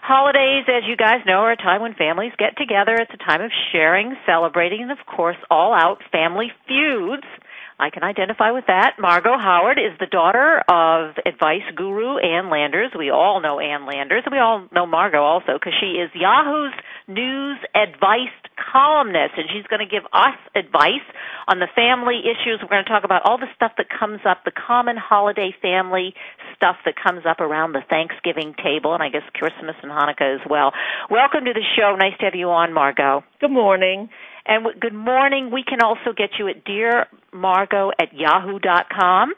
Holidays, 0.03 0.65
as 0.69 0.83
you 0.87 0.95
guys 0.95 1.25
know, 1.25 1.49
are 1.49 1.53
a 1.53 1.57
time 1.57 1.81
when 1.81 1.95
families 1.95 2.33
get 2.37 2.57
together. 2.57 2.93
It's 2.93 3.11
a 3.11 3.17
time 3.17 3.41
of 3.41 3.49
sharing, 3.71 4.15
celebrating, 4.27 4.83
and 4.83 4.91
of 4.91 4.99
course, 5.07 5.37
all 5.49 5.73
out 5.73 6.03
family 6.11 6.51
feuds. 6.67 7.25
I 7.79 7.89
can 7.89 8.03
identify 8.03 8.51
with 8.51 8.65
that. 8.67 8.97
Margo 8.99 9.39
Howard 9.39 9.79
is 9.79 9.97
the 9.99 10.05
daughter 10.05 10.61
of 10.69 11.17
advice 11.25 11.65
guru 11.75 12.17
Ann 12.21 12.51
Landers. 12.51 12.91
We 12.95 13.09
all 13.09 13.41
know 13.41 13.59
Ann 13.59 13.87
Landers, 13.87 14.21
and 14.27 14.31
we 14.31 14.37
all 14.37 14.67
know 14.71 14.85
Margo 14.85 15.23
also 15.23 15.53
because 15.57 15.73
she 15.81 15.97
is 15.97 16.11
Yahoo's 16.13 16.77
news 17.07 17.57
advice 17.73 18.29
columnist, 18.61 19.33
and 19.37 19.49
she's 19.49 19.65
going 19.67 19.81
to 19.81 19.89
give 19.89 20.05
us 20.13 20.37
advice 20.55 21.05
on 21.47 21.59
the 21.59 21.67
family 21.73 22.21
issues. 22.21 22.61
We're 22.61 22.69
going 22.69 22.85
to 22.85 22.89
talk 22.89 23.03
about 23.03 23.23
all 23.25 23.37
the 23.37 23.49
stuff 23.55 23.73
that 23.77 23.87
comes 23.89 24.21
up, 24.27 24.45
the 24.45 24.53
common 24.53 24.97
holiday 24.97 25.53
family 25.61 26.13
stuff 26.55 26.77
that 26.85 26.93
comes 26.95 27.25
up 27.25 27.39
around 27.41 27.73
the 27.73 27.81
Thanksgiving 27.89 28.53
table, 28.61 28.93
and 28.93 29.01
I 29.01 29.09
guess 29.09 29.25
Christmas 29.33 29.75
and 29.81 29.91
Hanukkah 29.91 30.35
as 30.35 30.45
well. 30.49 30.71
Welcome 31.09 31.45
to 31.45 31.53
the 31.53 31.65
show. 31.75 31.95
Nice 31.97 32.17
to 32.19 32.25
have 32.25 32.35
you 32.35 32.49
on, 32.49 32.73
Margo. 32.73 33.23
Good 33.39 33.51
morning. 33.51 34.09
And 34.45 34.63
w- 34.63 34.79
good 34.79 34.93
morning. 34.93 35.51
We 35.51 35.63
can 35.63 35.81
also 35.81 36.13
get 36.15 36.31
you 36.39 36.47
at 36.47 36.63
Dear 36.65 37.07
Margo 37.33 37.91
at 37.99 38.13
yahoo.com. 38.13 39.33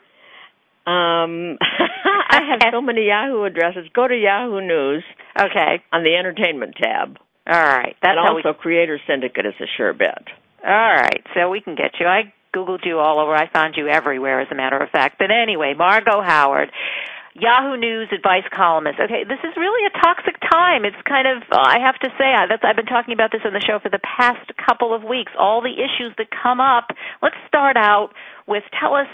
Um, 0.86 1.58
I 2.30 2.40
have 2.50 2.60
so 2.72 2.80
many 2.80 3.06
Yahoo 3.06 3.44
addresses. 3.44 3.88
Go 3.94 4.06
to 4.06 4.14
Yahoo 4.14 4.60
News. 4.60 5.04
Okay. 5.38 5.82
On 5.92 6.02
the 6.02 6.14
entertainment 6.16 6.74
tab. 6.80 7.16
All 7.46 7.54
right. 7.54 7.96
That's 8.00 8.16
and 8.16 8.26
how 8.26 8.36
also 8.36 8.48
we... 8.48 8.54
Creator 8.54 9.00
Syndicate 9.06 9.46
is 9.46 9.54
a 9.60 9.66
sure 9.76 9.92
bet. 9.92 10.24
All 10.64 10.70
right. 10.70 11.22
So 11.34 11.50
we 11.50 11.60
can 11.60 11.74
get 11.74 11.92
you. 12.00 12.06
I 12.06 12.32
Googled 12.54 12.86
you 12.86 12.98
all 12.98 13.20
over. 13.20 13.34
I 13.34 13.50
found 13.50 13.74
you 13.76 13.88
everywhere, 13.88 14.40
as 14.40 14.48
a 14.50 14.54
matter 14.54 14.78
of 14.78 14.88
fact. 14.90 15.18
But 15.18 15.30
anyway, 15.30 15.74
Margo 15.76 16.22
Howard. 16.22 16.70
Yahoo 17.34 17.76
News 17.76 18.08
advice 18.14 18.44
columnist. 18.54 19.00
Okay, 19.00 19.24
this 19.24 19.40
is 19.42 19.56
really 19.56 19.84
a 19.86 19.98
toxic 19.98 20.38
time. 20.40 20.84
It's 20.84 20.96
kind 21.04 21.26
of, 21.26 21.42
I 21.50 21.80
have 21.80 21.98
to 21.98 22.08
say, 22.16 22.30
I, 22.30 22.46
that's, 22.48 22.62
I've 22.64 22.76
been 22.76 22.86
talking 22.86 23.12
about 23.12 23.32
this 23.32 23.40
on 23.44 23.52
the 23.52 23.60
show 23.60 23.80
for 23.82 23.90
the 23.90 23.98
past 23.98 24.52
couple 24.56 24.94
of 24.94 25.02
weeks. 25.02 25.32
All 25.36 25.60
the 25.60 25.74
issues 25.74 26.14
that 26.16 26.28
come 26.30 26.60
up. 26.60 26.90
Let's 27.20 27.34
start 27.48 27.76
out 27.76 28.10
with 28.46 28.62
tell 28.80 28.94
us. 28.94 29.08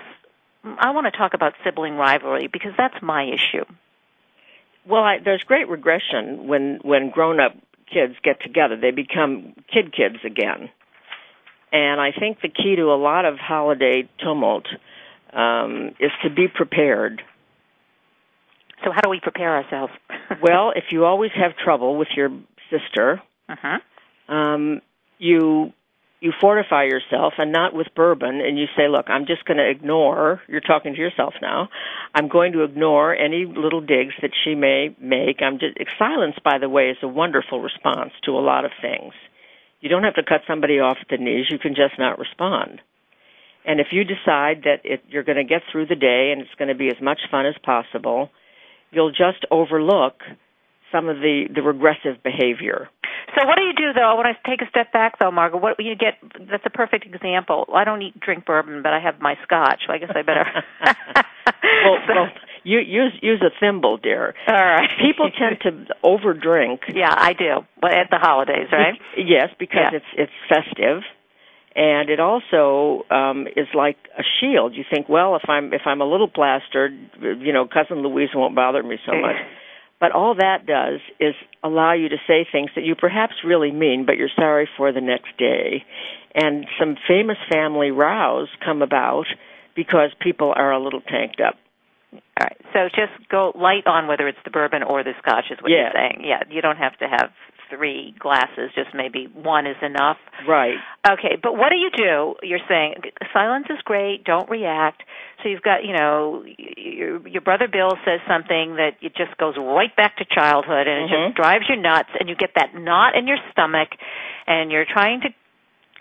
I 0.62 0.90
want 0.90 1.06
to 1.10 1.16
talk 1.16 1.32
about 1.32 1.54
sibling 1.64 1.96
rivalry 1.96 2.46
because 2.46 2.72
that's 2.76 3.00
my 3.00 3.24
issue. 3.24 3.64
Well, 4.86 5.02
I, 5.02 5.16
there's 5.24 5.42
great 5.44 5.70
regression 5.70 6.46
when 6.46 6.80
when 6.82 7.08
grown 7.08 7.40
up 7.40 7.56
kids 7.92 8.14
get 8.22 8.40
together. 8.42 8.76
They 8.80 8.90
become 8.90 9.54
kid 9.72 9.94
kids 9.94 10.16
again. 10.24 10.70
And 11.72 12.00
I 12.00 12.10
think 12.18 12.40
the 12.42 12.48
key 12.48 12.76
to 12.76 12.82
a 12.82 12.98
lot 12.98 13.24
of 13.24 13.38
holiday 13.38 14.08
tumult 14.22 14.66
um, 15.32 15.94
is 16.00 16.10
to 16.24 16.30
be 16.30 16.48
prepared. 16.48 17.22
So, 18.84 18.90
how 18.92 19.02
do 19.02 19.10
we 19.10 19.20
prepare 19.20 19.56
ourselves? 19.56 19.92
well, 20.42 20.72
if 20.74 20.84
you 20.90 21.04
always 21.04 21.30
have 21.36 21.56
trouble 21.56 21.96
with 21.96 22.08
your 22.16 22.30
sister, 22.70 23.22
uh-huh. 23.48 24.34
um, 24.34 24.80
you 25.18 25.72
you 26.20 26.32
fortify 26.38 26.84
yourself 26.84 27.34
and 27.38 27.50
not 27.50 27.74
with 27.74 27.88
bourbon 27.94 28.40
and 28.40 28.58
you 28.58 28.66
say 28.76 28.88
look 28.88 29.08
i'm 29.08 29.26
just 29.26 29.44
going 29.44 29.56
to 29.56 29.68
ignore 29.68 30.40
you're 30.48 30.60
talking 30.60 30.94
to 30.94 31.00
yourself 31.00 31.34
now 31.40 31.68
i'm 32.14 32.28
going 32.28 32.52
to 32.52 32.62
ignore 32.62 33.14
any 33.14 33.46
little 33.46 33.80
digs 33.80 34.14
that 34.22 34.32
she 34.44 34.54
may 34.54 34.94
make. 35.00 35.40
I'm 35.42 35.58
just 35.58 35.76
silence 35.98 36.36
by 36.44 36.58
the 36.58 36.68
way 36.68 36.90
is 36.90 36.98
a 37.02 37.08
wonderful 37.08 37.60
response 37.60 38.12
to 38.24 38.32
a 38.32 38.40
lot 38.40 38.64
of 38.64 38.72
things. 38.80 39.12
You 39.80 39.88
don't 39.88 40.04
have 40.04 40.14
to 40.14 40.22
cut 40.22 40.42
somebody 40.46 40.78
off 40.78 40.98
at 41.00 41.08
the 41.08 41.16
knees 41.16 41.46
you 41.50 41.58
can 41.58 41.74
just 41.74 41.98
not 41.98 42.18
respond. 42.18 42.80
And 43.64 43.80
if 43.80 43.88
you 43.92 44.04
decide 44.04 44.64
that 44.64 44.80
it, 44.84 45.02
you're 45.08 45.22
going 45.22 45.36
to 45.36 45.44
get 45.44 45.62
through 45.70 45.86
the 45.86 45.96
day 45.96 46.32
and 46.32 46.40
it's 46.40 46.54
going 46.58 46.68
to 46.68 46.74
be 46.74 46.88
as 46.88 47.00
much 47.00 47.20
fun 47.30 47.46
as 47.46 47.54
possible 47.62 48.30
you'll 48.90 49.12
just 49.12 49.44
overlook 49.50 50.22
some 50.92 51.08
of 51.08 51.16
the 51.16 51.46
the 51.54 51.62
regressive 51.62 52.22
behavior 52.22 52.88
so 53.34 53.46
what 53.46 53.56
do 53.56 53.62
you 53.62 53.74
do 53.74 53.92
though? 53.94 54.16
When 54.16 54.26
I 54.26 54.32
want 54.32 54.38
to 54.42 54.50
take 54.50 54.62
a 54.62 54.68
step 54.70 54.92
back 54.92 55.18
though, 55.18 55.30
Margaret. 55.30 55.62
What 55.62 55.78
you 55.78 55.94
get? 55.94 56.18
That's 56.50 56.64
a 56.66 56.70
perfect 56.70 57.06
example. 57.06 57.66
I 57.74 57.84
don't 57.84 58.02
eat 58.02 58.18
drink 58.18 58.44
bourbon, 58.44 58.82
but 58.82 58.92
I 58.92 59.00
have 59.00 59.20
my 59.20 59.36
scotch. 59.44 59.82
So 59.86 59.92
I 59.92 59.98
guess 59.98 60.10
I 60.14 60.22
better. 60.22 60.46
well, 61.84 61.98
well, 62.08 62.28
you 62.64 62.80
use 62.80 63.12
use 63.22 63.42
a 63.42 63.50
thimble, 63.60 63.98
dear. 63.98 64.34
All 64.48 64.54
right. 64.54 64.90
People 65.00 65.30
tend 65.30 65.60
to 65.62 65.94
overdrink. 66.04 66.80
Yeah, 66.94 67.14
I 67.16 67.32
do. 67.32 67.64
But 67.80 67.94
at 67.94 68.10
the 68.10 68.18
holidays, 68.18 68.68
right? 68.72 69.00
yes, 69.16 69.48
because 69.58 69.92
yeah. 69.92 69.98
it's 69.98 70.30
it's 70.30 70.32
festive. 70.48 71.02
And 71.72 72.10
it 72.10 72.18
also 72.18 73.06
um, 73.10 73.46
is 73.46 73.68
like 73.74 73.96
a 74.18 74.22
shield. 74.40 74.74
You 74.74 74.84
think, 74.92 75.08
well, 75.08 75.36
if 75.36 75.48
I'm 75.48 75.72
if 75.72 75.82
I'm 75.86 76.00
a 76.00 76.04
little 76.04 76.28
plastered, 76.28 76.92
you 77.20 77.52
know, 77.52 77.68
cousin 77.68 78.02
Louise 78.02 78.30
won't 78.34 78.56
bother 78.56 78.82
me 78.82 78.98
so 79.06 79.12
much. 79.12 79.36
But 80.00 80.12
all 80.12 80.34
that 80.34 80.66
does 80.66 81.00
is 81.20 81.34
allow 81.62 81.92
you 81.92 82.08
to 82.08 82.16
say 82.26 82.46
things 82.50 82.70
that 82.74 82.84
you 82.84 82.94
perhaps 82.94 83.34
really 83.44 83.70
mean, 83.70 84.06
but 84.06 84.16
you're 84.16 84.30
sorry 84.34 84.68
for 84.76 84.92
the 84.92 85.00
next 85.02 85.36
day. 85.38 85.84
And 86.34 86.66
some 86.78 86.96
famous 87.06 87.36
family 87.52 87.90
rows 87.90 88.48
come 88.64 88.80
about 88.80 89.26
because 89.76 90.10
people 90.18 90.52
are 90.56 90.72
a 90.72 90.82
little 90.82 91.02
tanked 91.02 91.40
up. 91.40 91.56
All 92.12 92.20
right. 92.40 92.56
So 92.72 92.88
just 92.88 93.28
go 93.28 93.52
light 93.54 93.86
on 93.86 94.08
whether 94.08 94.26
it's 94.26 94.38
the 94.44 94.50
bourbon 94.50 94.82
or 94.82 95.04
the 95.04 95.12
scotch 95.20 95.44
is 95.50 95.58
what 95.60 95.70
yeah. 95.70 95.76
you're 95.76 95.92
saying. 95.94 96.24
Yeah. 96.24 96.42
You 96.50 96.62
don't 96.62 96.78
have 96.78 96.96
to 96.98 97.06
have 97.06 97.30
three 97.70 98.14
glasses, 98.18 98.70
just 98.74 98.90
maybe 98.94 99.28
one 99.32 99.66
is 99.66 99.76
enough. 99.82 100.18
Right. 100.46 100.76
Okay, 101.08 101.38
but 101.42 101.56
what 101.56 101.70
do 101.70 101.76
you 101.76 101.90
do? 101.90 102.34
You're 102.42 102.64
saying 102.68 102.94
silence 103.32 103.66
is 103.70 103.78
great, 103.84 104.24
don't 104.24 104.50
react. 104.50 105.02
So 105.42 105.48
you've 105.48 105.62
got, 105.62 105.84
you 105.84 105.94
know, 105.94 106.44
your 106.76 107.26
your 107.26 107.40
brother 107.40 107.68
Bill 107.70 107.96
says 108.04 108.20
something 108.28 108.76
that 108.76 109.00
it 109.00 109.14
just 109.16 109.36
goes 109.38 109.54
right 109.56 109.94
back 109.96 110.16
to 110.18 110.24
childhood 110.24 110.86
and 110.86 111.08
mm-hmm. 111.08 111.14
it 111.14 111.28
just 111.28 111.36
drives 111.36 111.64
you 111.68 111.76
nuts 111.76 112.10
and 112.18 112.28
you 112.28 112.36
get 112.36 112.50
that 112.56 112.74
knot 112.74 113.16
in 113.16 113.26
your 113.26 113.38
stomach 113.52 113.88
and 114.46 114.70
you're 114.70 114.86
trying 114.86 115.20
to 115.22 115.28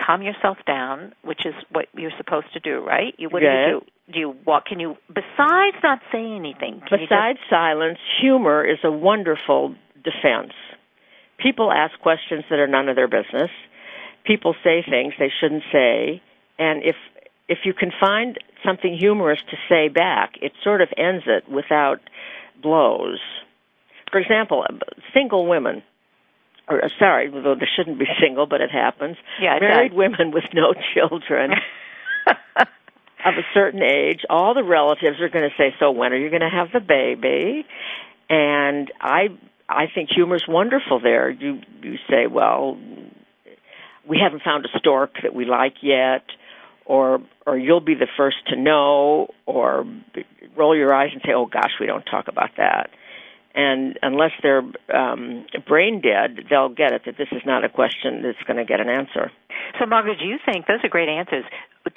calm 0.03 0.21
yourself 0.21 0.57
down, 0.65 1.13
which 1.23 1.45
is 1.45 1.53
what 1.71 1.87
you're 1.93 2.15
supposed 2.17 2.47
to 2.53 2.59
do, 2.59 2.79
right? 2.85 3.13
You 3.17 3.29
what 3.29 3.41
yeah. 3.41 3.49
do 3.49 3.71
you 3.71 3.79
do? 3.79 3.85
Do 4.13 4.19
you 4.19 4.35
what 4.43 4.65
can 4.65 4.79
you 4.79 4.95
besides 5.07 5.77
not 5.83 5.99
saying 6.11 6.35
anything? 6.35 6.81
besides 6.89 7.39
just, 7.39 7.49
silence, 7.49 7.99
humor 8.21 8.65
is 8.65 8.79
a 8.83 8.91
wonderful 8.91 9.75
defense. 10.03 10.53
People 11.41 11.71
ask 11.71 11.97
questions 11.99 12.43
that 12.49 12.59
are 12.59 12.67
none 12.67 12.89
of 12.89 12.95
their 12.95 13.07
business. 13.07 13.49
People 14.25 14.55
say 14.63 14.83
things 14.87 15.13
they 15.17 15.31
shouldn't 15.39 15.63
say, 15.71 16.21
and 16.57 16.83
if 16.83 16.95
if 17.47 17.59
you 17.65 17.73
can 17.73 17.91
find 17.99 18.37
something 18.65 18.95
humorous 18.99 19.39
to 19.49 19.57
say 19.67 19.87
back, 19.87 20.33
it 20.41 20.51
sort 20.63 20.81
of 20.81 20.89
ends 20.97 21.23
it 21.25 21.49
without 21.49 21.99
blows. 22.61 23.19
For 24.11 24.19
example, 24.19 24.65
single 25.13 25.47
women 25.47 25.81
or 26.69 26.85
uh, 26.85 26.89
sorry, 26.99 27.29
though 27.29 27.55
they 27.55 27.67
shouldn't 27.75 27.99
be 27.99 28.05
single, 28.21 28.45
but 28.45 28.61
it 28.61 28.71
happens. 28.71 29.17
Yeah, 29.41 29.57
it 29.57 29.61
married 29.61 29.89
does. 29.89 29.97
women 29.97 30.31
with 30.31 30.45
no 30.53 30.73
children 30.93 31.51
of 33.25 33.33
a 33.33 33.45
certain 33.53 33.81
age, 33.81 34.21
all 34.29 34.53
the 34.53 34.63
relatives 34.63 35.19
are 35.19 35.29
going 35.29 35.49
to 35.49 35.55
say, 35.57 35.73
"So 35.79 35.91
when 35.91 36.13
are 36.13 36.17
you 36.17 36.29
going 36.29 36.41
to 36.41 36.49
have 36.49 36.69
the 36.71 36.79
baby?" 36.79 37.65
And 38.29 38.91
I, 39.01 39.29
I 39.69 39.85
think 39.93 40.09
humor's 40.13 40.45
wonderful 40.47 40.99
there. 40.99 41.29
You 41.29 41.61
you 41.81 41.95
say, 42.09 42.27
"Well, 42.27 42.77
we 44.07 44.17
haven't 44.21 44.43
found 44.43 44.65
a 44.65 44.79
stork 44.79 45.15
that 45.23 45.33
we 45.33 45.45
like 45.45 45.75
yet." 45.81 46.23
Or, 46.85 47.21
or 47.45 47.55
you'll 47.55 47.81
be 47.81 47.93
the 47.93 48.07
first 48.17 48.37
to 48.47 48.55
know, 48.55 49.27
or 49.45 49.85
roll 50.55 50.75
your 50.75 50.91
eyes 50.91 51.11
and 51.13 51.21
say, 51.23 51.33
"Oh 51.35 51.45
gosh, 51.45 51.73
we 51.79 51.85
don't 51.85 52.03
talk 52.03 52.27
about 52.27 52.49
that." 52.57 52.89
and 53.55 53.97
unless 54.01 54.31
they're 54.41 54.63
um, 54.93 55.45
brain 55.67 56.01
dead, 56.01 56.45
they'll 56.49 56.69
get 56.69 56.93
it 56.93 57.01
that 57.05 57.17
this 57.17 57.27
is 57.31 57.41
not 57.45 57.65
a 57.65 57.69
question 57.69 58.21
that's 58.21 58.41
going 58.45 58.57
to 58.57 58.65
get 58.65 58.79
an 58.79 58.89
answer. 58.89 59.31
So, 59.79 59.85
Margaret, 59.85 60.19
do 60.19 60.25
you 60.25 60.37
think 60.45 60.67
those 60.67 60.79
are 60.83 60.89
great 60.89 61.09
answers? 61.09 61.45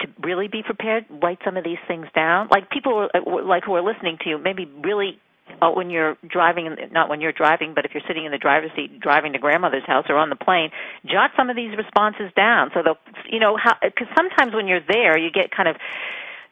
To 0.01 0.07
really 0.21 0.47
be 0.47 0.63
prepared, 0.63 1.05
write 1.09 1.39
some 1.45 1.55
of 1.55 1.63
these 1.63 1.77
things 1.87 2.07
down. 2.15 2.47
Like 2.51 2.69
people, 2.69 3.07
uh, 3.13 3.19
like 3.45 3.63
who 3.63 3.75
are 3.75 3.83
listening 3.83 4.17
to 4.23 4.29
you, 4.29 4.37
maybe 4.37 4.65
really 4.83 5.19
Uh, 5.63 5.71
when 5.71 5.89
you're 5.89 6.17
driving, 6.27 6.75
not 6.91 7.09
when 7.09 7.21
you're 7.21 7.31
driving, 7.31 7.73
but 7.73 7.85
if 7.85 7.91
you're 7.93 8.03
sitting 8.07 8.25
in 8.25 8.31
the 8.31 8.37
driver's 8.37 8.71
seat 8.75 8.99
driving 8.99 9.31
to 9.33 9.39
grandmother's 9.39 9.85
house 9.85 10.05
or 10.09 10.17
on 10.17 10.29
the 10.29 10.35
plane, 10.35 10.71
jot 11.05 11.31
some 11.37 11.49
of 11.49 11.55
these 11.55 11.77
responses 11.77 12.31
down. 12.35 12.71
So 12.73 12.81
they'll, 12.83 12.97
you 13.29 13.39
know, 13.39 13.57
because 13.81 14.07
sometimes 14.17 14.53
when 14.53 14.67
you're 14.67 14.85
there, 14.85 15.17
you 15.17 15.31
get 15.31 15.51
kind 15.51 15.69
of 15.69 15.77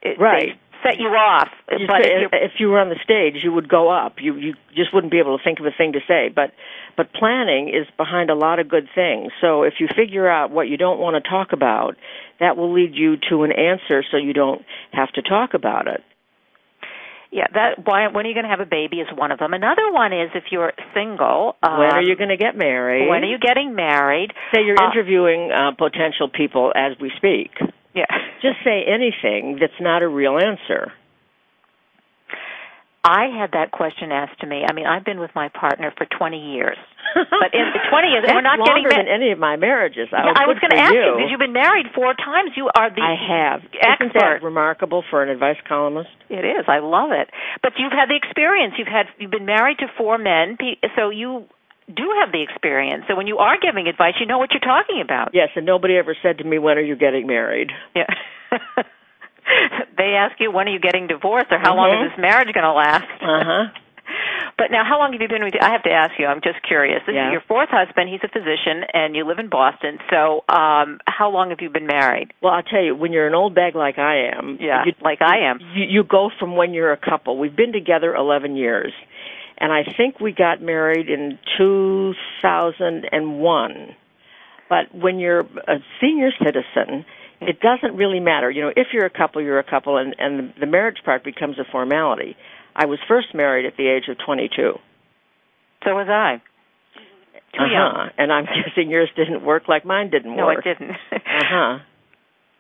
it, 0.02 0.20
right. 0.20 0.58
Set 0.84 0.98
you 0.98 1.10
off, 1.10 1.50
you 1.70 1.86
but 1.86 2.02
say, 2.02 2.10
if, 2.26 2.32
if 2.34 2.52
you 2.60 2.70
were 2.70 2.80
on 2.80 2.90
the 2.90 2.98
stage, 3.04 3.44
you 3.44 3.52
would 3.52 3.70
go 3.70 3.92
up. 3.92 4.16
You 4.20 4.36
you 4.36 4.56
just 4.76 4.92
wouldn't 4.92 5.12
be 5.12 5.20
able 5.20 5.38
to 5.38 5.44
think 5.44 5.60
of 5.60 5.66
a 5.68 5.72
thing 5.78 5.94
to 5.94 6.00
say. 6.08 6.30
But 6.34 6.54
but 6.98 7.14
planning 7.14 7.70
is 7.70 7.86
behind 7.98 8.32
a 8.32 8.34
lot 8.34 8.58
of 8.58 8.68
good 8.68 8.88
things. 8.96 9.32
So 9.42 9.62
if 9.62 9.76
you 9.80 9.88
figure 9.96 10.28
out 10.28 10.50
what 10.50 10.68
you 10.70 10.78
don't 10.78 10.98
want 10.98 11.24
to 11.24 11.30
talk 11.30 11.54
about, 11.54 11.98
that 12.40 12.58
will 12.58 12.74
lead 12.74 12.96
you 12.96 13.18
to 13.30 13.44
an 13.44 13.52
answer, 13.52 14.04
so 14.10 14.18
you 14.18 14.34
don't 14.34 14.66
have 14.92 15.12
to 15.14 15.22
talk 15.22 15.54
about 15.54 15.86
it. 15.88 16.02
Yeah, 17.32 17.48
that 17.54 17.86
why 17.86 18.08
when 18.12 18.26
are 18.26 18.30
you 18.30 18.36
going 18.36 18.44
to 18.44 18.50
have 18.52 18.60
a 18.60 18.66
baby 18.70 18.98
is 18.98 19.08
one 19.16 19.32
of 19.32 19.40
them. 19.40 19.54
Another 19.54 19.90
one 19.92 20.12
is 20.12 20.30
if 20.36 20.52
you're 20.52 20.74
single. 20.94 21.56
Um, 21.64 21.80
when 21.80 21.92
are 21.92 22.02
you 22.04 22.18
going 22.18 22.30
to 22.30 22.38
get 22.38 22.58
married? 22.58 23.08
When 23.08 23.24
are 23.24 23.32
you 23.32 23.40
getting 23.40 23.74
married? 23.74 24.34
Say 24.54 24.64
you're 24.66 24.76
Uh, 24.76 24.92
interviewing 24.92 25.50
uh, 25.52 25.72
potential 25.72 26.28
people 26.28 26.74
as 26.76 27.00
we 27.00 27.10
speak. 27.16 27.52
Yeah. 27.96 28.06
Just 28.42 28.58
say 28.64 28.84
anything 28.84 29.58
that's 29.60 29.80
not 29.80 30.02
a 30.04 30.08
real 30.08 30.38
answer. 30.38 30.92
I 33.04 33.34
had 33.34 33.54
that 33.58 33.72
question 33.72 34.12
asked 34.12 34.40
to 34.42 34.48
me. 34.48 34.62
I 34.62 34.74
mean, 34.74 34.86
I've 34.86 35.04
been 35.04 35.20
with 35.20 35.32
my 35.34 35.50
partner 35.50 35.92
for 35.98 36.06
20 36.06 36.54
years. 36.54 36.78
But 37.18 37.52
in 37.52 37.66
20 37.90 38.08
years, 38.08 38.24
we're 38.30 38.46
not 38.46 38.60
longer 38.60 38.88
getting 38.88 39.06
than 39.06 39.12
any 39.12 39.32
of 39.32 39.40
my 39.40 39.58
marriages. 39.58 40.08
Yeah, 40.14 40.22
oh, 40.22 40.38
I 40.38 40.46
was 40.46 40.62
going 40.62 40.72
to 40.72 40.78
ask 40.80 40.94
you. 40.94 41.18
because 41.18 41.28
you've 41.34 41.42
been 41.44 41.52
married 41.52 41.88
four 41.96 42.14
times. 42.14 42.52
You 42.56 42.70
are 42.70 42.94
the 42.94 43.02
I 43.02 43.18
have. 43.18 43.66
expert. 43.74 44.06
Isn't 44.06 44.14
that 44.14 44.44
remarkable 44.46 45.04
for 45.10 45.24
an 45.24 45.30
advice 45.30 45.58
columnist? 45.68 46.14
It 46.30 46.46
is. 46.46 46.70
I 46.70 46.80
love 46.80 47.10
it. 47.12 47.28
But 47.66 47.74
you've 47.82 47.92
had 47.92 48.08
the 48.08 48.16
experience. 48.16 48.76
You've 48.78 48.88
had 48.88 49.08
you've 49.18 49.32
been 49.34 49.50
married 49.50 49.80
to 49.80 49.88
four 49.98 50.18
men, 50.18 50.56
pe- 50.56 50.80
so 50.96 51.10
you 51.10 51.50
do 51.90 52.06
have 52.22 52.32
the 52.32 52.46
experience. 52.46 53.04
So 53.10 53.18
when 53.18 53.28
you 53.28 53.40
are 53.40 53.58
giving 53.60 53.88
advice, 53.88 54.14
you 54.22 54.26
know 54.26 54.38
what 54.38 54.52
you're 54.54 54.62
talking 54.64 55.02
about. 55.04 55.32
Yes, 55.34 55.50
and 55.58 55.66
nobody 55.66 55.98
ever 55.98 56.16
said 56.22 56.38
to 56.38 56.46
me, 56.46 56.60
"When 56.60 56.78
are 56.78 56.86
you 56.86 56.96
getting 56.96 57.26
married?" 57.28 57.72
Yeah. 57.96 58.06
they 59.98 60.14
ask 60.16 60.40
you 60.40 60.52
when 60.52 60.68
are 60.68 60.72
you 60.72 60.80
getting 60.80 61.08
divorced 61.08 61.52
or 61.52 61.60
how 61.60 61.76
long 61.76 61.90
Mhm. 61.90 62.06
is 62.06 62.12
this 62.12 62.20
marriage 62.20 62.52
going 62.54 62.64
to 62.64 62.72
last. 62.74 63.08
Uh 63.22 63.44
huh. 63.44 63.66
But 64.58 64.72
now, 64.72 64.84
how 64.84 65.00
long 65.00 65.14
have 65.14 65.22
you 65.22 65.30
been 65.30 65.44
with? 65.44 65.54
I 65.62 65.70
have 65.72 65.84
to 65.84 65.90
ask 65.92 66.12
you. 66.20 66.26
I'm 66.28 66.42
just 66.42 66.62
curious. 66.68 67.02
This 67.08 67.16
Yeah. 67.16 67.30
is 67.30 67.32
your 67.32 67.42
fourth 67.48 67.70
husband. 67.70 68.10
He's 68.10 68.20
a 68.24 68.28
physician, 68.28 68.84
and 68.94 69.16
you 69.16 69.24
live 69.26 69.40
in 69.40 69.48
Boston. 69.48 69.98
So, 70.12 70.44
um, 70.50 71.00
how 71.08 71.30
long 71.30 71.50
have 71.52 71.62
you 71.62 71.70
been 71.70 71.88
married? 71.88 72.34
Well, 72.42 72.52
I'll 72.54 72.62
tell 72.62 72.82
you, 72.84 72.94
when 72.94 73.14
you're 73.14 73.26
an 73.28 73.34
old 73.34 73.56
bag 73.56 73.74
like 73.76 73.98
I 73.98 74.28
am, 74.36 74.58
Yeah, 74.60 74.84
you, 74.86 74.94
like 75.02 75.22
I 75.22 75.38
am. 75.50 75.60
you, 75.74 75.86
you 75.86 76.04
go 76.04 76.30
from 76.38 76.58
when 76.58 76.74
you're 76.74 76.92
a 76.92 76.98
couple. 76.98 77.38
We've 77.38 77.56
been 77.56 77.72
together 77.72 78.14
11 78.14 78.58
years, 78.58 78.92
and 79.58 79.72
I 79.72 79.84
think 79.98 80.20
we 80.20 80.34
got 80.34 80.62
married 80.62 81.10
in 81.10 81.40
2001. 81.58 83.96
But 84.70 84.94
when 84.94 85.20
you're 85.20 85.42
a 85.68 85.80
senior 86.00 86.32
citizen, 86.44 87.06
it 87.48 87.60
doesn't 87.60 87.98
really 87.98 88.20
matter. 88.20 88.50
You 88.50 88.62
know, 88.62 88.72
if 88.76 88.88
you're 88.94 89.06
a 89.06 89.10
couple, 89.10 89.42
you're 89.42 89.60
a 89.60 89.70
couple, 89.70 89.98
and 89.98 90.16
and 90.20 90.54
the 90.60 90.66
marriage 90.66 90.98
part 91.04 91.24
becomes 91.24 91.58
a 91.60 91.64
formality. 91.72 92.36
I 92.76 92.86
was 92.86 93.00
first 93.08 93.34
married 93.34 93.66
at 93.66 93.76
the 93.78 93.88
age 93.88 94.04
of 94.10 94.18
22. 94.26 94.74
So 95.84 95.96
was 95.96 96.08
I. 96.10 96.42
Too 97.54 97.64
uh-huh. 97.64 98.10
And 98.18 98.32
I'm 98.32 98.46
guessing 98.66 98.90
yours 98.90 99.10
didn't 99.16 99.44
work 99.44 99.68
like 99.68 99.86
mine 99.86 100.10
didn't 100.10 100.36
No, 100.36 100.46
work. 100.46 100.66
No, 100.66 100.72
it 100.72 100.78
didn't. 100.80 100.96
Uh-huh. 101.12 101.80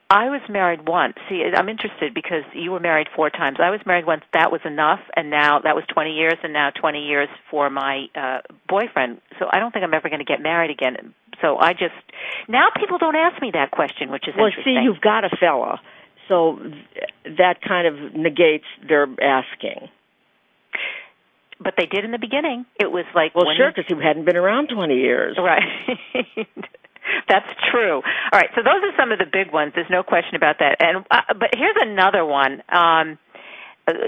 I 0.09 0.25
was 0.29 0.41
married 0.49 0.85
once. 0.85 1.13
See, 1.29 1.41
I'm 1.55 1.69
interested 1.69 2.13
because 2.13 2.43
you 2.53 2.71
were 2.71 2.81
married 2.81 3.07
four 3.15 3.29
times. 3.29 3.59
I 3.63 3.69
was 3.69 3.79
married 3.85 4.05
once. 4.05 4.23
That 4.33 4.51
was 4.51 4.59
enough, 4.65 4.99
and 5.15 5.29
now 5.29 5.59
that 5.59 5.73
was 5.73 5.85
20 5.93 6.11
years, 6.11 6.33
and 6.43 6.51
now 6.51 6.69
20 6.71 6.99
years 6.99 7.29
for 7.49 7.69
my 7.69 8.07
uh 8.13 8.39
boyfriend. 8.67 9.21
So 9.39 9.45
I 9.49 9.59
don't 9.59 9.71
think 9.71 9.83
I'm 9.85 9.93
ever 9.93 10.09
going 10.09 10.19
to 10.19 10.25
get 10.25 10.41
married 10.41 10.69
again. 10.69 11.13
So 11.41 11.57
I 11.57 11.73
just 11.73 11.93
now 12.47 12.69
people 12.77 12.97
don't 12.97 13.15
ask 13.15 13.41
me 13.41 13.51
that 13.53 13.71
question, 13.71 14.11
which 14.11 14.27
is 14.27 14.35
well, 14.37 14.51
see, 14.63 14.77
you've 14.83 15.01
got 15.01 15.23
a 15.25 15.29
fella, 15.39 15.81
so 16.27 16.57
th- 16.61 17.37
that 17.37 17.61
kind 17.61 17.87
of 17.87 18.13
negates 18.13 18.65
their 18.87 19.07
asking. 19.21 19.89
but 21.59 21.73
they 21.77 21.85
did 21.85 22.05
in 22.05 22.11
the 22.11 22.19
beginning. 22.19 22.65
It 22.79 22.91
was 22.91 23.05
like 23.15 23.35
Well, 23.35 23.45
sure, 23.55 23.71
because 23.75 23.85
he 23.87 23.95
hadn't 24.03 24.25
been 24.25 24.37
around 24.37 24.69
20 24.69 24.95
years. 24.95 25.37
Right. 25.37 25.61
That's 27.27 27.47
true. 27.71 27.95
All 27.97 28.39
right, 28.39 28.49
so 28.55 28.61
those 28.61 28.81
are 28.83 28.95
some 28.97 29.11
of 29.11 29.19
the 29.19 29.25
big 29.25 29.51
ones. 29.51 29.73
There's 29.75 29.89
no 29.89 30.03
question 30.03 30.35
about 30.35 30.59
that. 30.59 30.77
And 30.79 31.05
uh, 31.09 31.33
but 31.37 31.49
here's 31.55 31.75
another 31.79 32.23
one. 32.25 32.61
Um 32.69 33.17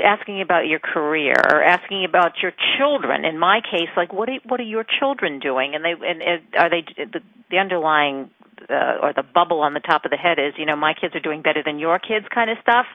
asking 0.03 0.41
about 0.41 0.67
your 0.67 0.79
career 0.79 1.36
or 1.51 1.63
asking 1.63 2.05
about 2.05 2.34
your 2.41 2.51
children. 2.77 3.25
In 3.25 3.38
my 3.38 3.61
case, 3.61 3.89
like 3.95 4.13
what 4.13 4.29
are, 4.29 4.39
what 4.45 4.59
are 4.59 4.63
your 4.63 4.86
children 4.99 5.39
doing? 5.39 5.75
And 5.75 5.84
they 5.84 5.91
and, 5.91 6.21
and 6.21 6.41
are 6.57 6.69
they 6.69 6.84
the, 6.97 7.19
the 7.49 7.57
underlying 7.57 8.29
uh, 8.69 8.97
or 9.01 9.13
the 9.13 9.23
bubble 9.23 9.59
on 9.61 9.73
the 9.73 9.79
top 9.79 10.05
of 10.05 10.11
the 10.11 10.17
head 10.17 10.39
is, 10.39 10.53
you 10.57 10.65
know, 10.65 10.75
my 10.75 10.93
kids 10.93 11.15
are 11.15 11.19
doing 11.19 11.41
better 11.41 11.61
than 11.65 11.79
your 11.79 11.99
kids 11.99 12.25
kind 12.34 12.49
of 12.49 12.57
stuff. 12.61 12.86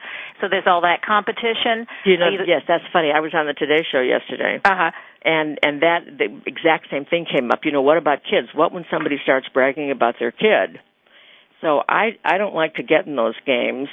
So 0.41 0.47
there's 0.49 0.65
all 0.65 0.81
that 0.81 1.01
competition. 1.05 1.85
You 2.05 2.17
know? 2.17 2.29
Either- 2.33 2.45
yes, 2.45 2.63
that's 2.67 2.83
funny. 2.91 3.11
I 3.13 3.19
was 3.19 3.33
on 3.33 3.45
the 3.45 3.53
Today 3.53 3.85
Show 3.91 4.01
yesterday, 4.01 4.61
Uh-huh. 4.65 4.91
and 5.23 5.59
and 5.63 5.81
that 5.81 5.99
the 6.17 6.41
exact 6.45 6.89
same 6.89 7.05
thing 7.05 7.25
came 7.25 7.51
up. 7.51 7.65
You 7.65 7.71
know, 7.71 7.81
what 7.81 7.97
about 7.97 8.19
kids? 8.23 8.47
What 8.53 8.71
when 8.73 8.85
somebody 8.89 9.17
starts 9.23 9.47
bragging 9.53 9.91
about 9.91 10.15
their 10.19 10.31
kid? 10.31 10.79
So 11.61 11.81
I 11.87 12.17
I 12.23 12.37
don't 12.37 12.55
like 12.55 12.75
to 12.75 12.83
get 12.83 13.05
in 13.05 13.15
those 13.15 13.35
games, 13.45 13.89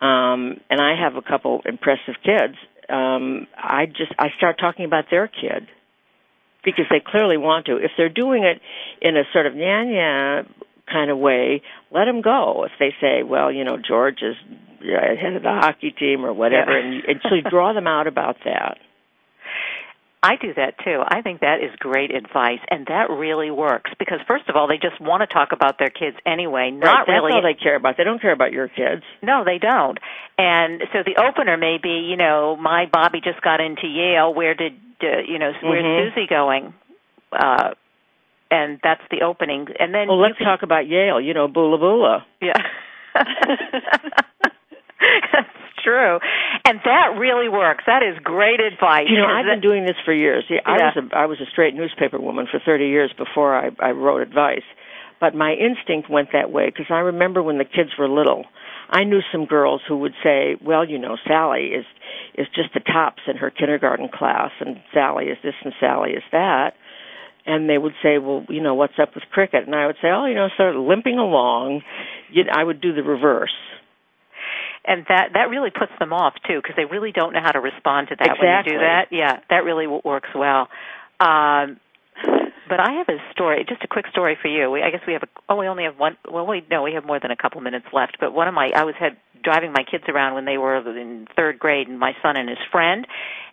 um, 0.00 0.60
and 0.70 0.80
I 0.80 0.94
have 1.02 1.16
a 1.16 1.22
couple 1.22 1.60
impressive 1.64 2.14
kids. 2.24 2.54
Um, 2.88 3.46
I 3.56 3.86
just 3.86 4.12
I 4.18 4.28
start 4.36 4.58
talking 4.58 4.84
about 4.84 5.04
their 5.10 5.28
kid 5.28 5.68
because 6.64 6.86
they 6.90 7.00
clearly 7.04 7.36
want 7.36 7.66
to. 7.66 7.76
If 7.76 7.92
they're 7.96 8.08
doing 8.08 8.44
it 8.44 8.60
in 9.00 9.16
a 9.16 9.22
sort 9.32 9.46
of 9.46 9.56
yeah 9.56 9.84
yeah 9.84 10.42
kind 10.90 11.10
of 11.10 11.18
way, 11.18 11.62
let 11.92 12.06
them 12.06 12.20
go. 12.20 12.64
If 12.64 12.72
they 12.80 12.92
say, 13.00 13.22
well, 13.22 13.52
you 13.52 13.64
know, 13.64 13.76
George 13.76 14.22
is 14.22 14.34
yeah, 14.82 15.14
head 15.20 15.34
of 15.34 15.42
the 15.42 15.48
hockey 15.52 15.90
team 15.92 16.24
or 16.24 16.32
whatever, 16.32 16.72
Yeah. 16.78 16.84
and, 16.86 17.04
and 17.04 17.20
so 17.28 17.34
you 17.34 17.42
draw 17.42 17.72
them 17.74 17.86
out 17.86 18.06
about 18.06 18.36
that. 18.44 18.78
I 20.22 20.36
do 20.36 20.52
that 20.54 20.74
too. 20.84 21.00
I 21.02 21.22
think 21.22 21.40
that 21.40 21.60
is 21.64 21.70
great 21.78 22.14
advice, 22.14 22.60
and 22.70 22.84
that 22.88 23.08
really 23.08 23.50
works 23.50 23.90
because 23.98 24.18
first 24.28 24.48
of 24.50 24.56
all, 24.56 24.68
they 24.68 24.76
just 24.76 25.00
want 25.00 25.22
to 25.22 25.26
talk 25.26 25.52
about 25.52 25.78
their 25.78 25.88
kids 25.88 26.16
anyway. 26.26 26.70
Not 26.70 26.84
right, 26.84 27.04
that's 27.06 27.08
really. 27.08 27.32
all 27.32 27.42
they 27.42 27.54
care 27.54 27.74
about. 27.76 27.96
They 27.96 28.04
don't 28.04 28.20
care 28.20 28.32
about 28.32 28.52
your 28.52 28.68
kids. 28.68 29.02
no, 29.22 29.44
they 29.44 29.56
don't. 29.58 29.96
And 30.36 30.82
so 30.92 30.98
the 31.04 31.22
opener 31.22 31.56
may 31.56 31.78
be, 31.82 32.06
you 32.10 32.16
know, 32.16 32.54
my 32.56 32.84
Bobby 32.92 33.20
just 33.24 33.40
got 33.40 33.60
into 33.60 33.86
Yale. 33.86 34.34
Where 34.34 34.54
did 34.54 34.74
uh, 35.02 35.20
you 35.26 35.38
know? 35.38 35.52
Where's 35.62 35.84
Mhm. 35.84 36.14
Susie 36.14 36.26
going? 36.28 36.74
Uh, 37.32 37.72
and 38.50 38.78
that's 38.82 39.02
the 39.10 39.22
opening. 39.22 39.68
And 39.78 39.94
then 39.94 40.08
Well, 40.08 40.18
let's 40.20 40.36
can- 40.36 40.46
talk 40.46 40.62
about 40.62 40.86
Yale. 40.86 41.18
You 41.20 41.32
know, 41.32 41.48
Boola 41.48 41.78
Boola. 41.80 42.24
Yeah. 42.42 42.52
True. 45.82 46.18
And 46.64 46.80
that 46.84 47.16
really 47.18 47.48
works. 47.48 47.84
That 47.86 48.02
is 48.02 48.18
great 48.22 48.60
advice. 48.60 49.06
You 49.08 49.18
know, 49.18 49.26
I've 49.26 49.46
been 49.46 49.60
doing 49.60 49.84
this 49.84 49.96
for 50.04 50.12
years. 50.12 50.44
Yeah, 50.48 50.60
I 50.66 50.76
Yeah. 50.78 50.92
was 50.94 51.04
a 51.12 51.16
I 51.16 51.26
was 51.26 51.40
a 51.40 51.46
straight 51.46 51.74
newspaper 51.74 52.18
woman 52.18 52.46
for 52.50 52.58
30 52.60 52.88
years 52.88 53.12
before 53.16 53.54
I 53.54 53.70
I 53.80 53.90
wrote 53.92 54.22
advice. 54.22 54.64
But 55.20 55.34
my 55.34 55.52
instinct 55.52 56.08
went 56.08 56.32
that 56.32 56.50
way 56.50 56.66
because 56.66 56.86
I 56.90 57.00
remember 57.00 57.42
when 57.42 57.58
the 57.58 57.64
kids 57.64 57.90
were 57.98 58.08
little, 58.08 58.46
I 58.88 59.04
knew 59.04 59.20
some 59.30 59.44
girls 59.44 59.82
who 59.86 59.98
would 59.98 60.14
say, 60.22 60.56
"Well, 60.62 60.84
you 60.84 60.98
know, 60.98 61.16
Sally 61.26 61.66
is 61.74 61.84
is 62.34 62.48
just 62.54 62.72
the 62.74 62.80
tops 62.80 63.22
in 63.26 63.36
her 63.36 63.50
kindergarten 63.50 64.08
class 64.08 64.50
and 64.60 64.80
Sally 64.94 65.26
is 65.28 65.38
this 65.42 65.54
and 65.62 65.74
Sally 65.78 66.12
is 66.12 66.24
that." 66.32 66.74
And 67.46 67.68
they 67.68 67.78
would 67.78 67.94
say, 68.02 68.18
"Well, 68.18 68.44
you 68.48 68.60
know, 68.60 68.74
what's 68.74 68.98
up 68.98 69.14
with 69.14 69.24
cricket?" 69.30 69.66
And 69.66 69.74
I 69.74 69.86
would 69.86 69.96
say, 70.00 70.08
"Oh, 70.10 70.26
you 70.26 70.34
know, 70.34 70.48
sort 70.56 70.74
of 70.76 70.82
limping 70.82 71.18
along." 71.18 71.82
You 72.30 72.44
I 72.50 72.62
would 72.64 72.80
do 72.80 72.92
the 72.92 73.02
reverse. 73.02 73.54
And 74.84 75.04
that 75.08 75.30
that 75.34 75.50
really 75.50 75.70
puts 75.70 75.92
them 75.98 76.12
off 76.12 76.34
too 76.48 76.60
because 76.62 76.76
they 76.76 76.84
really 76.84 77.12
don't 77.12 77.32
know 77.32 77.40
how 77.42 77.52
to 77.52 77.60
respond 77.60 78.08
to 78.08 78.16
that 78.16 78.38
when 78.38 78.48
you 78.66 78.72
do 78.72 78.78
that. 78.78 79.08
Yeah, 79.10 79.40
that 79.50 79.64
really 79.64 79.84
w- 79.84 80.02
works 80.04 80.30
well. 80.34 80.68
Um, 81.20 81.78
But 82.68 82.78
I 82.78 82.92
have 82.98 83.08
a 83.08 83.18
story, 83.32 83.64
just 83.68 83.82
a 83.82 83.88
quick 83.88 84.06
story 84.12 84.38
for 84.40 84.46
you. 84.46 84.70
We, 84.70 84.80
I 84.80 84.90
guess 84.90 85.00
we 85.04 85.14
have 85.14 85.24
a, 85.24 85.28
oh, 85.48 85.56
we 85.56 85.66
only 85.66 85.84
have 85.84 85.98
one, 85.98 86.16
well, 86.30 86.46
we, 86.46 86.62
no, 86.70 86.82
we 86.82 86.92
have 86.94 87.04
more 87.04 87.18
than 87.18 87.32
a 87.32 87.36
couple 87.36 87.60
minutes 87.60 87.86
left. 87.92 88.18
But 88.20 88.32
one 88.32 88.46
of 88.46 88.54
my, 88.54 88.70
I 88.74 88.84
was 88.84 88.94
had 88.98 89.16
driving 89.42 89.72
my 89.72 89.82
kids 89.90 90.04
around 90.08 90.34
when 90.34 90.44
they 90.44 90.56
were 90.56 90.76
in 90.96 91.26
third 91.34 91.58
grade, 91.58 91.88
and 91.88 91.98
my 91.98 92.12
son 92.22 92.36
and 92.36 92.48
his 92.48 92.58
friend, 92.70 93.06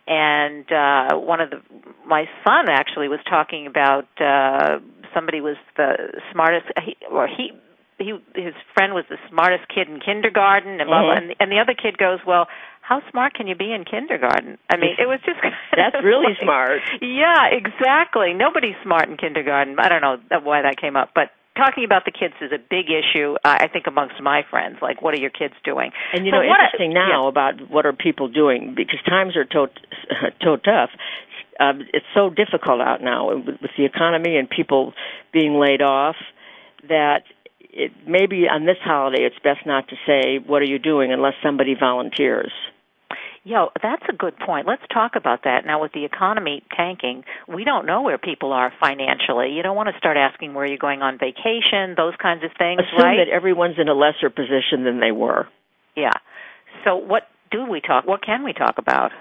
and 0.06 0.70
uh 0.70 1.16
one 1.16 1.40
of 1.40 1.50
the, 1.50 1.60
my 2.06 2.26
son 2.46 2.68
actually 2.68 3.08
was 3.08 3.20
talking 3.28 3.66
about 3.66 4.06
uh 4.20 4.78
somebody 5.14 5.40
was 5.40 5.56
the 5.76 6.20
smartest, 6.32 6.66
he, 6.84 6.96
or 7.10 7.26
he, 7.26 7.52
he, 7.98 8.14
his 8.34 8.54
friend 8.74 8.94
was 8.94 9.04
the 9.10 9.18
smartest 9.28 9.68
kid 9.68 9.88
in 9.88 10.00
kindergarten, 10.00 10.80
and 10.80 10.88
blah, 10.88 11.02
blah, 11.02 11.14
Mhm. 11.14 11.18
and, 11.18 11.34
and 11.40 11.52
the 11.52 11.58
other 11.58 11.74
kid 11.74 11.98
goes, 11.98 12.20
well, 12.26 12.48
how 12.80 13.02
smart 13.10 13.34
can 13.34 13.46
you 13.46 13.54
be 13.54 13.72
in 13.72 13.84
kindergarten? 13.84 14.56
I 14.70 14.76
mean, 14.76 14.96
it 14.98 15.06
was 15.06 15.20
just 15.26 15.38
That's 15.76 16.02
really 16.02 16.32
like- 16.32 16.42
smart. 16.42 16.80
Yeah, 17.02 17.48
exactly. 17.52 18.32
Nobody's 18.34 18.76
smart 18.82 19.08
in 19.08 19.16
kindergarten. 19.16 19.76
I 19.78 19.88
don't 19.88 20.00
know 20.00 20.16
why 20.42 20.62
that 20.62 20.76
came 20.80 20.96
up, 20.96 21.10
but 21.14 21.30
talking 21.56 21.84
about 21.84 22.04
the 22.04 22.12
kids 22.12 22.34
is 22.40 22.52
a 22.52 22.58
big 22.58 22.86
issue. 22.88 23.34
Uh, 23.44 23.58
I 23.60 23.66
think 23.68 23.86
amongst 23.88 24.22
my 24.22 24.42
friends, 24.48 24.78
like, 24.80 25.02
what 25.02 25.12
are 25.12 25.18
your 25.20 25.30
kids 25.34 25.54
doing? 25.64 25.90
And 26.14 26.24
you 26.24 26.30
So 26.30 26.38
know, 26.38 26.42
interesting 26.44 26.94
now 26.94 27.26
about 27.26 27.68
what 27.68 27.84
are 27.84 27.92
people 27.92 28.28
doing 28.28 28.74
because 28.76 29.00
times 29.06 29.36
are 29.36 29.44
so 29.52 29.66
so 30.42 30.56
tough. 30.56 30.90
Um, 31.60 31.82
it's 31.92 32.06
so 32.14 32.30
difficult 32.30 32.80
out 32.80 33.02
now 33.02 33.34
with, 33.34 33.58
with 33.60 33.72
the 33.76 33.84
economy 33.84 34.36
and 34.36 34.48
people 34.48 34.94
being 35.32 35.58
laid 35.58 35.82
off 35.82 36.14
that 36.88 37.24
it 37.70 37.92
maybe 38.06 38.44
on 38.48 38.64
this 38.66 38.78
holiday 38.82 39.22
it's 39.24 39.38
best 39.42 39.66
not 39.66 39.88
to 39.88 39.96
say 40.06 40.38
what 40.44 40.62
are 40.62 40.66
you 40.66 40.78
doing 40.78 41.12
unless 41.12 41.34
somebody 41.42 41.74
volunteers. 41.78 42.52
Yeah, 43.44 43.66
that's 43.82 44.02
a 44.10 44.12
good 44.12 44.36
point. 44.38 44.66
Let's 44.66 44.82
talk 44.92 45.12
about 45.16 45.44
that. 45.44 45.64
Now, 45.64 45.80
with 45.80 45.92
the 45.92 46.04
economy 46.04 46.62
tanking, 46.76 47.24
we 47.46 47.64
don't 47.64 47.86
know 47.86 48.02
where 48.02 48.18
people 48.18 48.52
are 48.52 48.70
financially. 48.78 49.52
You 49.52 49.62
don't 49.62 49.76
want 49.76 49.88
to 49.88 49.96
start 49.96 50.18
asking 50.18 50.52
where 50.52 50.66
you're 50.66 50.76
going 50.76 51.00
on 51.00 51.18
vacation, 51.18 51.94
those 51.96 52.12
kinds 52.20 52.44
of 52.44 52.50
things, 52.58 52.80
Assume 52.80 52.98
right? 53.06 53.16
that 53.24 53.32
everyone's 53.32 53.76
in 53.78 53.88
a 53.88 53.94
lesser 53.94 54.28
position 54.28 54.84
than 54.84 55.00
they 55.00 55.12
were. 55.12 55.46
yeah. 55.96 56.12
So, 56.84 56.96
what 56.96 57.22
do 57.50 57.64
we 57.64 57.80
talk? 57.80 58.06
What 58.06 58.22
can 58.22 58.44
we 58.44 58.52
talk 58.52 58.74
about? 58.76 59.12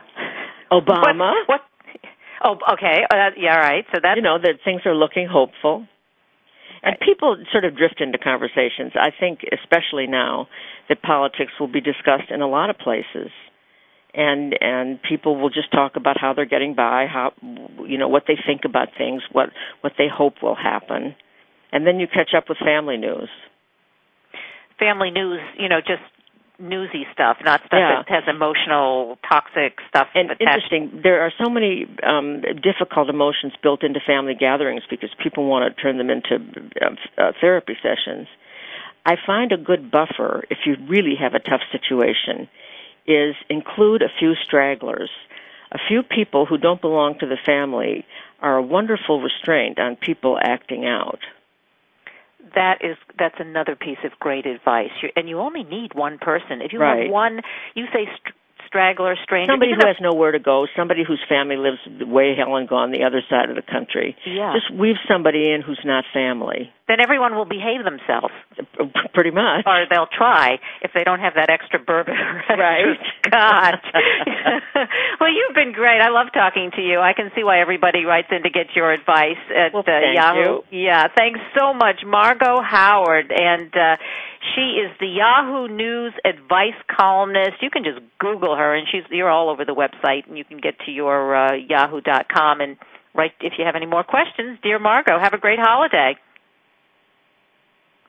Obama. 0.71 1.31
What? 1.47 1.61
what 1.61 1.61
oh, 2.43 2.73
okay. 2.73 3.03
Uh, 3.09 3.31
yeah, 3.37 3.55
right. 3.57 3.85
So 3.93 3.99
that's 4.03 4.17
you 4.17 4.21
know 4.23 4.37
that 4.41 4.55
things 4.65 4.81
are 4.85 4.95
looking 4.95 5.27
hopeful. 5.31 5.87
And 6.87 6.97
people 7.01 7.35
sort 7.51 7.65
of 7.65 7.75
drift 7.75 7.99
into 7.99 8.17
conversations. 8.17 8.93
I 8.95 9.11
think, 9.11 9.41
especially 9.51 10.07
now, 10.07 10.47
that 10.87 11.01
politics 11.01 11.51
will 11.59 11.67
be 11.67 11.81
discussed 11.81 12.31
in 12.31 12.41
a 12.41 12.47
lot 12.47 12.69
of 12.69 12.77
places, 12.77 13.29
and 14.13 14.55
and 14.61 14.97
people 15.01 15.35
will 15.35 15.49
just 15.49 15.69
talk 15.69 15.97
about 15.97 16.17
how 16.17 16.31
they're 16.33 16.45
getting 16.45 16.75
by, 16.75 17.07
how 17.11 17.33
you 17.85 17.97
know 17.97 18.07
what 18.07 18.23
they 18.25 18.37
think 18.47 18.61
about 18.63 18.87
things, 18.97 19.21
what 19.33 19.49
what 19.81 19.93
they 19.97 20.07
hope 20.07 20.35
will 20.41 20.55
happen, 20.55 21.13
and 21.73 21.85
then 21.85 21.99
you 21.99 22.07
catch 22.07 22.31
up 22.37 22.45
with 22.47 22.57
family 22.59 22.95
news. 22.95 23.29
family 24.79 25.11
news. 25.11 25.41
You 25.59 25.67
know, 25.67 25.81
just 25.81 26.03
newsy 26.59 27.05
stuff, 27.13 27.37
not 27.43 27.61
stuff 27.61 27.79
Yeah. 27.79 28.03
that 28.03 28.09
has 28.09 28.23
emotional, 28.27 29.17
toxic 29.27 29.79
stuff. 29.89 30.07
And 30.15 30.31
attached. 30.31 30.41
interesting, 30.41 31.01
there 31.03 31.21
are 31.21 31.31
so 31.37 31.49
many 31.49 31.85
um, 32.03 32.41
difficult 32.61 33.09
emotions 33.09 33.53
built 33.61 33.83
into 33.83 33.99
family 33.99 34.33
gatherings 34.33 34.83
because 34.89 35.09
people 35.21 35.45
want 35.45 35.75
to 35.75 35.81
turn 35.81 35.97
them 35.97 36.09
into 36.09 36.35
uh, 36.81 36.95
uh, 37.17 37.31
therapy 37.39 37.77
sessions. 37.81 38.27
I 39.05 39.15
find 39.25 39.51
a 39.51 39.57
good 39.57 39.89
buffer 39.91 40.43
if 40.49 40.59
you 40.65 40.75
really 40.87 41.15
have 41.15 41.33
a 41.33 41.39
tough 41.39 41.61
situation 41.71 42.49
is 43.05 43.35
include 43.49 44.01
a 44.01 44.09
few 44.19 44.33
stragglers. 44.43 45.09
A 45.71 45.77
few 45.87 46.03
people 46.03 46.45
who 46.45 46.57
don't 46.57 46.81
belong 46.81 47.19
to 47.19 47.25
the 47.25 47.37
family 47.45 48.05
are 48.41 48.57
a 48.57 48.61
wonderful 48.61 49.21
restraint 49.21 49.79
on 49.79 49.95
people 49.95 50.37
acting 50.41 50.85
out. 50.85 51.19
That 52.55 52.79
is 52.83 52.97
that's 53.17 53.35
another 53.39 53.75
piece 53.75 53.97
of 54.03 54.11
great 54.19 54.45
advice. 54.45 54.91
You, 55.01 55.09
and 55.15 55.27
you 55.29 55.39
only 55.39 55.63
need 55.63 55.93
one 55.93 56.17
person. 56.17 56.61
If 56.61 56.73
you 56.73 56.79
Right. 56.79 57.03
have 57.03 57.11
one, 57.11 57.41
you 57.75 57.85
say 57.93 58.05
st- 58.05 58.35
straggler, 58.67 59.15
stranger. 59.23 59.51
Somebody 59.51 59.71
who 59.73 59.87
has 59.87 59.95
nowhere 60.01 60.31
to 60.31 60.39
go, 60.39 60.67
somebody 60.75 61.03
whose 61.07 61.21
family 61.27 61.57
lives 61.57 61.79
way 62.05 62.35
hell 62.37 62.55
and 62.55 62.67
gone 62.67 62.91
the 62.91 63.03
other 63.03 63.21
side 63.29 63.49
of 63.49 63.55
the 63.55 63.63
country. 63.63 64.15
Yeah. 64.25 64.53
Just 64.53 64.69
weave 64.77 64.97
somebody 65.09 65.49
in 65.51 65.61
who's 65.61 65.79
not 65.83 66.03
family. 66.13 66.71
then 66.87 66.99
everyone 67.01 67.35
will 67.35 67.45
behave 67.45 67.83
themselves. 67.83 68.33
Pretty 69.13 69.31
much. 69.31 69.63
Or 69.65 69.85
they'll 69.89 70.07
try 70.15 70.59
if 70.81 70.91
they 70.93 71.03
don't 71.03 71.19
have 71.19 71.33
that 71.35 71.49
extra 71.49 71.79
bourbon 71.79 72.13
Right. 72.49 72.95
scotch. 73.25 73.85
well, 75.19 75.31
you've 75.31 75.55
been 75.55 75.73
great. 75.73 75.99
I 76.01 76.09
love 76.09 76.27
talking 76.33 76.71
to 76.75 76.81
you. 76.81 76.99
I 76.99 77.13
can 77.13 77.31
see 77.35 77.43
why 77.43 77.59
everybody 77.61 78.05
writes 78.05 78.27
in 78.31 78.43
to 78.43 78.49
get 78.49 78.67
your 78.75 78.91
advice 78.91 79.39
at 79.49 79.73
uh, 79.75 79.81
thank 79.85 80.15
Yahoo. 80.15 80.61
you. 80.71 80.85
Yeah, 80.85 81.07
thanks 81.15 81.39
so 81.57 81.73
much, 81.73 82.01
Margo 82.05 82.61
Howard, 82.61 83.31
and 83.35 83.71
uh, 83.75 83.95
she 84.55 84.81
is 84.81 84.91
the 84.99 85.07
Yahoo 85.07 85.67
News 85.67 86.13
advice 86.25 86.77
columnist. 86.89 87.61
You 87.61 87.69
can 87.69 87.83
just 87.83 87.99
Google 88.19 88.55
her, 88.55 88.75
and 88.75 88.87
she's 88.91 89.03
you're 89.09 89.29
all 89.29 89.49
over 89.49 89.65
the 89.65 89.75
website, 89.75 90.27
and 90.27 90.37
you 90.37 90.43
can 90.43 90.57
get 90.57 90.79
to 90.85 90.91
your 90.91 91.35
uh, 91.35 91.53
Yahoo.com 91.55 92.61
and 92.61 92.77
write 93.13 93.31
if 93.41 93.53
you 93.57 93.65
have 93.65 93.75
any 93.75 93.85
more 93.85 94.03
questions. 94.03 94.59
Dear 94.61 94.79
Margo, 94.79 95.19
have 95.19 95.33
a 95.33 95.37
great 95.37 95.59
holiday. 95.59 96.15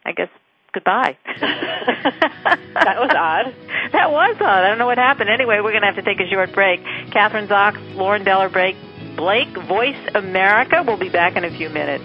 I 0.04 0.12
guess 0.12 0.28
goodbye. 0.72 1.16
that 1.40 2.96
was 2.98 3.10
odd. 3.16 3.54
That 3.92 4.10
was 4.10 4.36
odd. 4.38 4.64
I 4.64 4.68
don't 4.68 4.76
know 4.76 4.86
what 4.86 4.98
happened. 4.98 5.30
Anyway, 5.30 5.60
we're 5.62 5.70
going 5.70 5.80
to 5.80 5.86
have 5.86 5.96
to 5.96 6.02
take 6.02 6.20
a 6.20 6.28
short 6.30 6.52
break. 6.52 6.80
Kathryn 7.08 7.48
Zox, 7.48 7.96
Lauren 7.96 8.22
Deller 8.22 8.52
break. 8.52 8.76
Blake, 9.16 9.48
Voice 9.66 9.96
America. 10.14 10.84
We'll 10.86 10.98
be 10.98 11.08
back 11.08 11.36
in 11.36 11.44
a 11.44 11.50
few 11.50 11.70
minutes. 11.70 12.04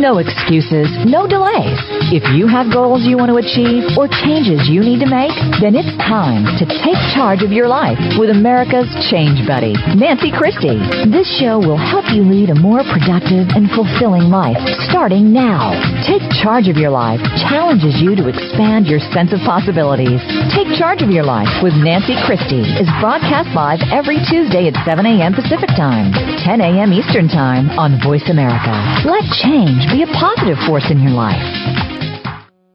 No 0.00 0.18
excuses, 0.18 0.88
no 1.04 1.26
delays. 1.28 1.76
If 2.12 2.24
you 2.32 2.48
have 2.48 2.72
goals 2.72 3.04
you 3.04 3.16
want 3.20 3.28
to 3.28 3.40
achieve 3.40 3.92
or 3.96 4.08
changes 4.08 4.68
you 4.68 4.80
need 4.80 5.04
to 5.04 5.10
make, 5.10 5.32
then 5.60 5.76
it's 5.76 5.92
time 6.00 6.48
to 6.56 6.64
take 6.64 6.96
charge 7.12 7.44
of 7.44 7.52
your 7.52 7.68
life 7.68 8.00
with 8.16 8.32
America's 8.32 8.88
Change 9.12 9.44
Buddy, 9.44 9.76
Nancy 9.96 10.32
Christie. 10.32 10.80
This 11.12 11.28
show 11.36 11.60
will 11.60 11.80
help 11.80 12.08
you 12.08 12.24
lead 12.24 12.48
a 12.48 12.56
more 12.56 12.80
productive 12.88 13.52
and 13.52 13.68
fulfilling 13.72 14.32
life 14.32 14.56
starting 14.88 15.32
now. 15.32 15.76
Take 16.08 16.24
charge 16.40 16.68
of 16.72 16.80
your 16.80 16.92
life 16.92 17.20
challenges 17.44 18.00
you 18.00 18.16
to 18.16 18.28
expand 18.32 18.88
your 18.88 19.00
sense 19.12 19.32
of 19.36 19.44
possibilities. 19.44 20.24
Take 20.56 20.72
charge 20.76 21.04
of 21.04 21.12
your 21.12 21.24
life 21.24 21.50
with 21.60 21.76
Nancy 21.76 22.16
Christie 22.24 22.64
is 22.80 22.88
broadcast 23.00 23.52
live 23.52 23.80
every 23.92 24.20
Tuesday 24.24 24.68
at 24.72 24.76
7 24.88 25.04
a.m. 25.04 25.36
Pacific 25.36 25.68
Time, 25.76 26.12
10 26.44 26.60
a.m. 26.60 26.92
Eastern 26.92 27.28
Time 27.28 27.68
on 27.76 28.00
Voice 28.00 28.24
America. 28.32 28.72
Let 29.04 29.24
change 29.42 29.86
be 29.90 30.02
a 30.02 30.10
positive 30.14 30.58
force 30.66 30.90
in 30.90 31.00
your 31.00 31.12
life. 31.12 31.42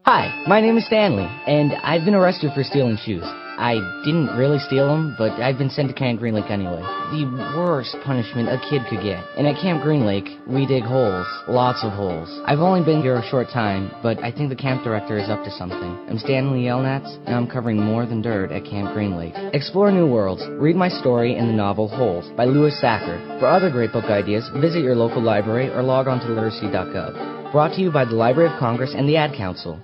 Hi, 0.05 0.43
my 0.47 0.59
name 0.59 0.77
is 0.77 0.85
Stanley, 0.87 1.27
and 1.47 1.73
I've 1.83 2.03
been 2.03 2.15
arrested 2.15 2.51
for 2.53 2.63
stealing 2.63 2.97
shoes. 2.97 3.23
I 3.59 3.75
didn't 4.05 4.37
really 4.37 4.57
steal 4.57 4.87
them, 4.87 5.15
but 5.17 5.33
I've 5.33 5.57
been 5.57 5.69
sent 5.69 5.89
to 5.89 5.93
Camp 5.93 6.21
Green 6.21 6.33
Lake 6.33 6.49
anyway. 6.49 6.79
The 7.11 7.27
worst 7.59 7.93
punishment 8.05 8.47
a 8.47 8.57
kid 8.69 8.83
could 8.89 9.03
get. 9.03 9.19
And 9.35 9.45
at 9.45 9.59
Camp 9.59 9.83
Green 9.83 10.05
Lake, 10.05 10.29
we 10.47 10.65
dig 10.65 10.83
holes. 10.83 11.27
Lots 11.45 11.83
of 11.83 11.91
holes. 11.91 12.31
I've 12.45 12.59
only 12.59 12.85
been 12.85 13.01
here 13.01 13.15
a 13.15 13.27
short 13.27 13.49
time, 13.49 13.91
but 14.01 14.17
I 14.23 14.31
think 14.31 14.47
the 14.47 14.55
camp 14.55 14.85
director 14.85 15.17
is 15.19 15.27
up 15.27 15.43
to 15.43 15.51
something. 15.51 15.91
I'm 16.07 16.17
Stanley 16.19 16.63
Yelnats, 16.71 17.13
and 17.25 17.35
I'm 17.35 17.51
covering 17.51 17.83
more 17.83 18.05
than 18.05 18.21
dirt 18.21 18.53
at 18.53 18.63
Camp 18.63 18.93
Green 18.93 19.17
Lake. 19.17 19.33
Explore 19.51 19.91
new 19.91 20.07
worlds. 20.07 20.41
Read 20.51 20.77
my 20.77 20.87
story 20.87 21.35
in 21.35 21.47
the 21.47 21.53
novel 21.53 21.89
Holes 21.89 22.31
by 22.37 22.45
Louis 22.45 22.71
Sachar. 22.81 23.39
For 23.41 23.47
other 23.47 23.69
great 23.69 23.91
book 23.91 24.05
ideas, 24.05 24.49
visit 24.61 24.83
your 24.83 24.95
local 24.95 25.21
library 25.21 25.67
or 25.67 25.83
log 25.83 26.07
on 26.07 26.21
to 26.21 26.27
literacy.gov. 26.27 27.51
Brought 27.51 27.73
to 27.73 27.81
you 27.81 27.91
by 27.91 28.05
the 28.05 28.15
Library 28.15 28.53
of 28.53 28.57
Congress 28.57 28.93
and 28.95 29.09
the 29.09 29.17
Ad 29.17 29.35
Council. 29.35 29.83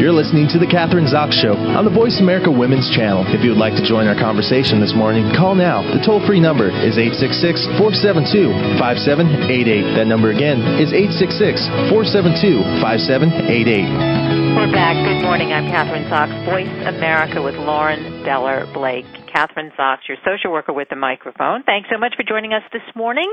You're 0.00 0.16
listening 0.16 0.48
to 0.48 0.58
The 0.58 0.64
Kathryn 0.64 1.12
Zox 1.12 1.36
Show 1.36 1.52
on 1.52 1.84
the 1.84 1.92
Voice 1.92 2.24
America 2.24 2.48
Women's 2.48 2.88
Channel. 2.88 3.28
If 3.36 3.44
you 3.44 3.52
would 3.52 3.60
like 3.60 3.76
to 3.76 3.84
join 3.84 4.08
our 4.08 4.16
conversation 4.16 4.80
this 4.80 4.96
morning, 4.96 5.28
call 5.36 5.52
now. 5.52 5.84
The 5.84 6.00
toll 6.00 6.24
free 6.24 6.40
number 6.40 6.72
is 6.72 6.96
866 6.96 7.68
472 7.76 8.80
5788. 8.80 10.00
That 10.00 10.08
number 10.08 10.32
again 10.32 10.64
is 10.80 10.96
866 10.96 11.92
472 11.92 12.80
5788. 12.80 14.56
We're 14.56 14.72
back. 14.72 14.96
Good 15.04 15.20
morning. 15.20 15.52
I'm 15.52 15.68
Kathryn 15.68 16.08
Zox, 16.08 16.32
Voice 16.48 16.72
America 16.88 17.44
with 17.44 17.60
Lauren 17.60 18.24
Beller 18.24 18.64
Blake. 18.72 19.04
Kathryn 19.28 19.68
Zox, 19.76 20.08
your 20.08 20.16
social 20.24 20.48
worker 20.48 20.72
with 20.72 20.88
the 20.88 20.96
microphone. 20.96 21.62
Thanks 21.62 21.92
so 21.92 22.00
much 22.00 22.16
for 22.16 22.24
joining 22.24 22.56
us 22.56 22.64
this 22.72 22.88
morning. 22.96 23.28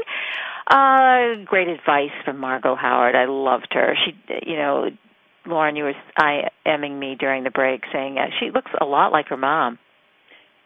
Uh, 0.67 1.47
great 1.47 1.71
advice 1.71 2.11
from 2.27 2.43
Margo 2.43 2.75
Howard. 2.75 3.15
I 3.15 3.23
loved 3.23 3.71
her. 3.71 3.95
She, 4.03 4.11
you 4.43 4.59
know, 4.59 4.91
Lauren, 5.47 5.75
you 5.75 5.85
were 5.85 5.93
IMing 6.19 6.99
me 6.99 7.15
during 7.15 7.43
the 7.43 7.49
break 7.49 7.83
saying 7.91 8.17
uh, 8.17 8.27
she 8.39 8.51
looks 8.51 8.71
a 8.79 8.85
lot 8.85 9.11
like 9.11 9.27
her 9.29 9.37
mom. 9.37 9.79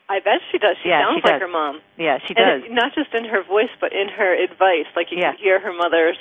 I 0.09 0.19
bet 0.19 0.43
she 0.51 0.57
does. 0.57 0.75
She 0.83 0.89
yeah, 0.89 1.07
sounds 1.07 1.23
she 1.23 1.31
like 1.31 1.41
her 1.41 1.47
mom. 1.47 1.79
Yeah, 1.97 2.19
she 2.27 2.33
does. 2.33 2.63
It, 2.65 2.71
not 2.71 2.93
just 2.93 3.13
in 3.13 3.23
her 3.25 3.43
voice, 3.43 3.71
but 3.79 3.93
in 3.93 4.09
her 4.09 4.35
advice. 4.43 4.91
Like 4.95 5.07
you 5.11 5.19
yeah. 5.19 5.31
can 5.31 5.39
hear 5.39 5.59
her 5.59 5.71
mother's 5.71 6.17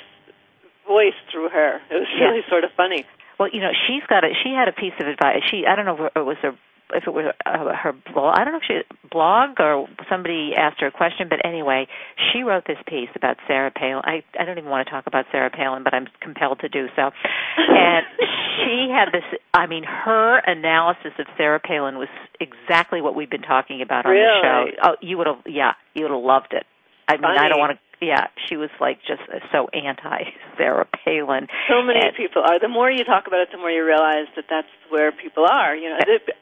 voice 0.87 1.17
through 1.31 1.49
her. 1.49 1.81
It 1.91 1.99
was 1.99 2.07
really 2.15 2.39
yeah. 2.39 2.49
sort 2.49 2.63
of 2.63 2.71
funny. 2.77 3.05
Well, 3.37 3.49
you 3.51 3.59
know, 3.59 3.71
she's 3.87 4.03
got 4.07 4.23
a. 4.23 4.31
She 4.43 4.53
had 4.55 4.69
a 4.69 4.71
piece 4.71 4.93
of 4.99 5.07
advice. 5.07 5.43
She, 5.49 5.65
I 5.67 5.75
don't 5.75 5.85
know 5.85 6.05
if 6.05 6.15
it 6.15 6.23
was 6.25 6.37
a 6.43 6.55
if 6.93 7.03
it 7.07 7.13
was 7.13 7.33
uh, 7.45 7.75
her 7.75 7.93
blog. 8.13 8.37
I 8.37 8.43
don't 8.43 8.53
know 8.53 8.59
if 8.59 8.67
she 8.67 8.81
blog 9.09 9.59
or 9.59 9.87
somebody 10.09 10.51
asked 10.57 10.81
her 10.81 10.87
a 10.87 10.91
question, 10.91 11.27
but 11.29 11.45
anyway, 11.45 11.87
she 12.31 12.43
wrote 12.43 12.63
this 12.67 12.77
piece 12.87 13.09
about 13.15 13.37
Sarah 13.47 13.71
Palin. 13.71 14.03
I 14.05 14.23
I 14.39 14.45
don't 14.45 14.57
even 14.57 14.69
want 14.69 14.87
to 14.87 14.91
talk 14.91 15.07
about 15.07 15.25
Sarah 15.31 15.49
Palin, 15.49 15.83
but 15.83 15.93
I'm 15.93 16.07
compelled 16.21 16.59
to 16.61 16.69
do 16.69 16.87
so. 16.95 17.11
And 17.57 18.05
she 18.57 18.89
had 18.91 19.11
this. 19.11 19.23
I 19.53 19.67
mean, 19.67 19.83
her 19.83 20.39
analysis 20.39 21.13
of 21.19 21.25
Sarah 21.37 21.59
Palin 21.59 21.97
was 21.97 22.09
exactly 22.39 23.01
what 23.01 23.15
we've 23.15 23.29
been 23.29 23.41
talking 23.41 23.81
about 23.81 24.05
on 24.05 24.11
really? 24.11 24.41
the 24.41 24.75
show. 24.77 24.91
Oh, 24.91 24.95
you 25.01 25.17
would 25.17 25.27
have. 25.27 25.41
Yeah, 25.45 25.73
you 25.93 26.03
would 26.03 26.11
have 26.11 26.23
loved 26.23 26.53
it. 26.53 26.65
I 27.07 27.13
mean, 27.13 27.21
Funny. 27.23 27.39
I 27.39 27.49
don't 27.49 27.59
want 27.59 27.77
to. 27.77 27.90
Yeah, 28.01 28.33
she 28.49 28.57
was 28.57 28.73
like 28.81 28.97
just 29.05 29.21
so 29.53 29.69
anti 29.69 30.33
Sarah 30.57 30.87
Palin. 30.89 31.45
So 31.69 31.85
many 31.85 32.01
and, 32.01 32.17
people 32.17 32.41
are. 32.41 32.59
The 32.59 32.67
more 32.67 32.89
you 32.89 33.05
talk 33.05 33.27
about 33.27 33.41
it, 33.41 33.49
the 33.51 33.59
more 33.61 33.69
you 33.69 33.85
realize 33.85 34.25
that 34.35 34.45
that's 34.49 34.73
where 34.89 35.11
people 35.11 35.45
are. 35.45 35.75
You 35.75 35.93
know, 35.93 35.99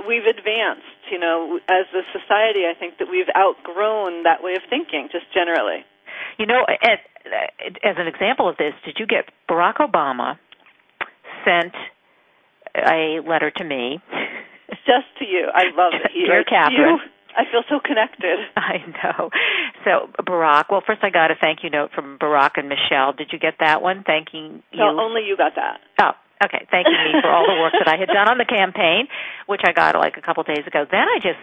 we've 0.08 0.24
advanced. 0.24 0.88
You 1.12 1.20
know, 1.20 1.60
as 1.68 1.86
a 1.92 2.04
society, 2.16 2.64
I 2.64 2.80
think 2.80 2.98
that 3.00 3.12
we've 3.12 3.28
outgrown 3.36 4.24
that 4.24 4.42
way 4.42 4.54
of 4.56 4.64
thinking, 4.70 5.10
just 5.12 5.28
generally. 5.34 5.84
You 6.40 6.46
know, 6.46 6.64
as, 6.64 7.00
uh, 7.28 7.68
as 7.84 7.96
an 8.00 8.08
example 8.08 8.48
of 8.48 8.56
this, 8.56 8.72
did 8.86 8.96
you 8.98 9.06
get 9.06 9.28
Barack 9.50 9.84
Obama 9.84 10.40
sent 11.44 11.76
a 12.74 13.20
letter 13.28 13.52
to 13.52 13.64
me? 13.66 14.00
Just 14.88 15.12
to 15.20 15.26
you. 15.26 15.52
I 15.54 15.76
love 15.76 15.92
it. 15.92 16.12
Dear 16.14 16.46
Kathryn. 16.46 16.72
You, 16.72 17.00
I 17.36 17.44
feel 17.52 17.64
so 17.70 17.80
connected. 17.80 18.40
I 18.56 18.78
know. 19.04 19.30
So 19.86 20.10
Barack. 20.24 20.66
Well, 20.70 20.84
first 20.86 21.04
I 21.04 21.10
got 21.10 21.32
a 21.32 21.36
thank 21.40 21.64
you 21.64 21.70
note 21.70 21.92
from 21.94 22.18
Barack 22.18 22.52
and 22.58 22.70
Michelle. 22.70 23.14
Did 23.14 23.30
you 23.32 23.40
get 23.40 23.56
that 23.60 23.82
one? 23.82 24.04
Thanking 24.06 24.64
you. 24.72 24.80
No, 24.80 25.00
only 25.00 25.24
you 25.28 25.38
got 25.38 25.54
that. 25.56 25.80
Oh, 26.02 26.12
okay. 26.44 26.68
Thanking 26.72 27.00
me 27.06 27.22
for 27.22 27.30
all 27.30 27.46
the 27.46 27.60
work 27.62 27.74
that 27.78 27.88
I 27.88 27.98
had 27.98 28.08
done 28.08 28.30
on 28.30 28.38
the 28.38 28.46
campaign, 28.46 29.08
which 29.48 29.62
I 29.66 29.72
got 29.72 29.96
like 29.96 30.18
a 30.18 30.22
couple 30.22 30.44
days 30.44 30.66
ago. 30.66 30.86
Then 30.90 31.08
I 31.08 31.20
just 31.22 31.40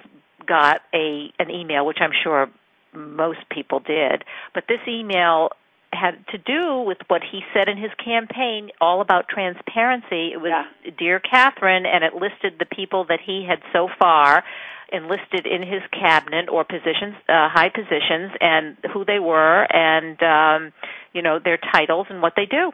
got 0.47 0.81
a 0.95 1.33
an 1.39 1.51
email, 1.51 1.87
which 1.87 1.99
I'm 2.01 2.13
sure 2.23 2.49
most 2.95 3.41
people 3.51 3.81
did, 3.81 4.25
but 4.55 4.65
this 4.69 4.81
email 4.89 5.51
had 5.93 6.27
to 6.29 6.39
do 6.39 6.83
with 6.87 6.99
what 7.09 7.23
he 7.23 7.41
said 7.55 7.69
in 7.69 7.79
his 7.79 7.91
campaign, 8.03 8.71
all 8.81 9.01
about 9.01 9.29
transparency. 9.29 10.33
It 10.33 10.41
was 10.41 10.53
yeah. 10.53 10.91
Dear 10.99 11.21
Kathryn, 11.21 11.87
and 11.87 12.05
it 12.05 12.15
listed 12.15 12.59
the 12.59 12.67
people 12.67 13.07
that 13.09 13.21
he 13.25 13.47
had 13.49 13.61
so 13.73 13.89
far 13.99 14.45
enlisted 14.93 15.47
in 15.47 15.63
his 15.63 15.83
cabinet 15.93 16.49
or 16.49 16.65
positions, 16.65 17.15
uh, 17.29 17.49
high 17.51 17.71
positions, 17.71 18.33
and 18.41 18.77
who 18.93 19.05
they 19.05 19.19
were, 19.19 19.67
and 19.71 20.17
um, 20.23 20.73
you 21.13 21.23
know 21.23 21.39
their 21.43 21.59
titles 21.59 22.07
and 22.11 22.23
what 22.23 22.35
they 22.37 22.47
do. 22.47 22.73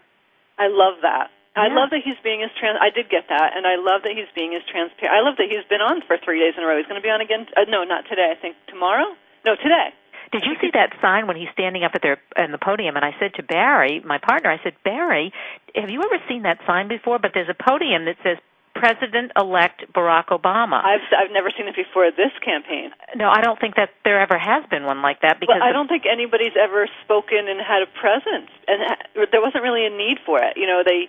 I 0.58 0.68
love 0.68 1.00
that. 1.02 1.30
Yeah. 1.56 1.64
I 1.64 1.68
love 1.68 1.90
that 1.92 2.00
he's 2.04 2.16
being 2.24 2.42
as 2.42 2.50
trans. 2.56 2.78
I 2.80 2.88
did 2.88 3.12
get 3.12 3.28
that, 3.28 3.52
and 3.56 3.66
I 3.66 3.76
love 3.76 4.08
that 4.08 4.16
he's 4.16 4.30
being 4.34 4.56
as 4.56 4.64
transparent. 4.64 5.12
I 5.12 5.20
love 5.20 5.36
that 5.36 5.52
he's 5.52 5.64
been 5.68 5.84
on 5.84 6.00
for 6.06 6.16
three 6.16 6.40
days 6.40 6.56
in 6.56 6.64
a 6.64 6.66
row. 6.66 6.80
He's 6.80 6.88
going 6.88 7.00
to 7.00 7.04
be 7.04 7.12
on 7.12 7.20
again. 7.20 7.44
Uh, 7.52 7.68
no, 7.68 7.84
not 7.84 8.08
today. 8.08 8.32
I 8.32 8.40
think 8.40 8.56
tomorrow. 8.68 9.12
No, 9.44 9.56
today. 9.56 9.92
Did 10.32 10.44
you 10.48 10.56
see 10.62 10.70
that 10.72 10.96
sign 11.02 11.26
when 11.26 11.36
he's 11.36 11.52
standing 11.52 11.84
up 11.84 11.92
at 11.94 12.00
their 12.00 12.16
in 12.40 12.52
the 12.52 12.58
podium? 12.58 12.96
And 12.96 13.04
I 13.04 13.12
said 13.20 13.34
to 13.36 13.42
Barry, 13.42 14.00
my 14.00 14.16
partner, 14.16 14.48
I 14.48 14.62
said, 14.64 14.72
Barry, 14.82 15.30
have 15.76 15.90
you 15.90 16.00
ever 16.00 16.24
seen 16.26 16.44
that 16.44 16.58
sign 16.66 16.88
before? 16.88 17.18
But 17.18 17.32
there's 17.34 17.52
a 17.52 17.58
podium 17.58 18.06
that 18.06 18.16
says 18.24 18.38
President-elect 18.82 19.94
Barack 19.94 20.34
Obama. 20.34 20.82
I've 20.82 21.06
I've 21.14 21.30
never 21.30 21.54
seen 21.56 21.68
it 21.70 21.76
before 21.78 22.10
this 22.10 22.34
campaign. 22.42 22.90
No, 23.14 23.30
I 23.30 23.40
don't 23.40 23.60
think 23.60 23.76
that 23.76 23.90
there 24.02 24.18
ever 24.18 24.36
has 24.36 24.66
been 24.74 24.82
one 24.82 25.02
like 25.02 25.22
that 25.22 25.38
because 25.38 25.62
well, 25.62 25.62
I 25.62 25.70
don't 25.70 25.86
think 25.86 26.02
anybody's 26.02 26.58
ever 26.58 26.90
spoken 27.04 27.46
and 27.46 27.62
had 27.62 27.86
a 27.86 27.90
presence, 28.02 28.50
and 28.66 28.82
ha- 28.82 29.06
there 29.30 29.40
wasn't 29.40 29.62
really 29.62 29.86
a 29.86 29.94
need 29.94 30.18
for 30.26 30.42
it. 30.42 30.58
You 30.58 30.66
know, 30.66 30.82
they 30.84 31.06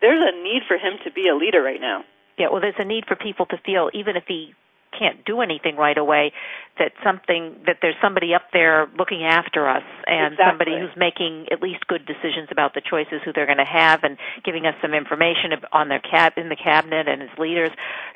there's 0.00 0.22
a 0.22 0.30
need 0.38 0.62
for 0.70 0.78
him 0.78 1.02
to 1.02 1.10
be 1.10 1.26
a 1.26 1.34
leader 1.34 1.60
right 1.60 1.80
now. 1.80 2.04
Yeah, 2.38 2.46
well, 2.52 2.60
there's 2.60 2.78
a 2.78 2.86
need 2.86 3.06
for 3.10 3.16
people 3.16 3.44
to 3.46 3.58
feel 3.58 3.90
even 3.92 4.14
if 4.14 4.24
he 4.30 4.54
can't 4.96 5.24
do 5.24 5.40
anything 5.40 5.76
right 5.76 5.96
away 5.96 6.32
that 6.78 6.92
something 7.04 7.56
that 7.66 7.76
there's 7.82 7.94
somebody 8.02 8.34
up 8.34 8.42
there 8.52 8.88
looking 8.98 9.24
after 9.24 9.68
us 9.68 9.84
and 10.06 10.34
exactly. 10.34 10.46
somebody 10.50 10.72
who's 10.80 10.96
making 10.96 11.46
at 11.52 11.62
least 11.62 11.86
good 11.86 12.04
decisions 12.06 12.48
about 12.50 12.74
the 12.74 12.80
choices 12.80 13.20
who 13.24 13.32
they're 13.32 13.46
going 13.46 13.58
to 13.58 13.64
have 13.64 14.02
and 14.02 14.16
giving 14.44 14.66
us 14.66 14.74
some 14.82 14.94
information 14.94 15.52
on 15.72 15.88
their 15.88 16.00
cab 16.00 16.34
in 16.36 16.48
the 16.48 16.56
cabinet 16.56 17.08
and 17.08 17.22
his 17.22 17.30
leaders. 17.38 17.70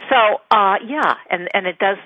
So 0.08 0.40
uh 0.50 0.76
yeah 0.86 1.14
and 1.30 1.48
and 1.54 1.66
it 1.66 1.78
does 1.78 1.98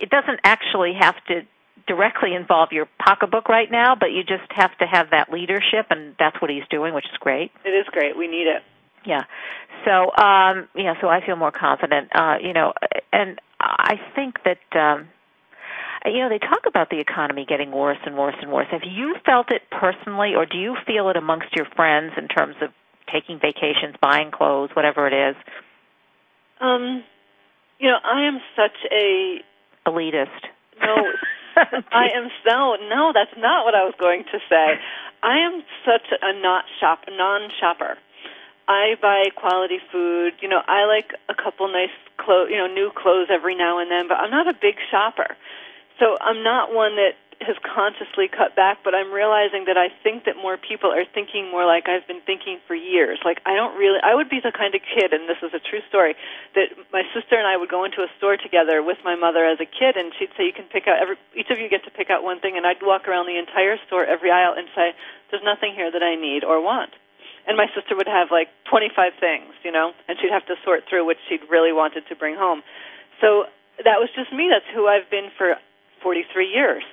it 0.00 0.10
doesn't 0.10 0.40
actually 0.44 0.92
have 0.98 1.16
to 1.28 1.42
directly 1.86 2.34
involve 2.34 2.72
your 2.72 2.88
pocketbook 2.98 3.48
right 3.48 3.70
now 3.70 3.94
but 3.94 4.10
you 4.10 4.22
just 4.22 4.50
have 4.50 4.76
to 4.78 4.86
have 4.86 5.10
that 5.10 5.30
leadership 5.30 5.86
and 5.90 6.14
that's 6.18 6.40
what 6.40 6.50
he's 6.50 6.66
doing 6.70 6.94
which 6.94 7.06
is 7.06 7.18
great. 7.20 7.50
It 7.64 7.70
is 7.70 7.86
great. 7.92 8.16
We 8.16 8.28
need 8.28 8.46
it 8.46 8.62
yeah 9.06 9.24
so 9.84 10.10
um 10.16 10.68
yeah 10.74 10.94
so 11.00 11.08
i 11.08 11.24
feel 11.24 11.36
more 11.36 11.52
confident 11.52 12.08
uh 12.14 12.36
you 12.40 12.52
know 12.52 12.72
and 13.12 13.38
I 13.60 13.94
think 14.14 14.36
that 14.44 14.58
um, 14.78 15.08
you 16.04 16.20
know 16.20 16.28
they 16.28 16.38
talk 16.38 16.66
about 16.66 16.90
the 16.90 17.00
economy 17.00 17.46
getting 17.48 17.70
worse 17.72 17.98
and 18.04 18.16
worse 18.16 18.36
and 18.40 18.52
worse. 18.52 18.66
Have 18.70 18.82
you 18.84 19.16
felt 19.24 19.50
it 19.50 19.62
personally, 19.70 20.34
or 20.36 20.46
do 20.46 20.58
you 20.58 20.76
feel 20.86 21.08
it 21.08 21.16
amongst 21.16 21.54
your 21.56 21.66
friends 21.76 22.12
in 22.16 22.28
terms 22.28 22.56
of 22.60 22.70
taking 23.12 23.38
vacations, 23.38 23.96
buying 24.00 24.30
clothes, 24.30 24.70
whatever 24.74 25.06
it 25.06 25.30
is? 25.30 25.36
Um, 26.60 27.02
you 27.78 27.88
know, 27.88 27.98
I 28.04 28.28
am 28.28 28.40
such 28.56 28.76
a 28.92 29.38
elitist. 29.86 30.44
No, 30.80 30.96
I 31.92 32.08
am 32.14 32.28
so 32.46 32.76
no. 32.88 33.12
That's 33.14 33.36
not 33.38 33.64
what 33.64 33.74
I 33.74 33.84
was 33.84 33.94
going 33.98 34.24
to 34.24 34.38
say. 34.48 34.80
I 35.22 35.38
am 35.38 35.62
such 35.86 36.06
a 36.20 36.40
not 36.42 36.64
shop 36.80 37.00
non-shopper. 37.08 37.96
I 38.68 38.94
buy 39.00 39.28
quality 39.34 39.78
food. 39.92 40.34
You 40.40 40.48
know, 40.48 40.62
I 40.66 40.86
like 40.86 41.12
a 41.28 41.34
couple 41.34 41.68
nice 41.68 41.94
clothes, 42.16 42.48
you 42.50 42.56
know, 42.56 42.66
new 42.66 42.90
clothes 42.94 43.28
every 43.30 43.54
now 43.54 43.78
and 43.78 43.90
then, 43.90 44.08
but 44.08 44.16
I'm 44.16 44.30
not 44.30 44.48
a 44.48 44.54
big 44.54 44.76
shopper. 44.90 45.36
So 45.98 46.16
I'm 46.20 46.42
not 46.42 46.72
one 46.72 46.96
that 46.96 47.14
has 47.42 47.56
consciously 47.60 48.30
cut 48.30 48.54
back, 48.54 48.80
but 48.86 48.94
I'm 48.94 49.12
realizing 49.12 49.66
that 49.66 49.76
I 49.76 49.90
think 50.02 50.24
that 50.24 50.36
more 50.38 50.56
people 50.56 50.90
are 50.92 51.04
thinking 51.04 51.50
more 51.50 51.66
like 51.66 51.88
I've 51.88 52.06
been 52.06 52.22
thinking 52.22 52.58
for 52.66 52.74
years. 52.74 53.18
Like 53.24 53.42
I 53.44 53.54
don't 53.54 53.76
really 53.76 53.98
I 54.02 54.14
would 54.14 54.30
be 54.30 54.40
the 54.40 54.52
kind 54.52 54.74
of 54.74 54.80
kid 54.80 55.12
and 55.12 55.28
this 55.28 55.38
is 55.42 55.52
a 55.52 55.60
true 55.60 55.82
story 55.88 56.14
that 56.54 56.72
my 56.92 57.02
sister 57.12 57.36
and 57.36 57.46
I 57.46 57.56
would 57.56 57.68
go 57.68 57.84
into 57.84 58.00
a 58.02 58.08
store 58.16 58.36
together 58.36 58.82
with 58.82 58.98
my 59.04 59.14
mother 59.14 59.44
as 59.44 59.58
a 59.60 59.66
kid 59.66 59.96
and 59.96 60.14
she'd 60.18 60.30
say 60.38 60.46
you 60.46 60.54
can 60.56 60.70
pick 60.70 60.86
out 60.86 61.02
every 61.02 61.16
each 61.34 61.50
of 61.50 61.58
you 61.58 61.68
get 61.68 61.84
to 61.84 61.90
pick 61.90 62.08
out 62.08 62.22
one 62.22 62.40
thing 62.40 62.56
and 62.56 62.66
I'd 62.66 62.82
walk 62.82 63.08
around 63.08 63.26
the 63.26 63.36
entire 63.36 63.76
store 63.86 64.06
every 64.06 64.30
aisle 64.30 64.54
and 64.56 64.68
say 64.74 64.94
there's 65.30 65.44
nothing 65.44 65.74
here 65.74 65.90
that 65.90 66.02
I 66.02 66.14
need 66.14 66.44
or 66.44 66.62
want 66.62 66.94
and 67.46 67.56
my 67.56 67.66
sister 67.74 67.96
would 67.96 68.08
have 68.08 68.28
like 68.30 68.48
25 68.70 69.12
things, 69.20 69.52
you 69.62 69.72
know, 69.72 69.92
and 70.08 70.18
she'd 70.20 70.32
have 70.32 70.46
to 70.46 70.56
sort 70.64 70.84
through 70.88 71.06
which 71.06 71.18
she'd 71.28 71.44
really 71.50 71.72
wanted 71.72 72.04
to 72.08 72.16
bring 72.16 72.34
home. 72.34 72.62
So 73.20 73.44
that 73.84 74.00
was 74.00 74.08
just 74.14 74.32
me. 74.32 74.48
That's 74.48 74.66
who 74.74 74.86
I've 74.86 75.08
been 75.10 75.28
for 75.36 75.56
43 76.02 76.46
years. 76.46 76.84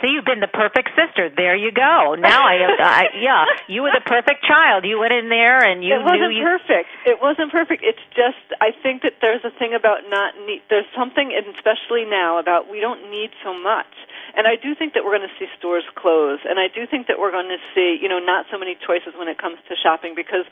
See, 0.00 0.10
you've 0.14 0.24
been 0.24 0.40
the 0.40 0.50
perfect 0.50 0.90
sister. 0.98 1.30
There 1.30 1.54
you 1.56 1.70
go. 1.70 2.14
Now 2.18 2.42
I, 2.46 2.66
I 2.80 3.02
yeah, 3.20 3.44
you 3.68 3.82
were 3.82 3.92
the 3.94 4.02
perfect 4.04 4.44
child. 4.44 4.84
You 4.84 4.98
went 4.98 5.12
in 5.12 5.28
there 5.28 5.62
and 5.62 5.84
you 5.84 5.94
it 5.94 6.02
wasn't 6.02 6.32
knew 6.32 6.42
you. 6.42 6.44
perfect. 6.44 6.88
It 7.06 7.18
wasn't 7.20 7.52
perfect. 7.52 7.82
It's 7.84 8.02
just 8.14 8.40
I 8.60 8.70
think 8.82 9.02
that 9.02 9.20
there's 9.20 9.44
a 9.44 9.52
thing 9.58 9.74
about 9.74 10.08
not 10.08 10.34
need. 10.46 10.62
There's 10.70 10.88
something, 10.96 11.30
especially 11.54 12.04
now, 12.04 12.38
about 12.38 12.70
we 12.70 12.80
don't 12.80 13.10
need 13.10 13.30
so 13.42 13.54
much. 13.54 13.90
And 14.34 14.48
I 14.48 14.56
do 14.56 14.74
think 14.74 14.94
that 14.94 15.04
we're 15.04 15.12
going 15.16 15.28
to 15.28 15.36
see 15.36 15.46
stores 15.60 15.84
close, 15.92 16.40
and 16.48 16.56
I 16.56 16.72
do 16.72 16.88
think 16.88 17.06
that 17.12 17.20
we're 17.20 17.30
going 17.34 17.52
to 17.52 17.60
see, 17.76 18.00
you 18.00 18.08
know, 18.08 18.18
not 18.18 18.46
so 18.50 18.56
many 18.56 18.80
choices 18.80 19.12
when 19.12 19.28
it 19.28 19.36
comes 19.36 19.60
to 19.68 19.76
shopping 19.76 20.16
because 20.16 20.48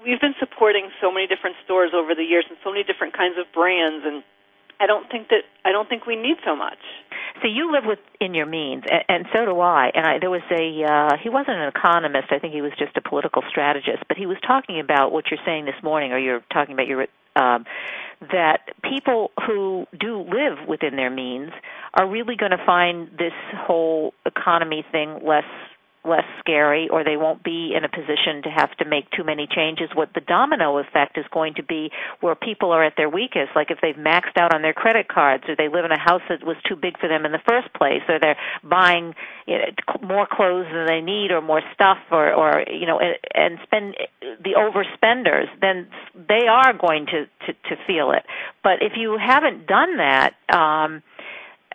we've 0.00 0.20
been 0.20 0.34
supporting 0.40 0.90
so 1.00 1.12
many 1.12 1.26
different 1.26 1.56
stores 1.64 1.92
over 1.94 2.14
the 2.14 2.24
years 2.24 2.44
and 2.48 2.58
so 2.64 2.70
many 2.70 2.82
different 2.82 3.14
kinds 3.14 3.38
of 3.38 3.46
brands 3.52 4.04
and 4.04 4.24
I 4.82 4.86
don't 4.86 5.08
think 5.08 5.28
that 5.28 5.44
I 5.64 5.70
don't 5.70 5.88
think 5.88 6.06
we 6.06 6.16
need 6.16 6.36
so 6.44 6.56
much. 6.56 6.78
So 7.40 7.48
you 7.48 7.70
live 7.72 7.84
within 7.86 8.34
your 8.34 8.46
means, 8.46 8.82
and, 8.90 9.04
and 9.08 9.26
so 9.32 9.44
do 9.44 9.60
I. 9.60 9.90
And 9.94 10.06
I, 10.06 10.18
there 10.18 10.30
was 10.30 10.42
a 10.50 10.84
uh, 10.84 11.16
he 11.22 11.28
wasn't 11.28 11.58
an 11.58 11.68
economist. 11.68 12.28
I 12.30 12.40
think 12.40 12.52
he 12.52 12.62
was 12.62 12.72
just 12.78 12.96
a 12.96 13.00
political 13.00 13.42
strategist. 13.48 14.02
But 14.08 14.16
he 14.16 14.26
was 14.26 14.38
talking 14.44 14.80
about 14.80 15.12
what 15.12 15.30
you're 15.30 15.40
saying 15.46 15.66
this 15.66 15.80
morning, 15.82 16.12
or 16.12 16.18
you're 16.18 16.42
talking 16.52 16.74
about 16.74 16.88
your 16.88 17.06
um, 17.36 17.64
that 18.20 18.70
people 18.82 19.30
who 19.46 19.86
do 19.98 20.18
live 20.20 20.68
within 20.68 20.96
their 20.96 21.10
means 21.10 21.50
are 21.94 22.08
really 22.08 22.36
going 22.36 22.52
to 22.52 22.64
find 22.64 23.08
this 23.18 23.32
whole 23.54 24.14
economy 24.26 24.84
thing 24.92 25.20
less 25.24 25.44
less 26.04 26.24
scary 26.40 26.88
or 26.88 27.04
they 27.04 27.16
won't 27.16 27.44
be 27.44 27.74
in 27.76 27.84
a 27.84 27.88
position 27.88 28.42
to 28.42 28.50
have 28.50 28.70
to 28.78 28.84
make 28.84 29.08
too 29.10 29.22
many 29.22 29.46
changes. 29.46 29.88
What 29.94 30.10
the 30.14 30.20
domino 30.20 30.78
effect 30.78 31.16
is 31.16 31.24
going 31.32 31.54
to 31.54 31.62
be 31.62 31.90
where 32.20 32.34
people 32.34 32.72
are 32.72 32.84
at 32.84 32.94
their 32.96 33.08
weakest, 33.08 33.50
like 33.54 33.70
if 33.70 33.78
they've 33.80 33.94
maxed 33.94 34.36
out 34.36 34.52
on 34.52 34.62
their 34.62 34.72
credit 34.72 35.06
cards 35.06 35.44
or 35.48 35.54
they 35.54 35.68
live 35.68 35.84
in 35.84 35.92
a 35.92 35.98
house 35.98 36.22
that 36.28 36.44
was 36.44 36.56
too 36.68 36.74
big 36.74 36.98
for 36.98 37.08
them 37.08 37.24
in 37.24 37.30
the 37.30 37.42
first 37.48 37.72
place 37.74 38.02
or 38.08 38.18
they're 38.18 38.38
buying 38.64 39.14
you 39.46 39.58
know, 39.58 39.64
more 40.02 40.26
clothes 40.30 40.66
than 40.72 40.86
they 40.86 41.00
need 41.00 41.30
or 41.30 41.40
more 41.40 41.62
stuff 41.72 41.98
or, 42.10 42.32
or 42.34 42.64
you 42.68 42.86
know, 42.86 43.00
and 43.34 43.58
spend 43.62 43.94
the 44.42 44.54
overspenders, 44.58 45.46
then 45.60 45.86
they 46.14 46.46
are 46.50 46.72
going 46.72 47.06
to, 47.06 47.26
to, 47.46 47.52
to 47.68 47.76
feel 47.86 48.10
it. 48.10 48.24
But 48.64 48.82
if 48.82 48.92
you 48.96 49.18
haven't 49.24 49.68
done 49.68 49.98
that, 49.98 50.34
um, 50.52 51.02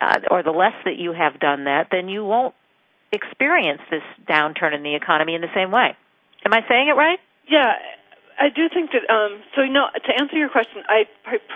uh, 0.00 0.20
or 0.30 0.42
the 0.42 0.50
less 0.50 0.74
that 0.84 0.96
you 0.96 1.12
have 1.12 1.40
done 1.40 1.64
that, 1.64 1.88
then 1.90 2.08
you 2.08 2.24
won't 2.24 2.54
experience 3.12 3.80
this 3.90 4.02
downturn 4.28 4.74
in 4.74 4.82
the 4.82 4.94
economy 4.94 5.34
in 5.34 5.40
the 5.40 5.52
same 5.54 5.70
way. 5.70 5.96
Am 6.44 6.52
I 6.52 6.62
saying 6.68 6.88
it 6.88 6.96
right? 6.96 7.18
Yeah, 7.48 7.74
I 8.38 8.48
do 8.50 8.68
think 8.68 8.92
that. 8.92 9.08
Um, 9.10 9.42
so, 9.54 9.62
you 9.62 9.72
know, 9.72 9.88
to 9.94 10.12
answer 10.20 10.36
your 10.36 10.48
question, 10.48 10.82
I, 10.88 11.06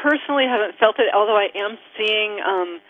personally 0.02 0.44
haven't 0.44 0.78
felt 0.78 0.98
it, 0.98 1.12
although 1.14 1.36
I 1.36 1.48
am 1.54 1.78
seeing 1.96 2.40
um, 2.40 2.80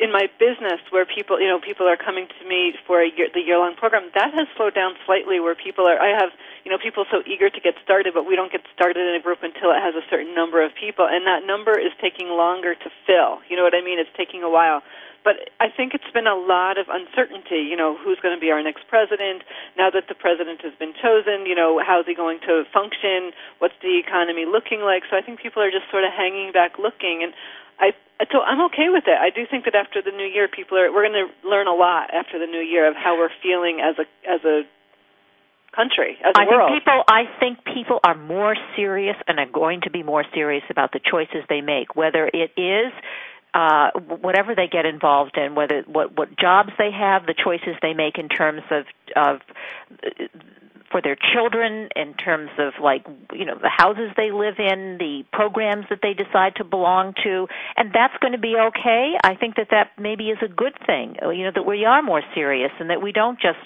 in 0.00 0.10
my 0.10 0.30
business 0.38 0.80
where 0.90 1.04
people, 1.04 1.40
you 1.40 1.46
know, 1.46 1.60
people 1.60 1.86
are 1.86 1.96
coming 1.96 2.26
to 2.26 2.48
me 2.48 2.74
for 2.86 3.02
a 3.02 3.10
year, 3.10 3.28
the 3.34 3.40
year-long 3.40 3.76
program. 3.76 4.10
That 4.14 4.32
has 4.34 4.46
slowed 4.56 4.74
down 4.74 4.94
slightly. 5.04 5.40
Where 5.40 5.54
people 5.54 5.86
are, 5.86 6.00
I 6.00 6.16
have, 6.16 6.30
you 6.64 6.70
know, 6.70 6.78
people 6.78 7.04
so 7.10 7.22
eager 7.26 7.50
to 7.50 7.60
get 7.60 7.74
started, 7.84 8.14
but 8.14 8.24
we 8.26 8.34
don't 8.34 8.50
get 8.50 8.62
started 8.74 9.02
in 9.02 9.14
a 9.14 9.22
group 9.22 9.42
until 9.42 9.70
it 9.70 9.82
has 9.82 9.94
a 9.94 10.02
certain 10.08 10.34
number 10.34 10.64
of 10.64 10.72
people, 10.74 11.06
and 11.06 11.26
that 11.26 11.46
number 11.46 11.78
is 11.78 11.92
taking 12.00 12.28
longer 12.28 12.74
to 12.74 12.88
fill. 13.06 13.44
You 13.50 13.56
know 13.56 13.62
what 13.62 13.74
I 13.74 13.82
mean? 13.84 13.98
It's 13.98 14.14
taking 14.16 14.42
a 14.42 14.50
while 14.50 14.82
but 15.24 15.48
I 15.58 15.72
think 15.72 15.96
it's 15.96 16.08
been 16.12 16.28
a 16.28 16.36
lot 16.36 16.76
of 16.76 16.86
uncertainty. 16.92 17.64
You 17.64 17.76
know, 17.76 17.96
who's 17.96 18.20
going 18.20 18.36
to 18.36 18.40
be 18.40 18.52
our 18.52 18.62
next 18.62 18.84
president? 18.92 19.42
Now 19.76 19.88
that 19.90 20.06
the 20.06 20.14
president 20.14 20.60
has 20.60 20.76
been 20.78 20.92
chosen, 20.92 21.48
you 21.48 21.56
know, 21.56 21.80
how's 21.80 22.04
he 22.04 22.14
going 22.14 22.38
to 22.44 22.68
function? 22.70 23.32
What's 23.58 23.74
the 23.80 23.96
economy 23.96 24.44
looking 24.44 24.84
like? 24.84 25.02
So 25.08 25.16
I 25.16 25.22
think 25.24 25.40
people 25.40 25.64
are 25.64 25.72
just 25.72 25.88
sort 25.90 26.04
of 26.04 26.12
hanging 26.12 26.52
back 26.52 26.76
looking, 26.78 27.24
and 27.24 27.32
I 27.80 27.96
so 28.30 28.44
I'm 28.44 28.60
okay 28.70 28.92
with 28.92 29.08
it. 29.08 29.16
I 29.16 29.32
do 29.32 29.48
think 29.48 29.64
that 29.64 29.74
after 29.74 30.04
the 30.04 30.12
new 30.12 30.28
year, 30.28 30.46
people 30.46 30.78
are 30.78 30.92
we're 30.92 31.08
going 31.08 31.26
to 31.26 31.32
learn 31.48 31.66
a 31.66 31.74
lot 31.74 32.12
after 32.12 32.38
the 32.38 32.46
new 32.46 32.62
year 32.62 32.86
of 32.86 32.94
how 32.94 33.16
we're 33.16 33.32
feeling 33.42 33.80
as 33.80 33.96
a 33.98 34.06
as 34.28 34.44
a 34.44 34.62
country 35.74 36.16
as 36.22 36.32
a 36.36 36.40
I 36.40 36.46
world. 36.46 36.70
think 36.70 36.84
people 36.84 37.02
I 37.08 37.24
think 37.40 37.64
people 37.64 37.98
are 38.04 38.14
more 38.14 38.54
serious 38.76 39.16
and 39.26 39.40
are 39.40 39.50
going 39.50 39.80
to 39.82 39.90
be 39.90 40.02
more 40.02 40.24
serious 40.32 40.62
about 40.70 40.92
the 40.92 41.00
choices 41.00 41.42
they 41.48 41.60
make, 41.60 41.96
whether 41.96 42.30
it 42.32 42.52
is 42.56 42.92
uh, 43.54 43.90
whatever 44.20 44.54
they 44.56 44.66
get 44.66 44.84
involved 44.84 45.38
in, 45.38 45.54
whether 45.54 45.82
what 45.86 46.16
what 46.18 46.36
jobs 46.36 46.70
they 46.76 46.90
have, 46.90 47.24
the 47.24 47.34
choices 47.34 47.76
they 47.80 47.94
make 47.94 48.18
in 48.18 48.28
terms 48.28 48.62
of 48.70 48.84
of 49.14 49.40
for 50.90 51.00
their 51.00 51.16
children, 51.32 51.88
in 51.94 52.14
terms 52.14 52.50
of 52.58 52.72
like 52.82 53.06
you 53.32 53.44
know 53.44 53.56
the 53.56 53.70
houses 53.70 54.10
they 54.16 54.32
live 54.32 54.56
in, 54.58 54.98
the 54.98 55.22
programs 55.32 55.86
that 55.88 56.00
they 56.02 56.14
decide 56.14 56.56
to 56.56 56.64
belong 56.64 57.14
to, 57.22 57.46
and 57.76 57.92
that's 57.94 58.14
going 58.20 58.32
to 58.32 58.38
be 58.38 58.56
okay. 58.58 59.14
I 59.22 59.36
think 59.36 59.54
that 59.54 59.68
that 59.70 59.92
maybe 59.98 60.30
is 60.30 60.38
a 60.44 60.48
good 60.48 60.74
thing. 60.84 61.16
You 61.22 61.44
know 61.44 61.52
that 61.54 61.64
we 61.64 61.84
are 61.84 62.02
more 62.02 62.22
serious 62.34 62.72
and 62.80 62.90
that 62.90 63.00
we 63.00 63.12
don't 63.12 63.40
just 63.40 63.58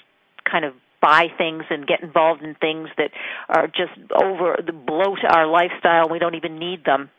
kind 0.49 0.65
of 0.65 0.73
buy 1.01 1.27
things 1.35 1.63
and 1.71 1.87
get 1.87 2.03
involved 2.03 2.43
in 2.43 2.53
things 2.55 2.89
that 2.97 3.09
are 3.47 3.67
just 3.67 3.97
over 4.21 4.57
the 4.63 4.73
bloat 4.73 5.19
our 5.27 5.47
lifestyle. 5.47 6.09
We 6.09 6.19
don't 6.19 6.35
even 6.35 6.59
need 6.59 6.85
them 6.85 7.09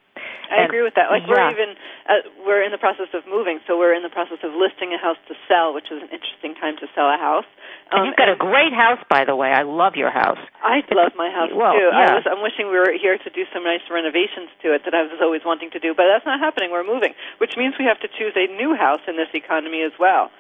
I 0.51 0.66
agree 0.66 0.83
with 0.83 0.95
that. 0.99 1.11
Like 1.11 1.24
yeah. 1.24 1.31
we're 1.31 1.51
even 1.51 1.70
uh, 2.11 2.12
we're 2.43 2.62
in 2.66 2.72
the 2.74 2.83
process 2.83 3.11
of 3.14 3.22
moving, 3.31 3.61
so 3.66 3.78
we're 3.78 3.95
in 3.95 4.03
the 4.03 4.11
process 4.11 4.43
of 4.43 4.51
listing 4.55 4.91
a 4.93 4.99
house 4.99 5.18
to 5.31 5.35
sell, 5.47 5.74
which 5.74 5.91
is 5.95 6.03
an 6.03 6.11
interesting 6.11 6.59
time 6.59 6.74
to 6.83 6.87
sell 6.95 7.07
a 7.07 7.18
house. 7.18 7.47
Um, 7.91 8.03
and 8.03 8.11
you've 8.11 8.18
got 8.18 8.31
and 8.31 8.39
a 8.39 8.43
great 8.43 8.74
house, 8.74 9.03
by 9.11 9.24
the 9.26 9.35
way. 9.35 9.51
I 9.51 9.62
love 9.62 9.95
your 9.95 10.11
house. 10.11 10.39
I 10.62 10.83
love 10.91 11.14
my 11.14 11.31
house 11.31 11.51
well, 11.55 11.74
too. 11.74 11.91
Yeah. 11.91 12.14
I 12.14 12.18
was 12.18 12.26
I'm 12.26 12.43
wishing 12.43 12.70
we 12.70 12.78
were 12.78 12.95
here 12.95 13.18
to 13.18 13.31
do 13.31 13.47
some 13.55 13.62
nice 13.62 13.83
renovations 13.91 14.51
to 14.62 14.74
it 14.74 14.83
that 14.87 14.95
I 14.95 15.07
was 15.07 15.18
always 15.22 15.43
wanting 15.47 15.70
to 15.74 15.81
do, 15.83 15.95
but 15.95 16.07
that's 16.11 16.26
not 16.26 16.39
happening. 16.39 16.70
We're 16.70 16.87
moving, 16.87 17.14
which 17.39 17.55
means 17.59 17.78
we 17.78 17.87
have 17.87 17.99
to 18.03 18.11
choose 18.11 18.35
a 18.35 18.47
new 18.51 18.74
house 18.74 19.03
in 19.07 19.14
this 19.14 19.31
economy 19.35 19.83
as 19.83 19.95
well. 19.99 20.31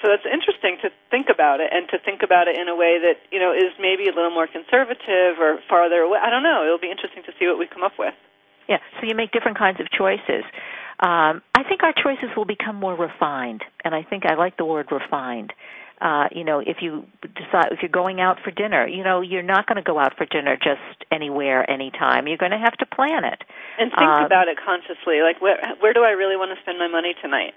So 0.00 0.08
it's 0.16 0.24
interesting 0.24 0.80
to 0.80 0.88
think 1.12 1.28
about 1.28 1.60
it 1.60 1.68
and 1.72 1.84
to 1.92 2.00
think 2.00 2.24
about 2.24 2.48
it 2.48 2.56
in 2.56 2.68
a 2.68 2.76
way 2.76 2.96
that, 3.04 3.20
you 3.28 3.38
know, 3.38 3.52
is 3.52 3.76
maybe 3.76 4.08
a 4.08 4.14
little 4.16 4.32
more 4.32 4.48
conservative 4.48 5.36
or 5.36 5.60
farther 5.68 6.00
away. 6.00 6.16
I 6.16 6.30
don't 6.32 6.42
know. 6.42 6.64
It'll 6.64 6.80
be 6.80 6.90
interesting 6.90 7.22
to 7.28 7.32
see 7.36 7.44
what 7.46 7.58
we 7.60 7.68
come 7.68 7.84
up 7.84 8.00
with. 8.00 8.16
Yeah, 8.70 8.78
so 9.00 9.06
you 9.08 9.16
make 9.16 9.32
different 9.32 9.58
kinds 9.58 9.80
of 9.80 9.90
choices. 9.90 10.46
Um, 11.00 11.42
I 11.58 11.64
think 11.68 11.82
our 11.82 11.92
choices 11.92 12.30
will 12.36 12.44
become 12.44 12.76
more 12.76 12.94
refined, 12.94 13.64
and 13.84 13.94
I 13.96 14.04
think 14.04 14.24
I 14.24 14.36
like 14.36 14.56
the 14.56 14.64
word 14.64 14.92
refined. 14.92 15.52
Uh, 16.00 16.28
you 16.30 16.44
know, 16.44 16.60
if 16.60 16.78
you 16.80 17.04
decide 17.20 17.72
if 17.72 17.80
you're 17.82 17.90
going 17.90 18.20
out 18.20 18.38
for 18.44 18.52
dinner, 18.52 18.86
you 18.86 19.02
know, 19.02 19.22
you're 19.22 19.42
not 19.42 19.66
going 19.66 19.76
to 19.76 19.82
go 19.82 19.98
out 19.98 20.16
for 20.16 20.24
dinner 20.24 20.56
just 20.56 21.04
anywhere, 21.10 21.68
anytime. 21.68 22.28
You're 22.28 22.38
going 22.38 22.52
to 22.52 22.62
have 22.62 22.76
to 22.78 22.86
plan 22.86 23.24
it 23.24 23.42
and 23.76 23.90
think 23.90 24.08
um, 24.08 24.24
about 24.24 24.46
it 24.46 24.56
consciously. 24.64 25.20
Like, 25.20 25.42
where 25.42 25.58
where 25.80 25.92
do 25.92 26.04
I 26.04 26.10
really 26.10 26.36
want 26.36 26.56
to 26.56 26.62
spend 26.62 26.78
my 26.78 26.88
money 26.88 27.14
tonight? 27.20 27.54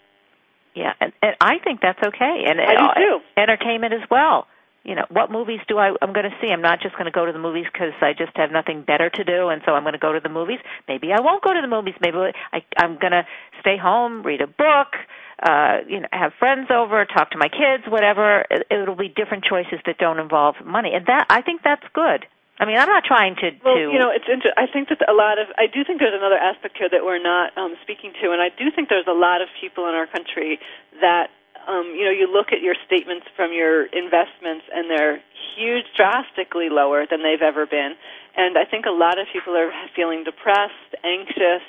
Yeah, 0.73 0.93
and, 0.99 1.13
and 1.21 1.35
I 1.39 1.59
think 1.63 1.79
that's 1.79 2.01
okay, 2.01 2.43
and 2.47 2.59
I 2.59 2.73
do 2.73 2.99
too. 2.99 3.19
Entertainment 3.37 3.93
as 3.93 4.09
well 4.09 4.47
you 4.83 4.95
know 4.95 5.05
what 5.09 5.31
movies 5.31 5.59
do 5.67 5.77
I 5.77 5.93
I'm 6.01 6.13
going 6.13 6.29
to 6.29 6.35
see 6.41 6.49
I'm 6.51 6.61
not 6.61 6.81
just 6.81 6.95
going 6.95 7.05
to 7.05 7.11
go 7.11 7.25
to 7.25 7.31
the 7.31 7.39
movies 7.39 7.65
cuz 7.73 7.93
I 8.01 8.13
just 8.13 8.35
have 8.35 8.51
nothing 8.51 8.81
better 8.81 9.09
to 9.09 9.23
do 9.23 9.49
and 9.49 9.61
so 9.65 9.73
I'm 9.73 9.83
going 9.83 9.93
to 9.93 9.99
go 9.99 10.13
to 10.13 10.19
the 10.19 10.29
movies 10.29 10.59
maybe 10.87 11.11
I 11.13 11.21
won't 11.21 11.43
go 11.43 11.53
to 11.53 11.61
the 11.61 11.67
movies 11.67 11.95
maybe 12.01 12.17
I 12.51 12.63
I'm 12.77 12.97
going 12.97 13.13
to 13.13 13.25
stay 13.61 13.77
home 13.77 14.23
read 14.23 14.41
a 14.41 14.47
book 14.47 14.97
uh 15.41 15.79
you 15.87 16.01
know 16.01 16.07
have 16.11 16.33
friends 16.35 16.69
over 16.69 17.05
talk 17.05 17.31
to 17.31 17.37
my 17.37 17.49
kids 17.49 17.83
whatever 17.87 18.45
it, 18.49 18.67
it'll 18.69 18.95
be 18.95 19.09
different 19.09 19.43
choices 19.43 19.79
that 19.85 19.97
don't 19.97 20.19
involve 20.19 20.55
money 20.65 20.93
and 20.93 21.05
that 21.07 21.25
I 21.29 21.41
think 21.41 21.61
that's 21.63 21.87
good 21.93 22.25
I 22.59 22.65
mean, 22.65 22.77
I'm 22.77 22.87
not 22.87 23.03
trying 23.03 23.35
to. 23.41 23.49
Well, 23.65 23.73
to 23.73 23.81
you 23.91 23.97
know, 23.97 24.13
it's. 24.13 24.29
Inter- 24.29 24.53
I 24.55 24.67
think 24.71 24.89
that 24.89 25.01
a 25.09 25.13
lot 25.13 25.41
of. 25.41 25.49
I 25.57 25.65
do 25.65 25.83
think 25.83 25.99
there's 25.99 26.13
another 26.13 26.37
aspect 26.37 26.77
here 26.77 26.87
that 26.87 27.03
we're 27.03 27.21
not 27.21 27.49
um, 27.57 27.73
speaking 27.81 28.13
to, 28.21 28.31
and 28.31 28.39
I 28.39 28.49
do 28.53 28.69
think 28.69 28.89
there's 28.89 29.09
a 29.09 29.17
lot 29.17 29.41
of 29.41 29.49
people 29.59 29.89
in 29.89 29.95
our 29.95 30.05
country 30.05 30.59
that 31.01 31.33
um, 31.67 31.93
you 31.95 32.05
know, 32.05 32.11
you 32.11 32.31
look 32.31 32.51
at 32.51 32.61
your 32.61 32.75
statements 32.85 33.25
from 33.35 33.53
your 33.53 33.85
investments, 33.85 34.65
and 34.73 34.89
they're 34.89 35.21
huge, 35.55 35.85
drastically 35.95 36.69
lower 36.69 37.05
than 37.09 37.23
they've 37.23 37.41
ever 37.41 37.65
been. 37.65 37.95
And 38.35 38.57
I 38.57 38.65
think 38.65 38.85
a 38.85 38.95
lot 38.95 39.19
of 39.19 39.27
people 39.31 39.55
are 39.55 39.71
feeling 39.95 40.23
depressed, 40.23 40.91
anxious, 41.03 41.63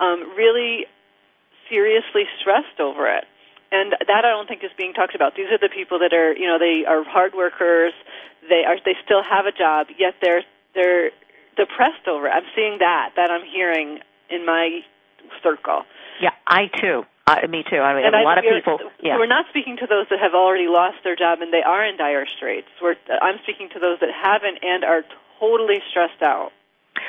um, 0.00 0.34
really 0.36 0.86
seriously 1.68 2.24
stressed 2.40 2.80
over 2.80 3.06
it. 3.06 3.24
And 3.72 3.92
that 3.92 4.24
I 4.24 4.30
don't 4.34 4.48
think 4.48 4.64
is 4.64 4.74
being 4.76 4.92
talked 4.92 5.14
about. 5.14 5.36
These 5.36 5.46
are 5.52 5.58
the 5.58 5.70
people 5.72 6.00
that 6.00 6.12
are, 6.12 6.34
you 6.34 6.46
know, 6.46 6.58
they 6.58 6.84
are 6.84 7.04
hard 7.04 7.34
workers. 7.34 7.92
They 8.48 8.64
are, 8.66 8.76
they 8.84 8.96
still 9.04 9.22
have 9.22 9.46
a 9.46 9.52
job, 9.52 9.86
yet 9.96 10.14
they're 10.20 10.42
they're 10.74 11.10
depressed 11.56 12.08
over 12.08 12.26
it. 12.26 12.30
I'm 12.30 12.48
seeing 12.56 12.78
that. 12.80 13.10
That 13.16 13.30
I'm 13.30 13.46
hearing 13.46 14.00
in 14.28 14.44
my 14.44 14.80
circle. 15.42 15.82
Yeah, 16.20 16.30
I 16.46 16.66
too. 16.66 17.04
Uh, 17.30 17.46
me 17.48 17.62
too. 17.68 17.78
I 17.78 17.94
mean, 17.94 18.06
and 18.06 18.14
a 18.14 18.18
I, 18.18 18.22
lot 18.22 18.38
of 18.38 18.44
people. 18.44 18.78
Yeah. 19.02 19.16
We're 19.16 19.30
not 19.30 19.46
speaking 19.50 19.76
to 19.78 19.86
those 19.86 20.06
that 20.10 20.18
have 20.18 20.34
already 20.34 20.66
lost 20.66 20.98
their 21.04 21.16
job 21.16 21.40
and 21.40 21.52
they 21.52 21.62
are 21.62 21.86
in 21.86 21.96
dire 21.96 22.26
straits. 22.26 22.68
We're, 22.82 22.96
I'm 23.22 23.38
speaking 23.42 23.68
to 23.74 23.78
those 23.78 24.00
that 24.00 24.10
haven't 24.10 24.58
and 24.62 24.84
are 24.84 25.02
totally 25.38 25.78
stressed 25.90 26.22
out. 26.22 26.52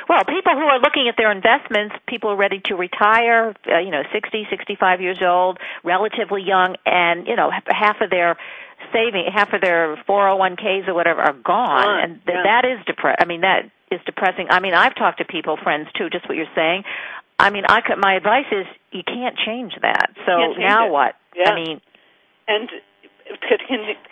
Well, 0.07 0.23
people 0.25 0.53
who 0.53 0.65
are 0.65 0.79
looking 0.79 1.07
at 1.09 1.17
their 1.17 1.31
investments, 1.31 1.95
people 2.07 2.35
ready 2.35 2.61
to 2.65 2.75
retire, 2.75 3.53
uh, 3.67 3.79
you 3.79 3.91
know, 3.91 4.03
60, 4.13 4.47
65 4.49 5.01
years 5.01 5.19
old, 5.21 5.57
relatively 5.83 6.43
young, 6.43 6.75
and, 6.85 7.27
you 7.27 7.35
know, 7.35 7.51
half 7.67 7.99
of 8.01 8.09
their 8.09 8.37
saving, 8.93 9.25
half 9.33 9.53
of 9.53 9.61
their 9.61 9.97
401ks 10.07 10.87
or 10.87 10.93
whatever 10.93 11.21
are 11.21 11.33
gone. 11.33 11.85
Gone, 11.85 11.99
and 12.03 12.25
th- 12.25 12.37
yeah. 12.37 12.43
that 12.43 12.65
is 12.65 12.85
depressing. 12.85 13.17
I 13.19 13.25
mean, 13.25 13.41
that 13.41 13.69
is 13.91 13.99
depressing. 14.05 14.47
I 14.49 14.59
mean, 14.59 14.73
I've 14.73 14.95
talked 14.95 15.19
to 15.19 15.25
people, 15.25 15.57
friends 15.61 15.87
too, 15.97 16.09
just 16.09 16.27
what 16.27 16.37
you're 16.37 16.53
saying. 16.55 16.83
I 17.41 17.49
mean, 17.49 17.65
I 17.67 17.81
could, 17.81 17.97
my 17.97 18.13
advice 18.13 18.45
is 18.51 18.69
you 18.91 19.01
can't 19.01 19.35
change 19.35 19.73
that. 19.81 20.13
So 20.25 20.37
change 20.37 20.61
now 20.61 20.87
it. 20.87 20.91
what? 20.91 21.15
Yeah. 21.35 21.49
I 21.49 21.55
mean, 21.55 21.81
and 22.47 22.69
could 23.49 23.61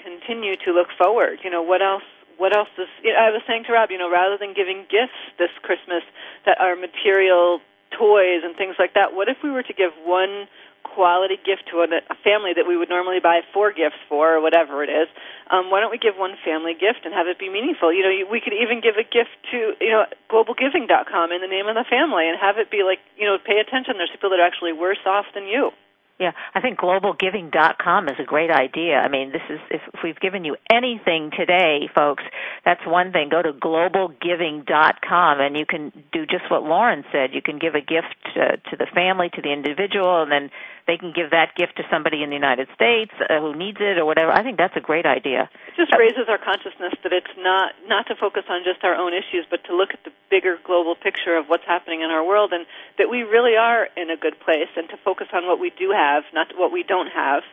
continue 0.01 0.55
to 0.65 0.71
look 0.71 0.87
forward. 0.97 1.39
You 1.43 1.51
know, 1.51 1.61
what 1.61 1.81
else? 1.81 2.03
What 2.37 2.55
else 2.55 2.71
is? 2.77 2.87
You 3.03 3.13
know, 3.13 3.19
I 3.19 3.29
was 3.29 3.41
saying 3.45 3.65
to 3.67 3.73
Rob, 3.73 3.91
you 3.91 3.97
know, 3.97 4.09
rather 4.09 4.37
than 4.39 4.55
giving 4.55 4.87
gifts 4.89 5.19
this 5.37 5.51
Christmas 5.61 6.01
that 6.45 6.57
are 6.59 6.75
material 6.75 7.59
toys 7.93 8.41
and 8.41 8.55
things 8.55 8.75
like 8.79 8.93
that, 8.95 9.13
what 9.13 9.27
if 9.27 9.37
we 9.43 9.51
were 9.51 9.63
to 9.63 9.73
give 9.73 9.91
one 10.05 10.47
quality 10.83 11.37
gift 11.41 11.69
to 11.71 11.85
a, 11.85 11.87
family 12.23 12.53
that 12.55 12.67
we 12.67 12.75
would 12.75 12.89
normally 12.89 13.19
buy 13.19 13.41
four 13.53 13.71
gifts 13.71 13.99
for 14.07 14.35
or 14.35 14.41
whatever 14.41 14.83
it 14.83 14.89
is? 14.89 15.07
Um, 15.49 15.71
why 15.71 15.79
don't 15.79 15.91
we 15.91 15.97
give 15.97 16.15
one 16.15 16.35
family 16.43 16.73
gift 16.73 17.05
and 17.05 17.13
have 17.13 17.27
it 17.27 17.39
be 17.39 17.49
meaningful? 17.49 17.93
You 17.93 18.03
know, 18.03 18.13
we 18.29 18.41
could 18.41 18.53
even 18.53 18.81
give 18.81 18.95
a 18.95 19.03
gift 19.03 19.33
to 19.51 19.73
you 19.79 19.91
know 19.91 20.05
globalgiving.com 20.29 21.31
in 21.31 21.41
the 21.41 21.51
name 21.51 21.67
of 21.67 21.75
the 21.75 21.85
family 21.89 22.27
and 22.27 22.37
have 22.39 22.57
it 22.57 22.69
be 22.69 22.83
like 22.83 22.99
you 23.17 23.25
know, 23.25 23.37
pay 23.37 23.59
attention. 23.59 23.97
There's 23.97 24.11
people 24.11 24.29
that 24.31 24.39
are 24.39 24.47
actually 24.47 24.73
worse 24.73 25.01
off 25.05 25.25
than 25.33 25.47
you. 25.47 25.71
Yeah, 26.19 26.31
I 26.53 26.59
think 26.59 26.77
globalgiving.com 26.79 28.09
is 28.09 28.15
a 28.19 28.25
great 28.25 28.51
idea. 28.51 28.95
I 28.97 29.07
mean, 29.07 29.31
this 29.31 29.41
is 29.49 29.59
if 29.71 29.81
if 29.93 30.03
we've 30.03 30.19
given 30.19 30.43
you 30.43 30.57
anything 30.69 31.31
today, 31.31 31.89
folks, 31.95 32.23
that's 32.65 32.85
one 32.85 33.13
thing. 33.13 33.29
Go 33.29 33.41
to 33.41 33.53
globalgiving.com 33.53 35.39
and 35.39 35.57
you 35.57 35.65
can 35.65 35.91
do 36.11 36.25
just 36.25 36.51
what 36.51 36.63
Lauren 36.63 37.05
said. 37.11 37.33
You 37.33 37.41
can 37.41 37.57
give 37.57 37.75
a 37.75 37.81
gift 37.81 38.15
to, 38.35 38.57
to 38.69 38.75
the 38.77 38.87
family, 38.93 39.29
to 39.33 39.41
the 39.41 39.53
individual, 39.53 40.21
and 40.21 40.31
then 40.31 40.51
they 40.89 40.97
can 40.97 41.13
give 41.13 41.29
that 41.29 41.53
gift 41.53 41.77
to 41.77 41.85
somebody 41.93 42.25
in 42.25 42.33
the 42.33 42.35
United 42.35 42.65
States 42.73 43.13
uh, 43.21 43.37
who 43.37 43.53
needs 43.53 43.77
it 43.77 44.01
or 44.01 44.09
whatever. 44.09 44.33
I 44.33 44.41
think 44.41 44.57
that's 44.57 44.73
a 44.73 44.81
great 44.81 45.05
idea. 45.05 45.45
It 45.69 45.77
just 45.77 45.93
raises 45.93 46.25
our 46.25 46.41
consciousness 46.41 46.97
that 47.05 47.13
it's 47.13 47.29
not 47.37 47.77
not 47.85 48.09
to 48.09 48.17
focus 48.17 48.49
on 48.49 48.65
just 48.65 48.81
our 48.81 48.97
own 48.97 49.13
issues, 49.13 49.45
but 49.45 49.61
to 49.69 49.77
look 49.77 49.93
at 49.93 50.01
the 50.01 50.09
bigger 50.33 50.57
global 50.65 50.97
picture 50.97 51.37
of 51.37 51.45
what's 51.45 51.69
happening 51.69 52.01
in 52.01 52.09
our 52.09 52.25
world, 52.25 52.49
and 52.57 52.65
that 52.97 53.05
we 53.05 53.21
really 53.21 53.53
are 53.53 53.85
in 53.93 54.09
a 54.09 54.17
good 54.17 54.41
place, 54.41 54.73
and 54.73 54.89
to 54.89 54.97
focus 55.05 55.29
on 55.29 55.45
what 55.45 55.61
we 55.61 55.69
do 55.77 55.93
have, 55.93 56.25
not 56.33 56.49
what 56.57 56.73
we 56.73 56.81
don't 56.81 57.13
have. 57.13 57.45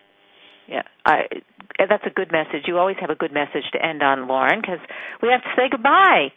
Yeah, 0.67 0.83
I, 1.05 1.29
that's 1.77 2.09
a 2.09 2.11
good 2.11 2.33
message. 2.33 2.65
You 2.67 2.79
always 2.79 2.97
have 3.05 3.11
a 3.11 3.15
good 3.15 3.33
message 3.33 3.69
to 3.77 3.79
end 3.85 4.03
on, 4.03 4.27
Lauren, 4.27 4.65
because 4.65 4.81
we 5.21 5.29
have 5.29 5.45
to 5.45 5.53
say 5.55 5.69
goodbye. 5.71 6.33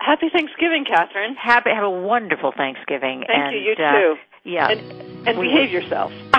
Happy 0.00 0.26
Thanksgiving, 0.32 0.84
Kathryn. 0.84 1.36
Happy, 1.36 1.70
have 1.70 1.84
a 1.84 1.90
wonderful 1.90 2.52
Thanksgiving. 2.56 3.24
Thank 3.28 3.30
and, 3.30 3.54
you. 3.54 3.60
You 3.60 3.74
uh, 3.78 3.92
too. 3.92 4.14
Yeah. 4.44 4.68
And, 4.68 4.80
and 5.26 5.40
behave 5.40 5.70
yourself. 5.70 6.12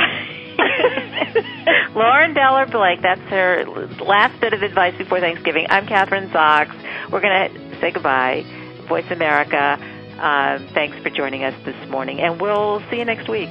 Lauren 1.96 2.36
Deller 2.36 2.72
Blake, 2.72 3.02
that's 3.02 3.22
her 3.32 3.66
last 4.06 4.40
bit 4.40 4.54
of 4.54 4.62
advice 4.62 4.96
before 4.98 5.20
Thanksgiving. 5.20 5.66
I'm 5.70 5.88
Kathryn 5.88 6.32
Zox. 6.32 6.70
We're 7.12 7.22
going 7.22 7.52
to 7.52 7.80
say 7.82 7.92
goodbye. 7.92 8.46
Voice 8.88 9.10
America, 9.10 9.80
um, 10.20 10.68
thanks 10.76 10.96
for 11.00 11.10
joining 11.10 11.44
us 11.44 11.56
this 11.66 11.90
morning, 11.90 12.20
and 12.20 12.40
we'll 12.40 12.84
see 12.92 12.98
you 12.98 13.06
next 13.06 13.28
week. 13.28 13.50